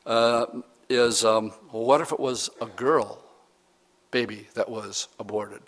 uh, 0.06 0.46
is, 0.90 1.24
um, 1.24 1.50
what 1.72 2.02
if 2.02 2.12
it 2.12 2.20
was 2.20 2.50
a 2.62 2.66
girl 2.66 3.24
baby 4.12 4.48
that 4.54 4.70
was 4.70 5.08
aborted? 5.20 5.62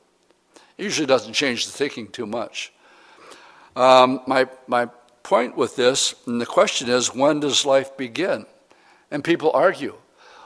It 0.78 0.84
usually 0.84 1.08
doesn't 1.08 1.34
change 1.34 1.66
the 1.66 1.72
thinking 1.72 2.08
too 2.08 2.26
much. 2.26 2.72
Um, 3.76 4.22
my, 4.28 4.48
my 4.68 4.88
point 5.24 5.58
with 5.58 5.76
this, 5.76 6.16
and 6.26 6.40
the 6.40 6.46
question 6.46 6.90
is, 6.90 7.14
when 7.14 7.40
does 7.40 7.66
life 7.66 7.96
begin? 7.98 8.46
And 9.12 9.24
people 9.24 9.52
argue, 9.54 9.96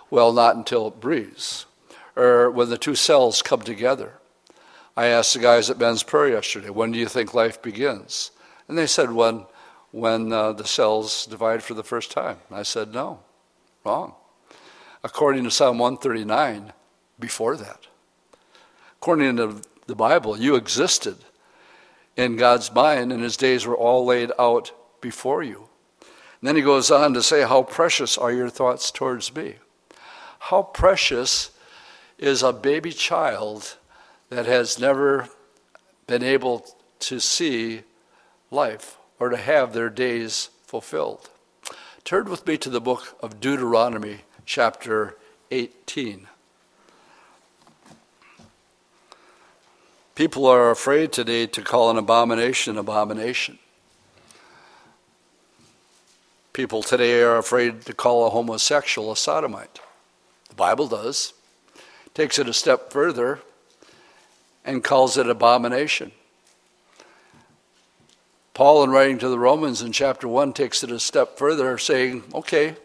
well, 0.10 0.34
not 0.34 0.56
until 0.56 0.88
it 0.88 1.00
breathes, 1.00 1.66
or 2.16 2.50
when 2.50 2.70
the 2.70 2.78
two 2.78 2.96
cells 2.96 3.42
come 3.42 3.62
together. 3.62 4.14
I 4.98 5.08
asked 5.08 5.34
the 5.34 5.40
guys 5.40 5.70
at 5.70 5.78
Men's 5.78 6.04
Prayer 6.04 6.34
yesterday, 6.34 6.70
when 6.70 6.92
do 6.92 7.00
you 7.00 7.08
think 7.08 7.34
life 7.34 7.62
begins? 7.62 8.32
And 8.68 8.78
they 8.78 8.88
said, 8.88 9.12
when 9.12 9.46
when 9.92 10.32
uh, 10.32 10.54
the 10.54 10.66
cells 10.66 11.26
divide 11.26 11.64
for 11.64 11.74
the 11.74 11.84
first 11.84 12.12
time. 12.12 12.38
I 12.52 12.64
said, 12.64 12.94
no, 12.94 13.20
wrong. 13.84 14.14
According 15.04 15.43
to 15.45 15.52
Psalm 15.52 15.78
139, 15.80 16.74
before 17.20 17.56
that. 17.58 17.88
According 19.02 19.38
to 19.38 19.62
the 19.88 19.95
Bible, 19.95 20.38
you 20.38 20.56
existed 20.56 21.18
in 22.18 22.36
God's 22.36 22.74
mind, 22.74 23.14
and 23.14 23.24
his 23.24 23.38
days 23.38 23.66
were 23.66 23.78
all 23.78 24.06
laid 24.06 24.32
out 24.38 24.72
before 25.02 25.41
you. 25.41 25.70
And 26.41 26.47
then 26.47 26.56
he 26.56 26.62
goes 26.62 26.91
on 26.91 27.14
to 27.14 27.24
say, 27.24 27.43
How 27.43 27.64
precious 27.64 28.18
are 28.18 28.32
your 28.32 28.50
thoughts 28.50 28.91
towards 28.91 29.34
me? 29.34 29.56
How 30.39 30.64
precious 30.64 31.52
is 32.18 32.43
a 32.43 32.54
baby 32.54 32.91
child 32.91 33.78
that 34.30 34.45
has 34.45 34.80
never 34.80 35.30
been 36.08 36.24
able 36.24 36.66
to 37.00 37.20
see 37.20 37.82
life 38.52 38.97
or 39.20 39.30
to 39.30 39.38
have 39.38 39.74
their 39.74 39.89
days 39.89 40.50
fulfilled. 40.66 41.30
Turn 42.04 42.30
with 42.30 42.45
me 42.47 42.58
to 42.58 42.70
the 42.70 42.82
book 42.82 43.18
of 43.22 43.39
Deuteronomy, 43.39 44.22
chapter 44.50 45.16
18. 45.52 46.26
People 50.16 50.47
are 50.47 50.72
afraid 50.72 51.12
today 51.12 51.45
to 51.45 51.62
call 51.62 51.91
an 51.91 52.00
abomination 52.00 52.74
an 52.74 52.80
abomination. 52.80 53.60
People 56.52 56.82
today 56.82 57.22
are 57.22 57.38
afraid 57.38 57.84
to 57.84 57.93
call 57.93 58.26
a 58.26 58.32
homosexual 58.32 59.12
a 59.12 59.16
sodomite. 59.16 59.80
The 60.50 60.56
Bible 60.56 60.88
does. 60.88 61.34
Takes 62.16 62.39
it 62.39 62.50
a 62.50 62.54
step 62.54 62.91
further 62.91 63.41
and 64.66 64.84
calls 64.84 65.16
it 65.16 65.30
abomination. 65.30 66.12
Paul, 68.56 68.84
in 68.84 68.89
writing 68.89 69.20
to 69.20 69.30
the 69.30 69.38
Romans 69.38 69.84
in 69.84 69.91
chapter 69.91 70.28
1, 70.28 70.54
takes 70.54 70.84
it 70.84 70.91
a 70.91 71.00
step 71.00 71.38
further, 71.38 71.78
saying, 71.78 72.24
Okay, 72.34 72.76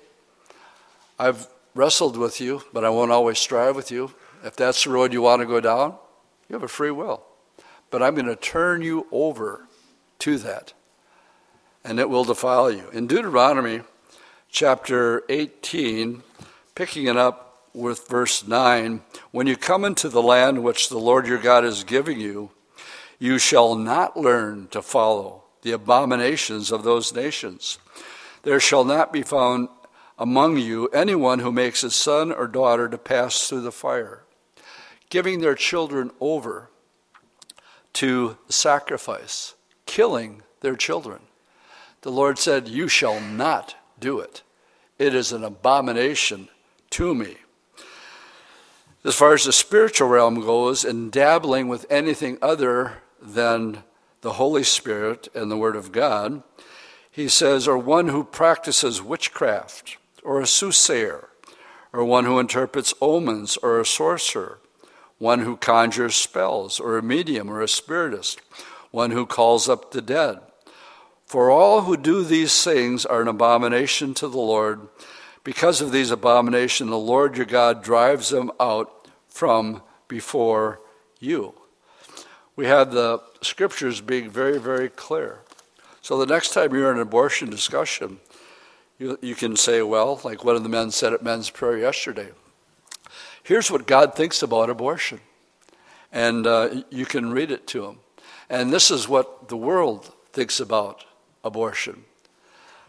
I've 1.19 1.49
wrestled 1.75 2.17
with 2.17 2.41
you, 2.41 2.63
but 2.73 2.85
I 2.85 2.91
won't 2.91 3.11
always 3.11 3.39
strive 3.39 3.77
with 3.77 3.91
you. 3.91 4.13
If 4.45 4.57
that's 4.57 4.85
the 4.85 4.91
road 4.91 5.13
you 5.13 5.23
want 5.23 5.41
to 5.41 5.47
go 5.47 5.61
down, 5.61 5.97
you 6.49 6.55
have 6.55 6.63
a 6.63 6.69
free 6.69 6.91
will. 6.91 7.23
But 7.91 8.03
I'm 8.03 8.15
going 8.15 8.27
to 8.27 8.37
turn 8.37 8.83
you 8.83 9.07
over 9.11 9.67
to 10.21 10.39
that, 10.39 10.73
and 11.85 11.99
it 11.99 12.09
will 12.09 12.25
defile 12.25 12.71
you. 12.71 12.89
In 12.91 13.07
Deuteronomy 13.07 13.83
chapter 14.49 15.23
18, 15.29 16.23
picking 16.75 17.07
it 17.07 17.17
up 17.17 17.69
with 17.73 18.07
verse 18.09 18.47
9, 18.47 19.03
when 19.33 19.47
you 19.47 19.57
come 19.57 19.85
into 19.85 20.09
the 20.09 20.23
land 20.23 20.63
which 20.63 20.89
the 20.89 20.99
Lord 20.99 21.27
your 21.27 21.39
God 21.39 21.65
is 21.65 21.83
giving 21.83 22.21
you, 22.21 22.51
you 23.19 23.39
shall 23.39 23.75
not 23.75 24.17
learn 24.17 24.69
to 24.71 24.83
follow 24.83 25.43
the 25.63 25.73
abominations 25.73 26.71
of 26.71 26.85
those 26.85 27.15
nations. 27.15 27.79
There 28.43 28.61
shall 28.61 28.85
not 28.85 29.13
be 29.13 29.23
found 29.23 29.69
among 30.25 30.57
you 30.57 30.89
anyone 30.89 31.41
who 31.41 31.53
makes 31.53 31.83
his 31.83 31.95
son 31.95 32.33
or 32.33 32.47
daughter 32.47 32.89
to 32.89 32.97
pass 32.97 33.47
through 33.47 33.61
the 33.61 33.71
fire, 33.71 34.23
giving 35.11 35.43
their 35.43 35.55
children 35.55 36.11
over 36.19 36.71
to 37.93 38.39
sacrifice, 38.49 39.55
killing 39.85 40.43
their 40.63 40.77
children. 40.77 41.21
The 42.01 42.11
Lord 42.11 42.39
said, 42.39 42.69
You 42.69 42.89
shall 42.89 43.21
not 43.21 43.77
do 44.01 44.19
it. 44.19 44.43
It 44.99 45.15
is 45.15 45.31
an 45.31 45.45
abomination 45.45 46.49
to 46.93 47.15
me. 47.15 47.37
As 49.05 49.15
far 49.15 49.35
as 49.35 49.45
the 49.45 49.53
spiritual 49.53 50.09
realm 50.09 50.41
goes, 50.41 50.87
in 50.87 51.11
dabbling 51.11 51.69
with 51.69 51.85
anything 51.91 52.39
other 52.41 53.03
than 53.21 53.85
the 54.23 54.33
Holy 54.33 54.65
Spirit 54.65 55.29
and 55.35 55.51
the 55.51 55.59
Word 55.59 55.77
of 55.77 55.93
God, 55.93 56.43
he 57.11 57.29
says, 57.29 57.69
or 57.69 57.77
one 57.77 58.09
who 58.09 58.25
practices 58.25 59.03
witchcraft, 59.03 59.99
or 60.25 60.41
a 60.41 60.47
soothsayer, 60.47 61.29
or 61.93 62.05
one 62.05 62.25
who 62.25 62.39
interprets 62.39 62.95
omens, 63.01 63.57
or 63.59 63.79
a 63.79 63.87
sorcerer, 63.87 64.59
one 65.19 65.41
who 65.41 65.57
conjures 65.57 66.17
spells, 66.17 66.81
or 66.81 66.99
a 66.99 67.03
medium, 67.03 67.49
or 67.49 67.61
a 67.61 67.69
spiritist, 67.69 68.41
one 68.91 69.13
who 69.13 69.27
calls 69.27 69.69
up 69.69 69.93
the 69.93 70.03
dead. 70.03 70.41
For 71.27 71.51
all 71.51 71.83
who 71.83 71.97
do 71.97 72.25
these 72.25 72.65
things 72.65 73.07
are 73.07 73.23
an 73.23 73.29
abomination 73.29 74.15
to 74.15 74.29
the 74.29 74.39
Lord. 74.39 74.89
Because 75.45 75.81
of 75.81 75.93
these 75.93 76.11
abominations, 76.11 76.91
the 76.91 76.97
Lord 76.97 77.37
your 77.37 77.47
God 77.47 77.83
drives 77.83 78.31
them 78.31 78.51
out 78.59 79.09
from 79.29 79.83
before 80.09 80.81
you 81.21 81.55
we 82.57 82.67
have 82.67 82.93
the 82.93 83.21
scriptures 83.41 84.01
being 84.01 84.31
very, 84.31 84.59
very 84.59 84.89
clear. 84.89 85.41
So 86.03 86.19
the 86.19 86.27
next 86.27 86.53
time 86.53 86.73
you're 86.73 86.91
in 86.91 86.97
an 86.97 87.03
abortion 87.03 87.51
discussion, 87.51 88.21
you, 88.99 89.19
you 89.21 89.35
can 89.35 89.57
say, 89.57 89.83
well, 89.83 90.21
like 90.25 90.45
one 90.45 90.57
of 90.57 90.63
the 90.63 90.69
men 90.69 90.91
said 90.91 91.13
at 91.13 91.23
men's 91.23 91.51
prayer 91.51 91.79
yesterday, 91.79 92.29
here's 93.43 93.71
what 93.71 93.87
God 93.87 94.15
thinks 94.15 94.43
about 94.43 94.71
abortion. 94.71 95.21
And 96.13 96.47
uh, 96.47 96.83
you 96.91 97.07
can 97.07 97.33
read 97.33 97.51
it 97.51 97.67
to 97.69 97.85
him. 97.87 97.99
And 98.49 98.73
this 98.73 98.91
is 98.91 99.09
what 99.09 99.49
the 99.49 99.57
world 99.57 100.13
thinks 100.33 100.61
about 100.61 101.05
abortion. 101.43 102.05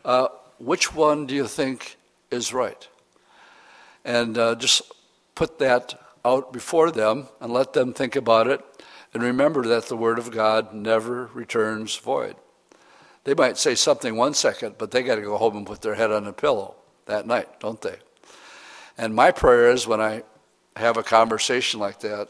Uh, 0.04 0.28
which 0.60 0.94
one 0.94 1.26
do 1.26 1.34
you 1.34 1.48
think 1.48 1.98
is 2.30 2.54
right? 2.54 2.88
And 4.04 4.38
uh, 4.38 4.56
just 4.56 4.84
put 5.34 5.58
that 5.60 6.00
out 6.24 6.54
before 6.54 6.92
them 6.92 7.28
and 7.42 7.52
let 7.52 7.74
them 7.74 7.94
think 7.94 8.16
about 8.16 8.48
it 8.48 8.62
and 9.16 9.24
remember 9.24 9.64
that 9.64 9.86
the 9.86 9.96
Word 9.96 10.20
of 10.20 10.30
God 10.30 10.74
never 10.74 11.28
returns 11.34 11.96
void. 11.96 12.36
They 13.26 13.34
might 13.34 13.58
say 13.58 13.76
something 13.76 14.16
one 14.16 14.36
second, 14.36 14.76
but 14.78 14.92
they 14.92 15.04
got 15.04 15.16
to 15.16 15.22
go 15.22 15.38
home 15.38 15.58
and 15.58 15.68
put 15.68 15.82
their 15.82 15.96
head 15.96 16.12
on 16.12 16.28
a 16.28 16.34
pillow 16.34 16.76
that 17.08 17.28
night, 17.28 17.60
don't 17.60 17.82
they? 17.82 17.98
And 18.98 19.14
my 19.14 19.32
prayer 19.32 19.72
is 19.72 19.88
when 19.88 20.00
I 20.00 20.24
have 20.76 20.96
a 20.96 21.04
conversation 21.04 21.80
like 21.80 22.00
that, 22.02 22.30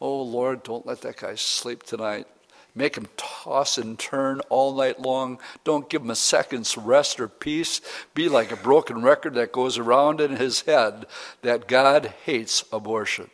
oh 0.00 0.22
Lord, 0.22 0.62
don't 0.62 0.86
let 0.86 1.02
that 1.02 1.16
guy 1.16 1.34
sleep 1.34 1.82
tonight. 1.82 2.26
Make 2.74 2.96
him 2.96 3.08
toss 3.16 3.78
and 3.78 3.98
turn 3.98 4.40
all 4.48 4.76
night 4.76 5.00
long. 5.00 5.40
Don't 5.64 5.90
give 5.90 6.02
him 6.02 6.10
a 6.10 6.16
second's 6.16 6.76
rest 6.76 7.18
or 7.18 7.26
peace. 7.26 7.80
Be 8.14 8.28
like 8.28 8.52
a 8.52 8.56
broken 8.56 9.02
record 9.02 9.34
that 9.34 9.50
goes 9.50 9.76
around 9.76 10.20
in 10.20 10.36
his 10.36 10.60
head 10.60 11.06
that 11.42 11.66
God 11.66 12.14
hates 12.24 12.64
abortion. 12.72 13.30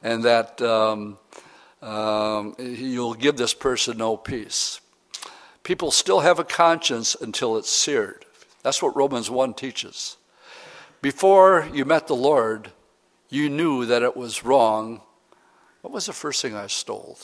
And 0.00 0.22
that 0.22 0.62
um, 0.62 1.18
um, 1.82 2.54
you'll 2.58 3.14
give 3.14 3.36
this 3.36 3.54
person 3.54 3.98
no 3.98 4.16
peace. 4.16 4.80
People 5.64 5.90
still 5.90 6.20
have 6.20 6.38
a 6.38 6.44
conscience 6.44 7.16
until 7.20 7.56
it's 7.56 7.70
seared. 7.70 8.24
That's 8.62 8.82
what 8.82 8.96
Romans 8.96 9.30
1 9.30 9.54
teaches. 9.54 10.18
Before 11.02 11.68
you 11.72 11.84
met 11.84 12.06
the 12.06 12.14
Lord, 12.14 12.70
you 13.30 13.48
knew 13.48 13.84
that 13.86 14.02
it 14.02 14.16
was 14.16 14.44
wrong. 14.44 15.00
What 15.80 15.92
was 15.92 16.06
the 16.06 16.12
first 16.12 16.40
thing 16.40 16.54
I 16.54 16.66
stole? 16.66 17.18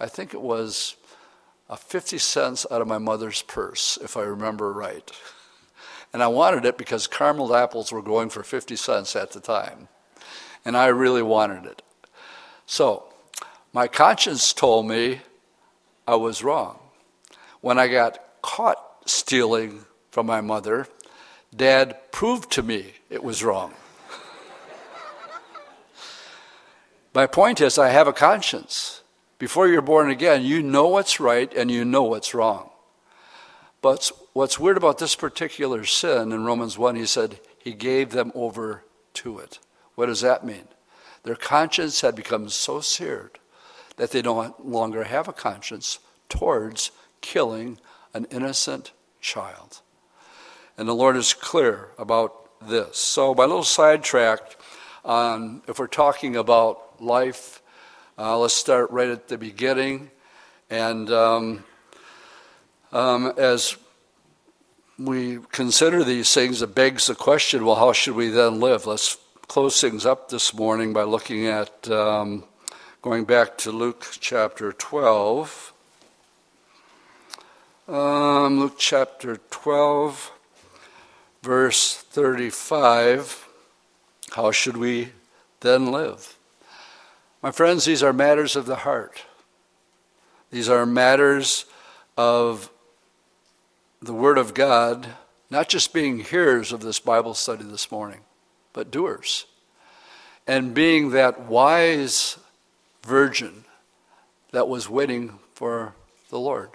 I 0.00 0.06
think 0.06 0.34
it 0.34 0.40
was 0.40 0.96
a 1.68 1.76
50 1.76 2.18
cents 2.18 2.66
out 2.70 2.80
of 2.80 2.88
my 2.88 2.98
mother's 2.98 3.42
purse, 3.42 3.98
if 4.02 4.16
I 4.16 4.22
remember 4.22 4.72
right. 4.72 5.10
And 6.12 6.22
I 6.22 6.26
wanted 6.26 6.64
it 6.64 6.76
because 6.76 7.06
caramel 7.06 7.54
apples 7.54 7.92
were 7.92 8.02
going 8.02 8.30
for 8.30 8.42
50 8.42 8.74
cents 8.74 9.14
at 9.14 9.32
the 9.32 9.40
time. 9.40 9.88
And 10.64 10.76
I 10.76 10.86
really 10.86 11.22
wanted 11.22 11.66
it. 11.66 11.82
So 12.66 13.04
my 13.72 13.86
conscience 13.86 14.52
told 14.52 14.88
me 14.88 15.20
I 16.08 16.16
was 16.16 16.42
wrong. 16.42 16.79
When 17.60 17.78
I 17.78 17.88
got 17.88 18.18
caught 18.42 18.78
stealing 19.06 19.84
from 20.10 20.26
my 20.26 20.40
mother, 20.40 20.86
Dad 21.54 21.96
proved 22.12 22.50
to 22.52 22.62
me 22.62 22.94
it 23.10 23.22
was 23.22 23.44
wrong. 23.44 23.74
my 27.14 27.26
point 27.26 27.60
is, 27.60 27.78
I 27.78 27.88
have 27.88 28.08
a 28.08 28.12
conscience. 28.12 29.02
Before 29.38 29.68
you're 29.68 29.82
born 29.82 30.10
again, 30.10 30.44
you 30.44 30.62
know 30.62 30.88
what's 30.88 31.20
right 31.20 31.52
and 31.54 31.70
you 31.70 31.84
know 31.84 32.02
what's 32.02 32.34
wrong. 32.34 32.70
But 33.82 34.10
what's 34.32 34.60
weird 34.60 34.76
about 34.76 34.98
this 34.98 35.16
particular 35.16 35.84
sin 35.84 36.32
in 36.32 36.44
Romans 36.44 36.76
1, 36.76 36.96
he 36.96 37.06
said, 37.06 37.40
he 37.58 37.72
gave 37.72 38.10
them 38.10 38.30
over 38.34 38.84
to 39.14 39.38
it. 39.38 39.58
What 39.94 40.06
does 40.06 40.20
that 40.20 40.44
mean? 40.44 40.68
Their 41.22 41.36
conscience 41.36 42.00
had 42.00 42.14
become 42.14 42.48
so 42.48 42.80
seared 42.80 43.38
that 43.96 44.10
they 44.10 44.22
no 44.22 44.54
longer 44.62 45.04
have 45.04 45.28
a 45.28 45.32
conscience 45.32 45.98
towards 46.28 46.90
killing 47.20 47.78
an 48.14 48.26
innocent 48.30 48.92
child. 49.20 49.80
And 50.76 50.88
the 50.88 50.94
Lord 50.94 51.16
is 51.16 51.34
clear 51.34 51.88
about 51.98 52.34
this. 52.66 52.98
So, 52.98 53.34
my 53.34 53.44
little 53.44 53.64
sidetrack 53.64 54.56
on 55.04 55.62
if 55.66 55.78
we're 55.78 55.86
talking 55.86 56.36
about 56.36 57.02
life, 57.02 57.62
uh, 58.18 58.38
let's 58.38 58.54
start 58.54 58.90
right 58.90 59.08
at 59.08 59.28
the 59.28 59.38
beginning. 59.38 60.10
And 60.68 61.10
um, 61.10 61.64
um, 62.92 63.32
as 63.36 63.76
we 64.98 65.38
consider 65.52 66.04
these 66.04 66.32
things, 66.32 66.62
it 66.62 66.74
begs 66.74 67.06
the 67.06 67.14
question 67.14 67.64
well, 67.64 67.76
how 67.76 67.92
should 67.92 68.14
we 68.14 68.28
then 68.28 68.60
live? 68.60 68.86
Let's 68.86 69.16
close 69.48 69.80
things 69.80 70.06
up 70.06 70.28
this 70.28 70.54
morning 70.54 70.92
by 70.92 71.02
looking 71.02 71.46
at 71.46 71.90
um, 71.90 72.44
Going 73.02 73.24
back 73.24 73.56
to 73.58 73.72
Luke 73.72 74.08
chapter 74.20 74.72
12. 74.72 75.72
Um, 77.90 78.60
Luke 78.60 78.76
chapter 78.78 79.38
12, 79.50 80.30
verse 81.42 81.96
35. 81.96 83.48
How 84.30 84.52
should 84.52 84.76
we 84.76 85.08
then 85.58 85.90
live? 85.90 86.38
My 87.42 87.50
friends, 87.50 87.86
these 87.86 88.04
are 88.04 88.12
matters 88.12 88.54
of 88.54 88.66
the 88.66 88.76
heart. 88.76 89.24
These 90.52 90.68
are 90.68 90.86
matters 90.86 91.64
of 92.16 92.70
the 94.00 94.14
Word 94.14 94.38
of 94.38 94.54
God, 94.54 95.08
not 95.50 95.68
just 95.68 95.92
being 95.92 96.20
hearers 96.20 96.70
of 96.70 96.82
this 96.82 97.00
Bible 97.00 97.34
study 97.34 97.64
this 97.64 97.90
morning, 97.90 98.20
but 98.72 98.92
doers. 98.92 99.46
And 100.46 100.74
being 100.74 101.10
that 101.10 101.40
wise 101.40 102.38
virgin 103.02 103.64
that 104.52 104.68
was 104.68 104.88
waiting 104.88 105.40
for 105.54 105.96
the 106.28 106.38
Lord. 106.38 106.70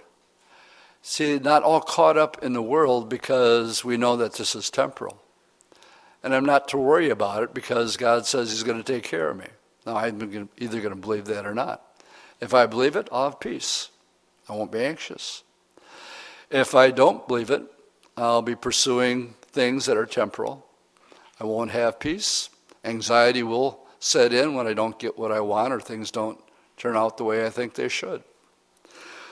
See, 1.08 1.38
not 1.38 1.62
all 1.62 1.80
caught 1.80 2.16
up 2.16 2.42
in 2.42 2.52
the 2.52 2.60
world 2.60 3.08
because 3.08 3.84
we 3.84 3.96
know 3.96 4.16
that 4.16 4.32
this 4.32 4.56
is 4.56 4.70
temporal. 4.70 5.22
And 6.20 6.34
I'm 6.34 6.44
not 6.44 6.66
to 6.70 6.78
worry 6.78 7.10
about 7.10 7.44
it 7.44 7.54
because 7.54 7.96
God 7.96 8.26
says 8.26 8.50
He's 8.50 8.64
going 8.64 8.82
to 8.82 8.92
take 8.92 9.04
care 9.04 9.30
of 9.30 9.36
me. 9.36 9.46
Now, 9.86 9.98
I'm 9.98 10.50
either 10.58 10.80
going 10.80 10.94
to 10.94 11.00
believe 11.00 11.26
that 11.26 11.46
or 11.46 11.54
not. 11.54 11.80
If 12.40 12.52
I 12.52 12.66
believe 12.66 12.96
it, 12.96 13.08
I'll 13.12 13.30
have 13.30 13.38
peace. 13.38 13.90
I 14.48 14.54
won't 14.54 14.72
be 14.72 14.80
anxious. 14.80 15.44
If 16.50 16.74
I 16.74 16.90
don't 16.90 17.28
believe 17.28 17.50
it, 17.50 17.62
I'll 18.16 18.42
be 18.42 18.56
pursuing 18.56 19.34
things 19.52 19.86
that 19.86 19.96
are 19.96 20.06
temporal. 20.06 20.66
I 21.38 21.44
won't 21.44 21.70
have 21.70 22.00
peace. 22.00 22.50
Anxiety 22.84 23.44
will 23.44 23.86
set 24.00 24.32
in 24.32 24.54
when 24.54 24.66
I 24.66 24.72
don't 24.72 24.98
get 24.98 25.16
what 25.16 25.30
I 25.30 25.38
want 25.38 25.72
or 25.72 25.78
things 25.78 26.10
don't 26.10 26.40
turn 26.76 26.96
out 26.96 27.16
the 27.16 27.22
way 27.22 27.46
I 27.46 27.50
think 27.50 27.74
they 27.74 27.88
should. 27.88 28.24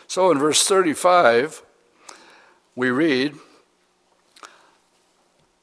So 0.06 0.30
in 0.30 0.38
verse 0.38 0.64
35, 0.66 1.62
we 2.76 2.90
read, 2.90 3.36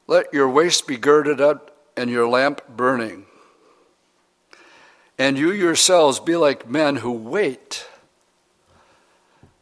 Let 0.06 0.32
your 0.32 0.48
waist 0.48 0.86
be 0.86 0.96
girded 0.96 1.40
up 1.40 1.76
and 1.96 2.10
your 2.10 2.28
lamp 2.28 2.62
burning. 2.68 3.26
And 5.18 5.38
you 5.38 5.52
yourselves 5.52 6.18
be 6.20 6.36
like 6.36 6.68
men 6.68 6.96
who 6.96 7.12
wait 7.12 7.86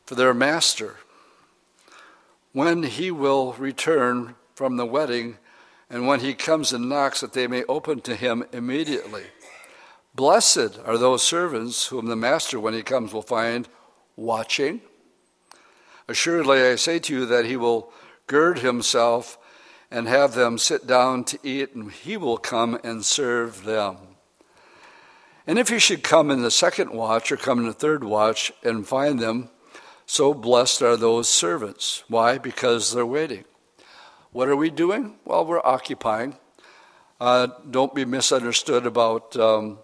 for 0.07 0.15
their 0.15 0.35
master 0.35 0.97
when 2.53 2.85
he 2.85 3.11
will 3.11 3.53
return 3.55 4.35
from 4.55 4.77
the 4.77 4.87
wedding 4.87 5.37
and 5.89 6.07
when 6.07 6.21
he 6.21 6.35
comes 6.35 6.73
and 6.73 6.89
knocks 6.89 7.21
that 7.21 7.33
they 7.33 7.47
may 7.47 7.65
open 7.65 8.01
to 8.01 8.15
him 8.15 8.45
immediately. 8.53 9.25
Blessed 10.15 10.79
are 10.85 10.99
those 10.99 11.23
servants 11.23 11.87
whom 11.87 12.07
the 12.07 12.17
master, 12.17 12.59
when 12.59 12.75
he 12.75 12.83
comes, 12.83 13.13
will 13.13 13.23
find 13.23 13.69
watching. 14.17 14.81
Assuredly, 16.11 16.61
I 16.61 16.75
say 16.75 16.99
to 16.99 17.15
you 17.15 17.27
that 17.27 17.45
he 17.45 17.57
will 17.57 17.93
gird 18.27 18.59
himself 18.59 19.39
and 19.93 20.09
have 20.09 20.35
them 20.35 20.59
sit 20.59 20.85
down 20.85 21.23
to 21.23 21.39
eat, 21.45 21.77
and 21.77 21.93
he 21.93 22.17
will 22.17 22.37
come 22.37 22.81
and 22.83 23.05
serve 23.05 23.63
them. 23.63 23.97
And 25.47 25.57
if 25.57 25.69
he 25.69 25.79
should 25.79 26.03
come 26.03 26.33
in 26.33 26.43
the 26.43 26.51
second 26.51 26.91
watch 26.91 27.31
or 27.31 27.37
come 27.37 27.61
in 27.61 27.67
the 27.67 27.73
third 27.73 28.03
watch 28.03 28.51
and 28.65 28.85
find 28.85 29.21
them, 29.21 29.51
so 30.05 30.35
blessed 30.35 30.83
are 30.83 30.97
those 30.97 31.29
servants. 31.29 32.03
Why? 32.09 32.39
Because 32.39 32.93
they're 32.93 33.07
waiting. 33.07 33.45
What 34.33 34.49
are 34.49 34.57
we 34.57 34.69
doing? 34.69 35.15
Well, 35.25 35.47
we're 35.47 35.65
occupying. 35.65 36.37
Uh, 37.21 37.47
don't 37.71 37.95
be 37.95 38.05
misunderstood 38.05 38.85
about 38.85 39.37
um, 39.37 39.79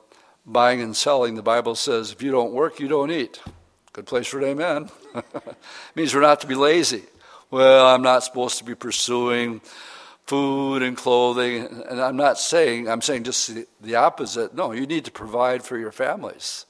buying 0.45 0.81
and 0.81 0.97
selling. 0.97 1.37
The 1.37 1.43
Bible 1.43 1.77
says 1.77 2.11
if 2.11 2.21
you 2.21 2.33
don't 2.33 2.53
work, 2.53 2.81
you 2.81 2.89
don't 2.89 3.13
eat. 3.13 3.41
Good 3.93 4.07
place 4.07 4.27
for 4.27 4.39
an 4.39 4.45
amen. 4.47 4.91
It 5.17 5.57
means 5.95 6.15
we're 6.15 6.21
not 6.21 6.41
to 6.41 6.47
be 6.47 6.55
lazy. 6.55 7.05
Well, 7.51 7.87
I'm 7.87 8.03
not 8.03 8.25
supposed 8.25 8.59
to 8.59 8.65
be 8.65 8.75
pursuing 8.75 9.61
food 10.27 10.83
and 10.83 10.97
clothing. 10.97 11.85
And 11.89 12.01
I'm 12.01 12.17
not 12.17 12.39
saying, 12.39 12.89
I'm 12.89 13.03
saying 13.03 13.25
just 13.25 13.57
the 13.81 13.95
opposite. 13.95 14.55
No, 14.55 14.73
you 14.73 14.87
need 14.87 15.05
to 15.05 15.11
provide 15.11 15.63
for 15.63 15.79
your 15.79 15.93
families. 15.93 16.67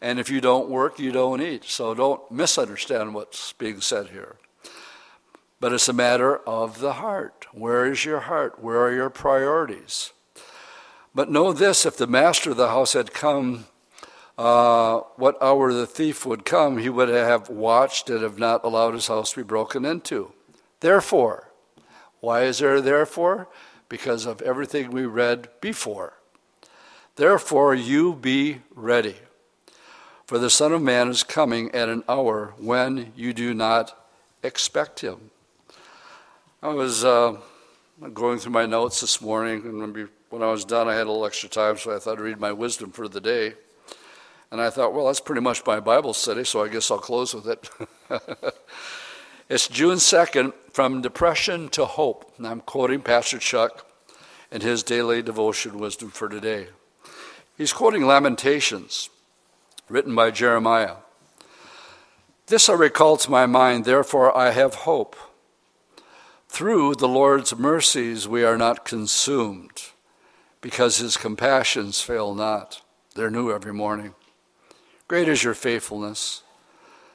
And 0.00 0.18
if 0.18 0.28
you 0.28 0.40
don't 0.40 0.68
work, 0.68 0.98
you 0.98 1.12
don't 1.12 1.40
eat. 1.40 1.64
So 1.64 1.94
don't 1.94 2.28
misunderstand 2.30 3.14
what's 3.14 3.52
being 3.52 3.80
said 3.80 4.08
here. 4.08 4.36
But 5.60 5.72
it's 5.72 5.88
a 5.88 5.92
matter 5.92 6.38
of 6.38 6.80
the 6.80 6.94
heart. 6.94 7.46
Where 7.52 7.86
is 7.86 8.04
your 8.04 8.20
heart? 8.20 8.60
Where 8.60 8.80
are 8.80 8.92
your 8.92 9.10
priorities? 9.10 10.12
But 11.14 11.30
know 11.30 11.52
this 11.52 11.86
if 11.86 11.96
the 11.96 12.08
master 12.08 12.50
of 12.50 12.56
the 12.56 12.68
house 12.68 12.94
had 12.94 13.12
come, 13.12 13.66
uh, 14.38 15.00
what 15.16 15.40
hour 15.42 15.72
the 15.72 15.86
thief 15.86 16.24
would 16.24 16.44
come, 16.44 16.78
he 16.78 16.88
would 16.88 17.08
have 17.08 17.48
watched 17.48 18.08
and 18.08 18.22
have 18.22 18.38
not 18.38 18.64
allowed 18.64 18.94
his 18.94 19.08
house 19.08 19.32
to 19.32 19.36
be 19.38 19.42
broken 19.42 19.84
into. 19.84 20.32
Therefore, 20.80 21.50
why 22.20 22.42
is 22.44 22.58
there 22.58 22.80
therefore? 22.80 23.48
Because 23.88 24.26
of 24.26 24.40
everything 24.42 24.90
we 24.90 25.04
read 25.04 25.48
before. 25.60 26.14
Therefore, 27.16 27.74
you 27.74 28.14
be 28.14 28.62
ready. 28.74 29.16
For 30.26 30.38
the 30.38 30.48
Son 30.48 30.72
of 30.72 30.80
Man 30.80 31.08
is 31.08 31.22
coming 31.22 31.70
at 31.74 31.90
an 31.90 32.04
hour 32.08 32.54
when 32.58 33.12
you 33.14 33.34
do 33.34 33.52
not 33.52 34.08
expect 34.42 35.00
him. 35.00 35.30
I 36.62 36.68
was 36.68 37.04
uh, 37.04 37.36
going 38.14 38.38
through 38.38 38.52
my 38.52 38.64
notes 38.64 39.00
this 39.02 39.20
morning, 39.20 39.62
and 39.64 40.08
when 40.30 40.42
I 40.42 40.50
was 40.50 40.64
done, 40.64 40.88
I 40.88 40.94
had 40.94 41.06
a 41.06 41.10
little 41.10 41.26
extra 41.26 41.48
time, 41.48 41.76
so 41.76 41.94
I 41.94 41.98
thought 41.98 42.18
I'd 42.18 42.20
read 42.20 42.40
my 42.40 42.52
wisdom 42.52 42.92
for 42.92 43.08
the 43.08 43.20
day. 43.20 43.54
And 44.52 44.60
I 44.60 44.68
thought, 44.68 44.92
well, 44.92 45.06
that's 45.06 45.18
pretty 45.18 45.40
much 45.40 45.64
my 45.64 45.80
Bible 45.80 46.12
study, 46.12 46.44
so 46.44 46.62
I 46.62 46.68
guess 46.68 46.90
I'll 46.90 46.98
close 46.98 47.34
with 47.34 47.48
it. 47.48 47.70
it's 49.48 49.66
June 49.66 49.96
2nd, 49.96 50.52
From 50.70 51.00
Depression 51.00 51.70
to 51.70 51.86
Hope. 51.86 52.34
And 52.36 52.46
I'm 52.46 52.60
quoting 52.60 53.00
Pastor 53.00 53.38
Chuck 53.38 53.86
in 54.50 54.60
his 54.60 54.82
daily 54.82 55.22
devotion 55.22 55.78
wisdom 55.78 56.10
for 56.10 56.28
today. 56.28 56.66
He's 57.56 57.72
quoting 57.72 58.04
Lamentations, 58.04 59.08
written 59.88 60.14
by 60.14 60.30
Jeremiah. 60.30 60.96
This 62.48 62.68
I 62.68 62.74
recall 62.74 63.16
to 63.16 63.30
my 63.30 63.46
mind, 63.46 63.86
therefore 63.86 64.36
I 64.36 64.50
have 64.50 64.74
hope. 64.74 65.16
Through 66.48 66.96
the 66.96 67.08
Lord's 67.08 67.56
mercies 67.56 68.28
we 68.28 68.44
are 68.44 68.58
not 68.58 68.84
consumed 68.84 69.84
because 70.60 70.98
his 70.98 71.16
compassions 71.16 72.02
fail 72.02 72.34
not. 72.34 72.82
They're 73.14 73.30
new 73.30 73.50
every 73.50 73.72
morning. 73.72 74.14
Great 75.12 75.28
is 75.28 75.44
your 75.44 75.52
faithfulness. 75.52 76.42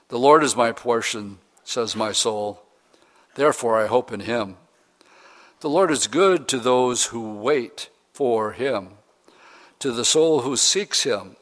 The 0.10 0.20
Lord 0.20 0.44
is 0.44 0.56
my 0.56 0.72
portion, 0.72 1.40
says 1.64 1.96
my 1.96 2.12
soul. 2.12 2.62
Therefore 3.34 3.82
I 3.82 3.88
hope 3.88 4.12
in 4.12 4.20
him. 4.20 4.58
The 5.62 5.70
Lord 5.72 5.90
is 5.90 6.06
good 6.06 6.48
to 6.50 6.60
those 6.60 7.06
who 7.06 7.34
wait 7.34 7.90
for 8.14 8.52
him, 8.52 8.90
to 9.80 9.92
the 9.92 10.06
soul 10.06 10.42
who 10.42 10.56
seeks 10.56 11.06
him. 11.06 11.38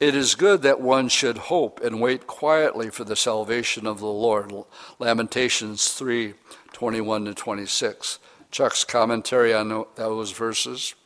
It 0.00 0.16
is 0.16 0.34
good 0.34 0.62
that 0.62 0.80
one 0.80 1.08
should 1.08 1.38
hope 1.38 1.80
and 1.84 2.00
wait 2.00 2.26
quietly 2.26 2.90
for 2.90 3.04
the 3.04 3.14
salvation 3.14 3.86
of 3.86 4.00
the 4.00 4.06
Lord. 4.06 4.52
Lamentations 4.98 5.90
3 5.90 6.34
21 6.72 7.26
to 7.26 7.32
26. 7.34 8.18
Chuck's 8.50 8.82
commentary 8.82 9.54
on 9.54 9.86
those 9.94 10.32
verses. 10.32 10.96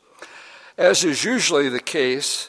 As 0.78 1.04
is 1.04 1.22
usually 1.22 1.68
the 1.68 1.80
case, 1.80 2.48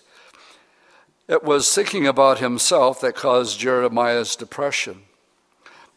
it 1.28 1.44
was 1.44 1.74
thinking 1.74 2.06
about 2.06 2.40
himself 2.40 3.02
that 3.02 3.16
caused 3.16 3.60
Jeremiah's 3.60 4.36
depression. 4.36 5.04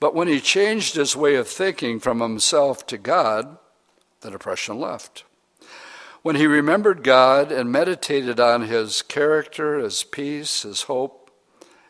But 0.01 0.14
when 0.14 0.29
he 0.29 0.41
changed 0.41 0.95
his 0.95 1.16
way 1.16 1.35
of 1.35 1.49
thinking 1.49 2.01
from 2.01 2.20
himself 2.20 2.87
to 2.87 2.99
God, 2.99 3.59
the 4.20 4.31
depression 4.31 4.79
left. 4.79 5.24
When 6.22 6.37
he 6.37 6.47
remembered 6.47 7.05
God 7.05 7.53
and 7.53 7.70
meditated 7.70 8.41
on 8.41 8.62
his 8.62 9.03
character, 9.03 9.79
his 9.79 10.03
peace, 10.03 10.62
his 10.62 10.83
hope, 10.83 11.31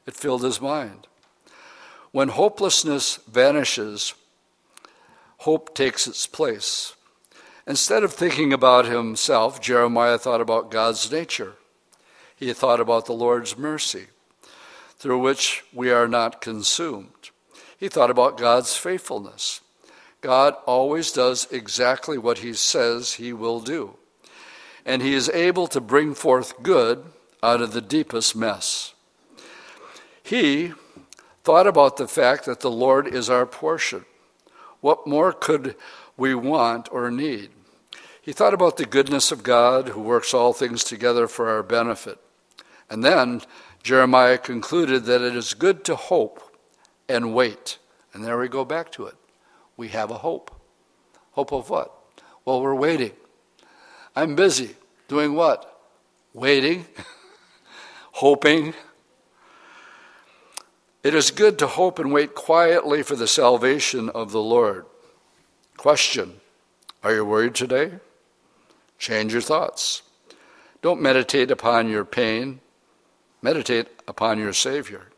it 0.07 0.15
filled 0.15 0.43
his 0.43 0.61
mind. 0.61 1.07
When 2.11 2.29
hopelessness 2.29 3.17
vanishes, 3.31 4.15
hope 5.39 5.75
takes 5.75 6.07
its 6.07 6.27
place. 6.27 6.95
Instead 7.67 8.03
of 8.03 8.13
thinking 8.13 8.53
about 8.53 8.87
himself, 8.87 9.61
Jeremiah 9.61 10.19
thought 10.19 10.41
about 10.41 10.71
God's 10.71 11.13
nature. 11.13 11.55
He 12.39 12.53
thought 12.53 12.81
about 12.81 13.07
the 13.07 13.13
Lord's 13.13 13.59
mercy, 13.59 14.07
through 14.97 15.19
which 15.19 15.65
we 15.73 15.91
are 15.91 16.07
not 16.07 16.41
consumed. 16.41 17.31
He 17.77 17.89
thought 17.89 18.11
about 18.11 18.39
God's 18.39 18.77
faithfulness. 18.77 19.61
God 20.21 20.55
always 20.67 21.13
does 21.13 21.47
exactly 21.51 22.19
what 22.19 22.39
he 22.39 22.53
says 22.53 23.15
he 23.15 23.33
will 23.33 23.61
do, 23.61 23.97
and 24.85 25.03
he 25.03 25.15
is 25.15 25.29
able 25.31 25.67
to 25.69 25.81
bring 25.81 26.15
forth 26.15 26.63
good 26.63 27.05
out 27.43 27.61
of 27.61 27.73
the 27.73 27.81
deepest 27.81 28.35
mess. 28.35 28.95
He 30.23 30.73
thought 31.45 31.67
about 31.67 31.97
the 31.97 32.09
fact 32.09 32.45
that 32.47 32.61
the 32.61 32.71
Lord 32.71 33.07
is 33.07 33.31
our 33.31 33.47
portion. 33.47 34.05
What 34.81 35.07
more 35.07 35.33
could 35.33 35.75
we 36.17 36.35
want 36.35 36.89
or 36.93 37.11
need? 37.11 37.51
He 38.21 38.33
thought 38.33 38.55
about 38.55 38.77
the 38.77 38.85
goodness 38.85 39.33
of 39.33 39.43
God 39.43 39.89
who 39.89 40.01
works 40.01 40.35
all 40.35 40.53
things 40.53 40.85
together 40.85 41.27
for 41.27 41.49
our 41.49 41.63
benefit. 41.63 42.19
And 42.91 43.05
then 43.05 43.43
Jeremiah 43.83 44.39
concluded 44.39 45.05
that 45.05 45.21
it 45.21 45.37
is 45.37 45.55
good 45.55 45.85
to 45.85 45.97
hope 45.97 46.57
and 47.09 47.35
wait. 47.35 47.79
And 48.13 48.25
there 48.25 48.39
we 48.39 48.49
go 48.49 48.65
back 48.65 48.91
to 48.93 49.07
it. 49.07 49.15
We 49.77 49.89
have 49.89 50.11
a 50.11 50.19
hope. 50.19 50.51
Hope 51.33 51.53
of 51.53 51.71
what? 51.71 51.95
Well, 52.45 52.61
we're 52.61 52.75
waiting. 52.75 53.13
I'm 54.17 54.35
busy. 54.35 54.75
Doing 55.09 55.35
what? 55.35 55.81
Waiting, 56.35 56.87
hoping. 58.13 58.75
It 61.03 61.15
is 61.15 61.31
good 61.31 61.59
to 61.61 61.67
hope 61.67 61.99
and 61.99 62.13
wait 62.13 62.35
quietly 62.35 63.03
for 63.03 63.17
the 63.17 63.27
salvation 63.27 64.11
of 64.11 64.33
the 64.33 64.43
Lord. 64.43 64.85
Question 65.79 66.41
Are 67.03 67.15
you 67.15 67.25
worried 67.25 67.55
today? 67.55 67.93
Change 68.99 69.33
your 69.33 69.43
thoughts. 69.43 70.03
Don't 70.83 71.01
meditate 71.01 71.51
upon 71.51 71.89
your 71.89 72.05
pain, 72.05 72.61
meditate 73.43 73.89
upon 74.07 74.39
your 74.39 74.53
Savior. 74.53 75.09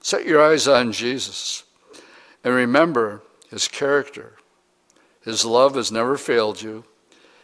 Set 0.00 0.26
your 0.26 0.42
eyes 0.42 0.68
on 0.68 0.92
Jesus 0.92 1.64
and 2.44 2.54
remember 2.54 3.22
his 3.50 3.68
character. 3.68 4.36
His 5.22 5.44
love 5.44 5.74
has 5.74 5.90
never 5.90 6.16
failed 6.16 6.62
you, 6.62 6.84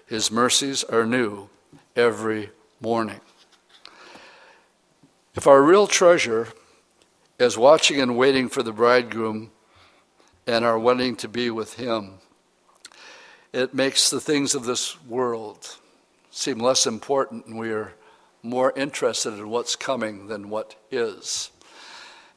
his 0.07 0.30
mercies 0.30 0.84
are 0.84 1.05
new 1.05 1.49
every 1.97 2.51
morning. 2.80 3.20
If 5.34 5.47
our 5.47 5.62
real 5.62 5.86
treasure 5.86 6.49
is 7.38 7.57
watching 7.57 8.01
and 8.01 8.16
waiting 8.16 8.49
for 8.49 8.62
the 8.62 8.72
bridegroom 8.72 9.51
and 10.47 10.64
our 10.64 10.78
wanting 10.78 11.16
to 11.16 11.28
be 11.28 11.51
with 11.51 11.74
him, 11.74 12.18
it 13.53 13.74
makes 13.74 14.11
the 14.11 14.20
things 14.20 14.55
of 14.55 14.64
this 14.64 15.03
world 15.05 15.76
seem 16.30 16.59
less 16.59 16.86
important 16.86 17.47
and 17.47 17.59
we 17.59 17.70
are 17.70 17.95
more 18.43 18.72
interested 18.76 19.34
in 19.34 19.49
what's 19.51 19.76
coming 19.76 20.26
than 20.26 20.51
what 20.51 20.74
is. 20.90 21.51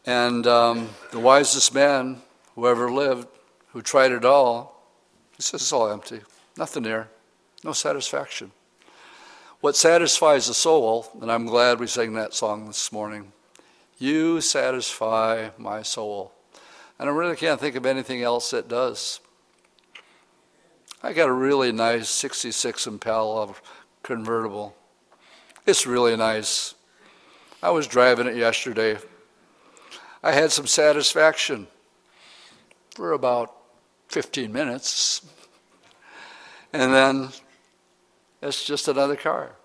And 0.05 0.45
um, 0.45 0.89
the 1.11 1.19
wisest 1.19 1.73
man 1.73 2.21
who 2.53 2.67
ever 2.67 2.91
lived, 2.91 3.27
who 3.73 3.81
tried 3.81 4.11
it 4.11 4.23
all, 4.23 4.83
he 5.35 5.41
says 5.41 5.61
it's 5.61 5.73
all 5.73 5.91
empty, 5.91 6.21
nothing 6.57 6.83
there, 6.83 7.09
no 7.63 7.73
satisfaction. 7.73 8.51
What 9.61 9.75
satisfies 9.75 10.47
the 10.47 10.53
soul, 10.53 11.07
and 11.21 11.31
I'm 11.31 11.47
glad 11.47 11.79
we 11.79 11.87
sang 11.87 12.13
that 12.13 12.35
song 12.35 12.67
this 12.67 12.91
morning, 12.91 13.31
you 13.97 14.41
satisfy 14.41 15.49
my 15.57 15.81
soul. 15.81 16.31
And 16.99 17.09
I 17.09 17.11
really 17.11 17.35
can't 17.35 17.59
think 17.59 17.75
of 17.75 17.85
anything 17.85 18.21
else 18.21 18.51
that 18.51 18.67
does. 18.67 19.19
I 21.01 21.13
got 21.13 21.29
a 21.29 21.33
really 21.33 21.71
nice 21.71 22.09
66 22.09 22.87
Impala 22.87 23.55
convertible. 24.03 24.75
It's 25.65 25.87
really 25.87 26.15
nice. 26.15 26.75
I 27.63 27.71
was 27.71 27.87
driving 27.87 28.27
it 28.27 28.35
yesterday. 28.35 28.99
I 30.21 30.31
had 30.31 30.51
some 30.51 30.67
satisfaction 30.67 31.65
for 32.91 33.13
about 33.13 33.51
15 34.09 34.53
minutes. 34.53 35.25
And 36.71 36.93
then 36.93 37.29
it's 38.43 38.63
just 38.63 38.87
another 38.87 39.15
car. 39.15 39.55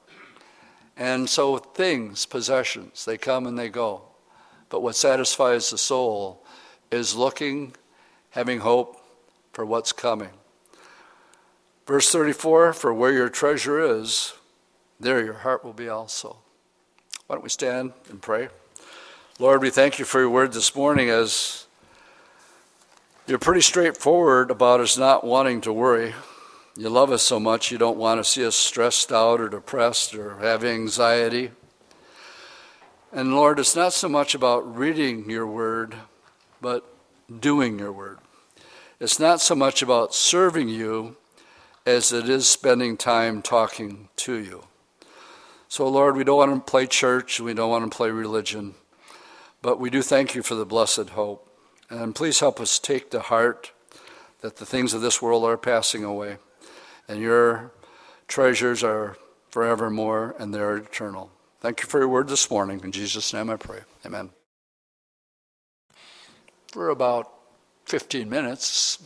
And 0.97 1.29
so 1.29 1.59
things, 1.59 2.25
possessions, 2.25 3.05
they 3.05 3.19
come 3.19 3.47
and 3.47 3.59
they 3.59 3.69
go. 3.69 4.03
But 4.71 4.81
what 4.81 4.97
satisfies 4.97 5.69
the 5.69 5.77
soul 5.77 6.43
is 6.91 7.15
looking, 7.15 7.75
having 8.31 8.61
hope 8.61 8.97
for 9.53 9.67
what's 9.67 9.93
coming. 9.93 10.31
Verse 11.87 12.11
34 12.11 12.73
For 12.73 12.95
where 12.95 13.13
your 13.13 13.29
treasure 13.29 13.81
is, 13.81 14.33
there 15.01 15.25
your 15.25 15.35
heart 15.35 15.65
will 15.65 15.73
be 15.73 15.89
also. 15.89 16.37
Why 17.27 17.37
don't 17.37 17.43
we 17.43 17.49
stand 17.49 17.93
and 18.11 18.21
pray? 18.21 18.49
Lord, 19.39 19.63
we 19.63 19.71
thank 19.71 19.99
you 19.99 20.05
for 20.05 20.21
your 20.21 20.29
word 20.29 20.53
this 20.53 20.77
morning 20.77 21.09
as 21.09 21.67
you're 23.27 23.39
pretty 23.39 23.63
straightforward 23.63 24.51
about 24.51 24.81
us 24.81 24.99
not 24.99 25.25
wanting 25.25 25.63
to 25.63 25.73
worry. 25.73 26.15
You 26.77 26.91
love 26.91 27.11
us 27.11 27.23
so 27.23 27.41
much, 27.41 27.71
you 27.71 27.79
don't 27.79 27.97
want 27.97 28.21
to 28.21 28.25
see 28.25 28.45
us 28.45 28.57
stressed 28.57 29.11
out 29.11 29.41
or 29.41 29.49
depressed 29.49 30.15
or 30.15 30.39
have 30.39 30.65
anxiety. 30.65 31.53
And 33.13 33.35
Lord, 33.35 33.59
it's 33.59 33.75
not 33.75 33.93
so 33.93 34.09
much 34.09 34.35
about 34.35 34.77
reading 34.77 35.29
your 35.31 35.47
word, 35.47 35.95
but 36.61 36.85
doing 37.41 37.79
your 37.79 37.93
word. 37.93 38.19
It's 39.01 39.19
not 39.19 39.41
so 39.41 39.55
much 39.55 39.81
about 39.81 40.15
serving 40.15 40.69
you 40.69 41.17
as 41.87 42.13
it 42.13 42.29
is 42.29 42.49
spending 42.49 42.97
time 42.97 43.41
talking 43.41 44.09
to 44.17 44.35
you. 44.35 44.65
So, 45.71 45.89
Lord, 45.89 46.17
we 46.17 46.25
don't 46.25 46.37
want 46.37 46.67
to 46.67 46.69
play 46.69 46.89
church, 46.89 47.39
we 47.39 47.55
don't 47.55 47.71
want 47.71 47.89
to 47.89 47.97
play 47.97 48.11
religion, 48.11 48.75
but 49.63 49.79
we 49.79 49.89
do 49.89 50.03
thank 50.03 50.35
you 50.35 50.43
for 50.43 50.57
the 50.57 50.67
blessed 50.67 51.11
hope. 51.11 51.49
And 51.89 52.13
please 52.13 52.41
help 52.41 52.59
us 52.59 52.81
take 52.81 53.09
to 53.13 53.21
heart 53.21 53.71
that 54.41 54.57
the 54.57 54.67
things 54.67 54.95
of 54.95 55.01
this 55.01 55.23
world 55.23 55.45
are 55.45 55.57
passing 55.57 56.03
away, 56.03 56.39
and 57.07 57.21
your 57.21 57.71
treasures 58.27 58.83
are 58.83 59.17
forevermore, 59.51 60.35
and 60.41 60.53
they're 60.53 60.79
eternal. 60.79 61.31
Thank 61.61 61.83
you 61.83 61.87
for 61.87 62.01
your 62.01 62.09
word 62.09 62.27
this 62.27 62.51
morning. 62.51 62.81
In 62.83 62.91
Jesus' 62.91 63.33
name 63.33 63.49
I 63.49 63.55
pray. 63.55 63.83
Amen. 64.05 64.31
For 66.73 66.89
about 66.89 67.33
15 67.85 68.29
minutes, 68.29 68.99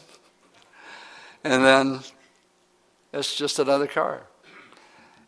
and 1.45 1.63
then 1.63 2.01
it's 3.13 3.37
just 3.37 3.59
another 3.59 3.87
car. 3.87 4.29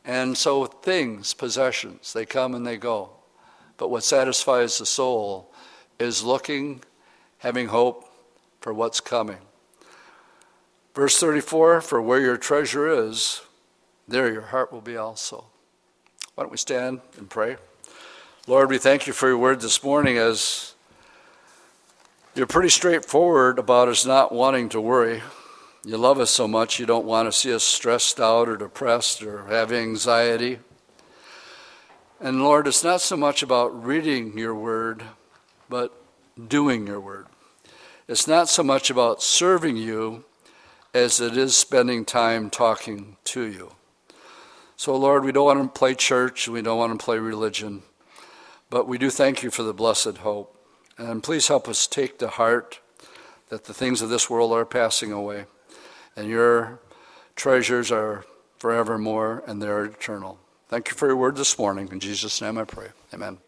And 0.07 0.39
so 0.39 0.65
things, 0.67 1.35
possessions, 1.35 2.13
they 2.13 2.25
come 2.25 2.55
and 2.55 2.65
they 2.65 2.77
go. 2.77 3.11
But 3.77 3.91
what 3.91 4.05
satisfies 4.05 4.79
the 4.79 4.87
soul 4.87 5.53
is 5.99 6.23
looking, 6.23 6.83
having 7.39 7.67
hope 7.67 8.09
for 8.61 8.73
what's 8.73 9.01
coming. 9.01 9.39
Verse 10.95 11.19
34 11.19 11.81
For 11.81 12.01
where 12.01 12.21
your 12.21 12.37
treasure 12.37 12.89
is, 12.89 13.43
there 14.07 14.33
your 14.33 14.43
heart 14.43 14.73
will 14.73 14.81
be 14.81 14.97
also. 14.97 15.47
Why 16.37 16.45
don't 16.45 16.53
we 16.53 16.57
stand 16.57 17.01
and 17.19 17.29
pray? 17.29 17.57
Lord, 18.47 18.71
we 18.71 18.79
thank 18.79 19.09
you 19.09 19.13
for 19.13 19.29
your 19.29 19.39
word 19.39 19.61
this 19.61 19.83
morning 19.83 20.19
as 20.19 20.75
you're 22.37 22.47
pretty 22.47 22.69
straightforward 22.69 23.59
about 23.59 23.89
us 23.89 24.07
not 24.07 24.31
wanting 24.33 24.69
to 24.69 24.81
worry. 24.81 25.23
You 25.87 25.97
love 25.97 26.19
us 26.19 26.33
so 26.33 26.49
much, 26.49 26.81
you 26.81 26.85
don't 26.85 27.07
want 27.07 27.29
to 27.29 27.33
see 27.33 27.55
us 27.55 27.63
stressed 27.63 28.19
out 28.19 28.49
or 28.49 28.57
depressed 28.57 29.23
or 29.23 29.47
have 29.47 29.71
anxiety. 29.71 30.59
And 32.19 32.43
Lord, 32.43 32.67
it's 32.67 32.83
not 32.83 33.01
so 33.01 33.17
much 33.17 33.41
about 33.41 33.85
reading 33.85 34.37
your 34.37 34.53
word, 34.53 35.05
but 35.69 35.97
doing 36.49 36.89
your 36.89 36.99
word. 36.99 37.27
It's 38.09 38.27
not 38.27 38.49
so 38.49 38.65
much 38.65 38.91
about 38.91 39.23
serving 39.23 39.77
you 39.77 40.25
as 40.93 41.21
it 41.21 41.37
is 41.37 41.57
spending 41.57 42.05
time 42.05 42.51
talking 42.51 43.17
to 43.27 43.43
you. 43.43 43.71
So, 44.75 44.97
Lord, 44.97 45.25
we 45.25 45.31
don't 45.31 45.45
want 45.45 45.73
to 45.73 45.79
play 45.79 45.95
church, 45.95 46.49
we 46.49 46.63
don't 46.63 46.79
want 46.79 46.99
to 46.99 47.05
play 47.05 47.21
religion, 47.21 47.85
but 48.71 48.89
we 48.89 48.99
do 48.99 49.09
thank 49.09 49.45
you 49.45 49.53
for 49.53 49.63
the 49.63 49.73
blessed 49.73 50.17
hope. 50.17 50.53
And 50.99 51.23
please 51.23 51.47
help 51.47 51.69
us 51.69 51.87
take 51.87 52.19
to 52.19 52.27
heart 52.27 52.81
that 53.51 53.67
the 53.67 53.75
things 53.75 54.03
of 54.03 54.09
this 54.09 54.29
world 54.29 54.51
are 54.51 54.65
passing 54.65 55.13
away 55.13 55.45
and 56.17 56.29
your 56.29 56.81
treasures 57.37 57.93
are 57.93 58.25
forevermore 58.59 59.43
and 59.47 59.63
they're 59.63 59.85
eternal. 59.85 60.39
Thank 60.69 60.91
you 60.91 60.97
for 60.97 61.07
your 61.07 61.17
word 61.17 61.37
this 61.37 61.59
morning. 61.59 61.89
In 61.93 62.01
Jesus' 62.01 62.41
name 62.41 62.59
I 62.59 62.65
pray. 62.65 62.89
Amen. 63.15 63.39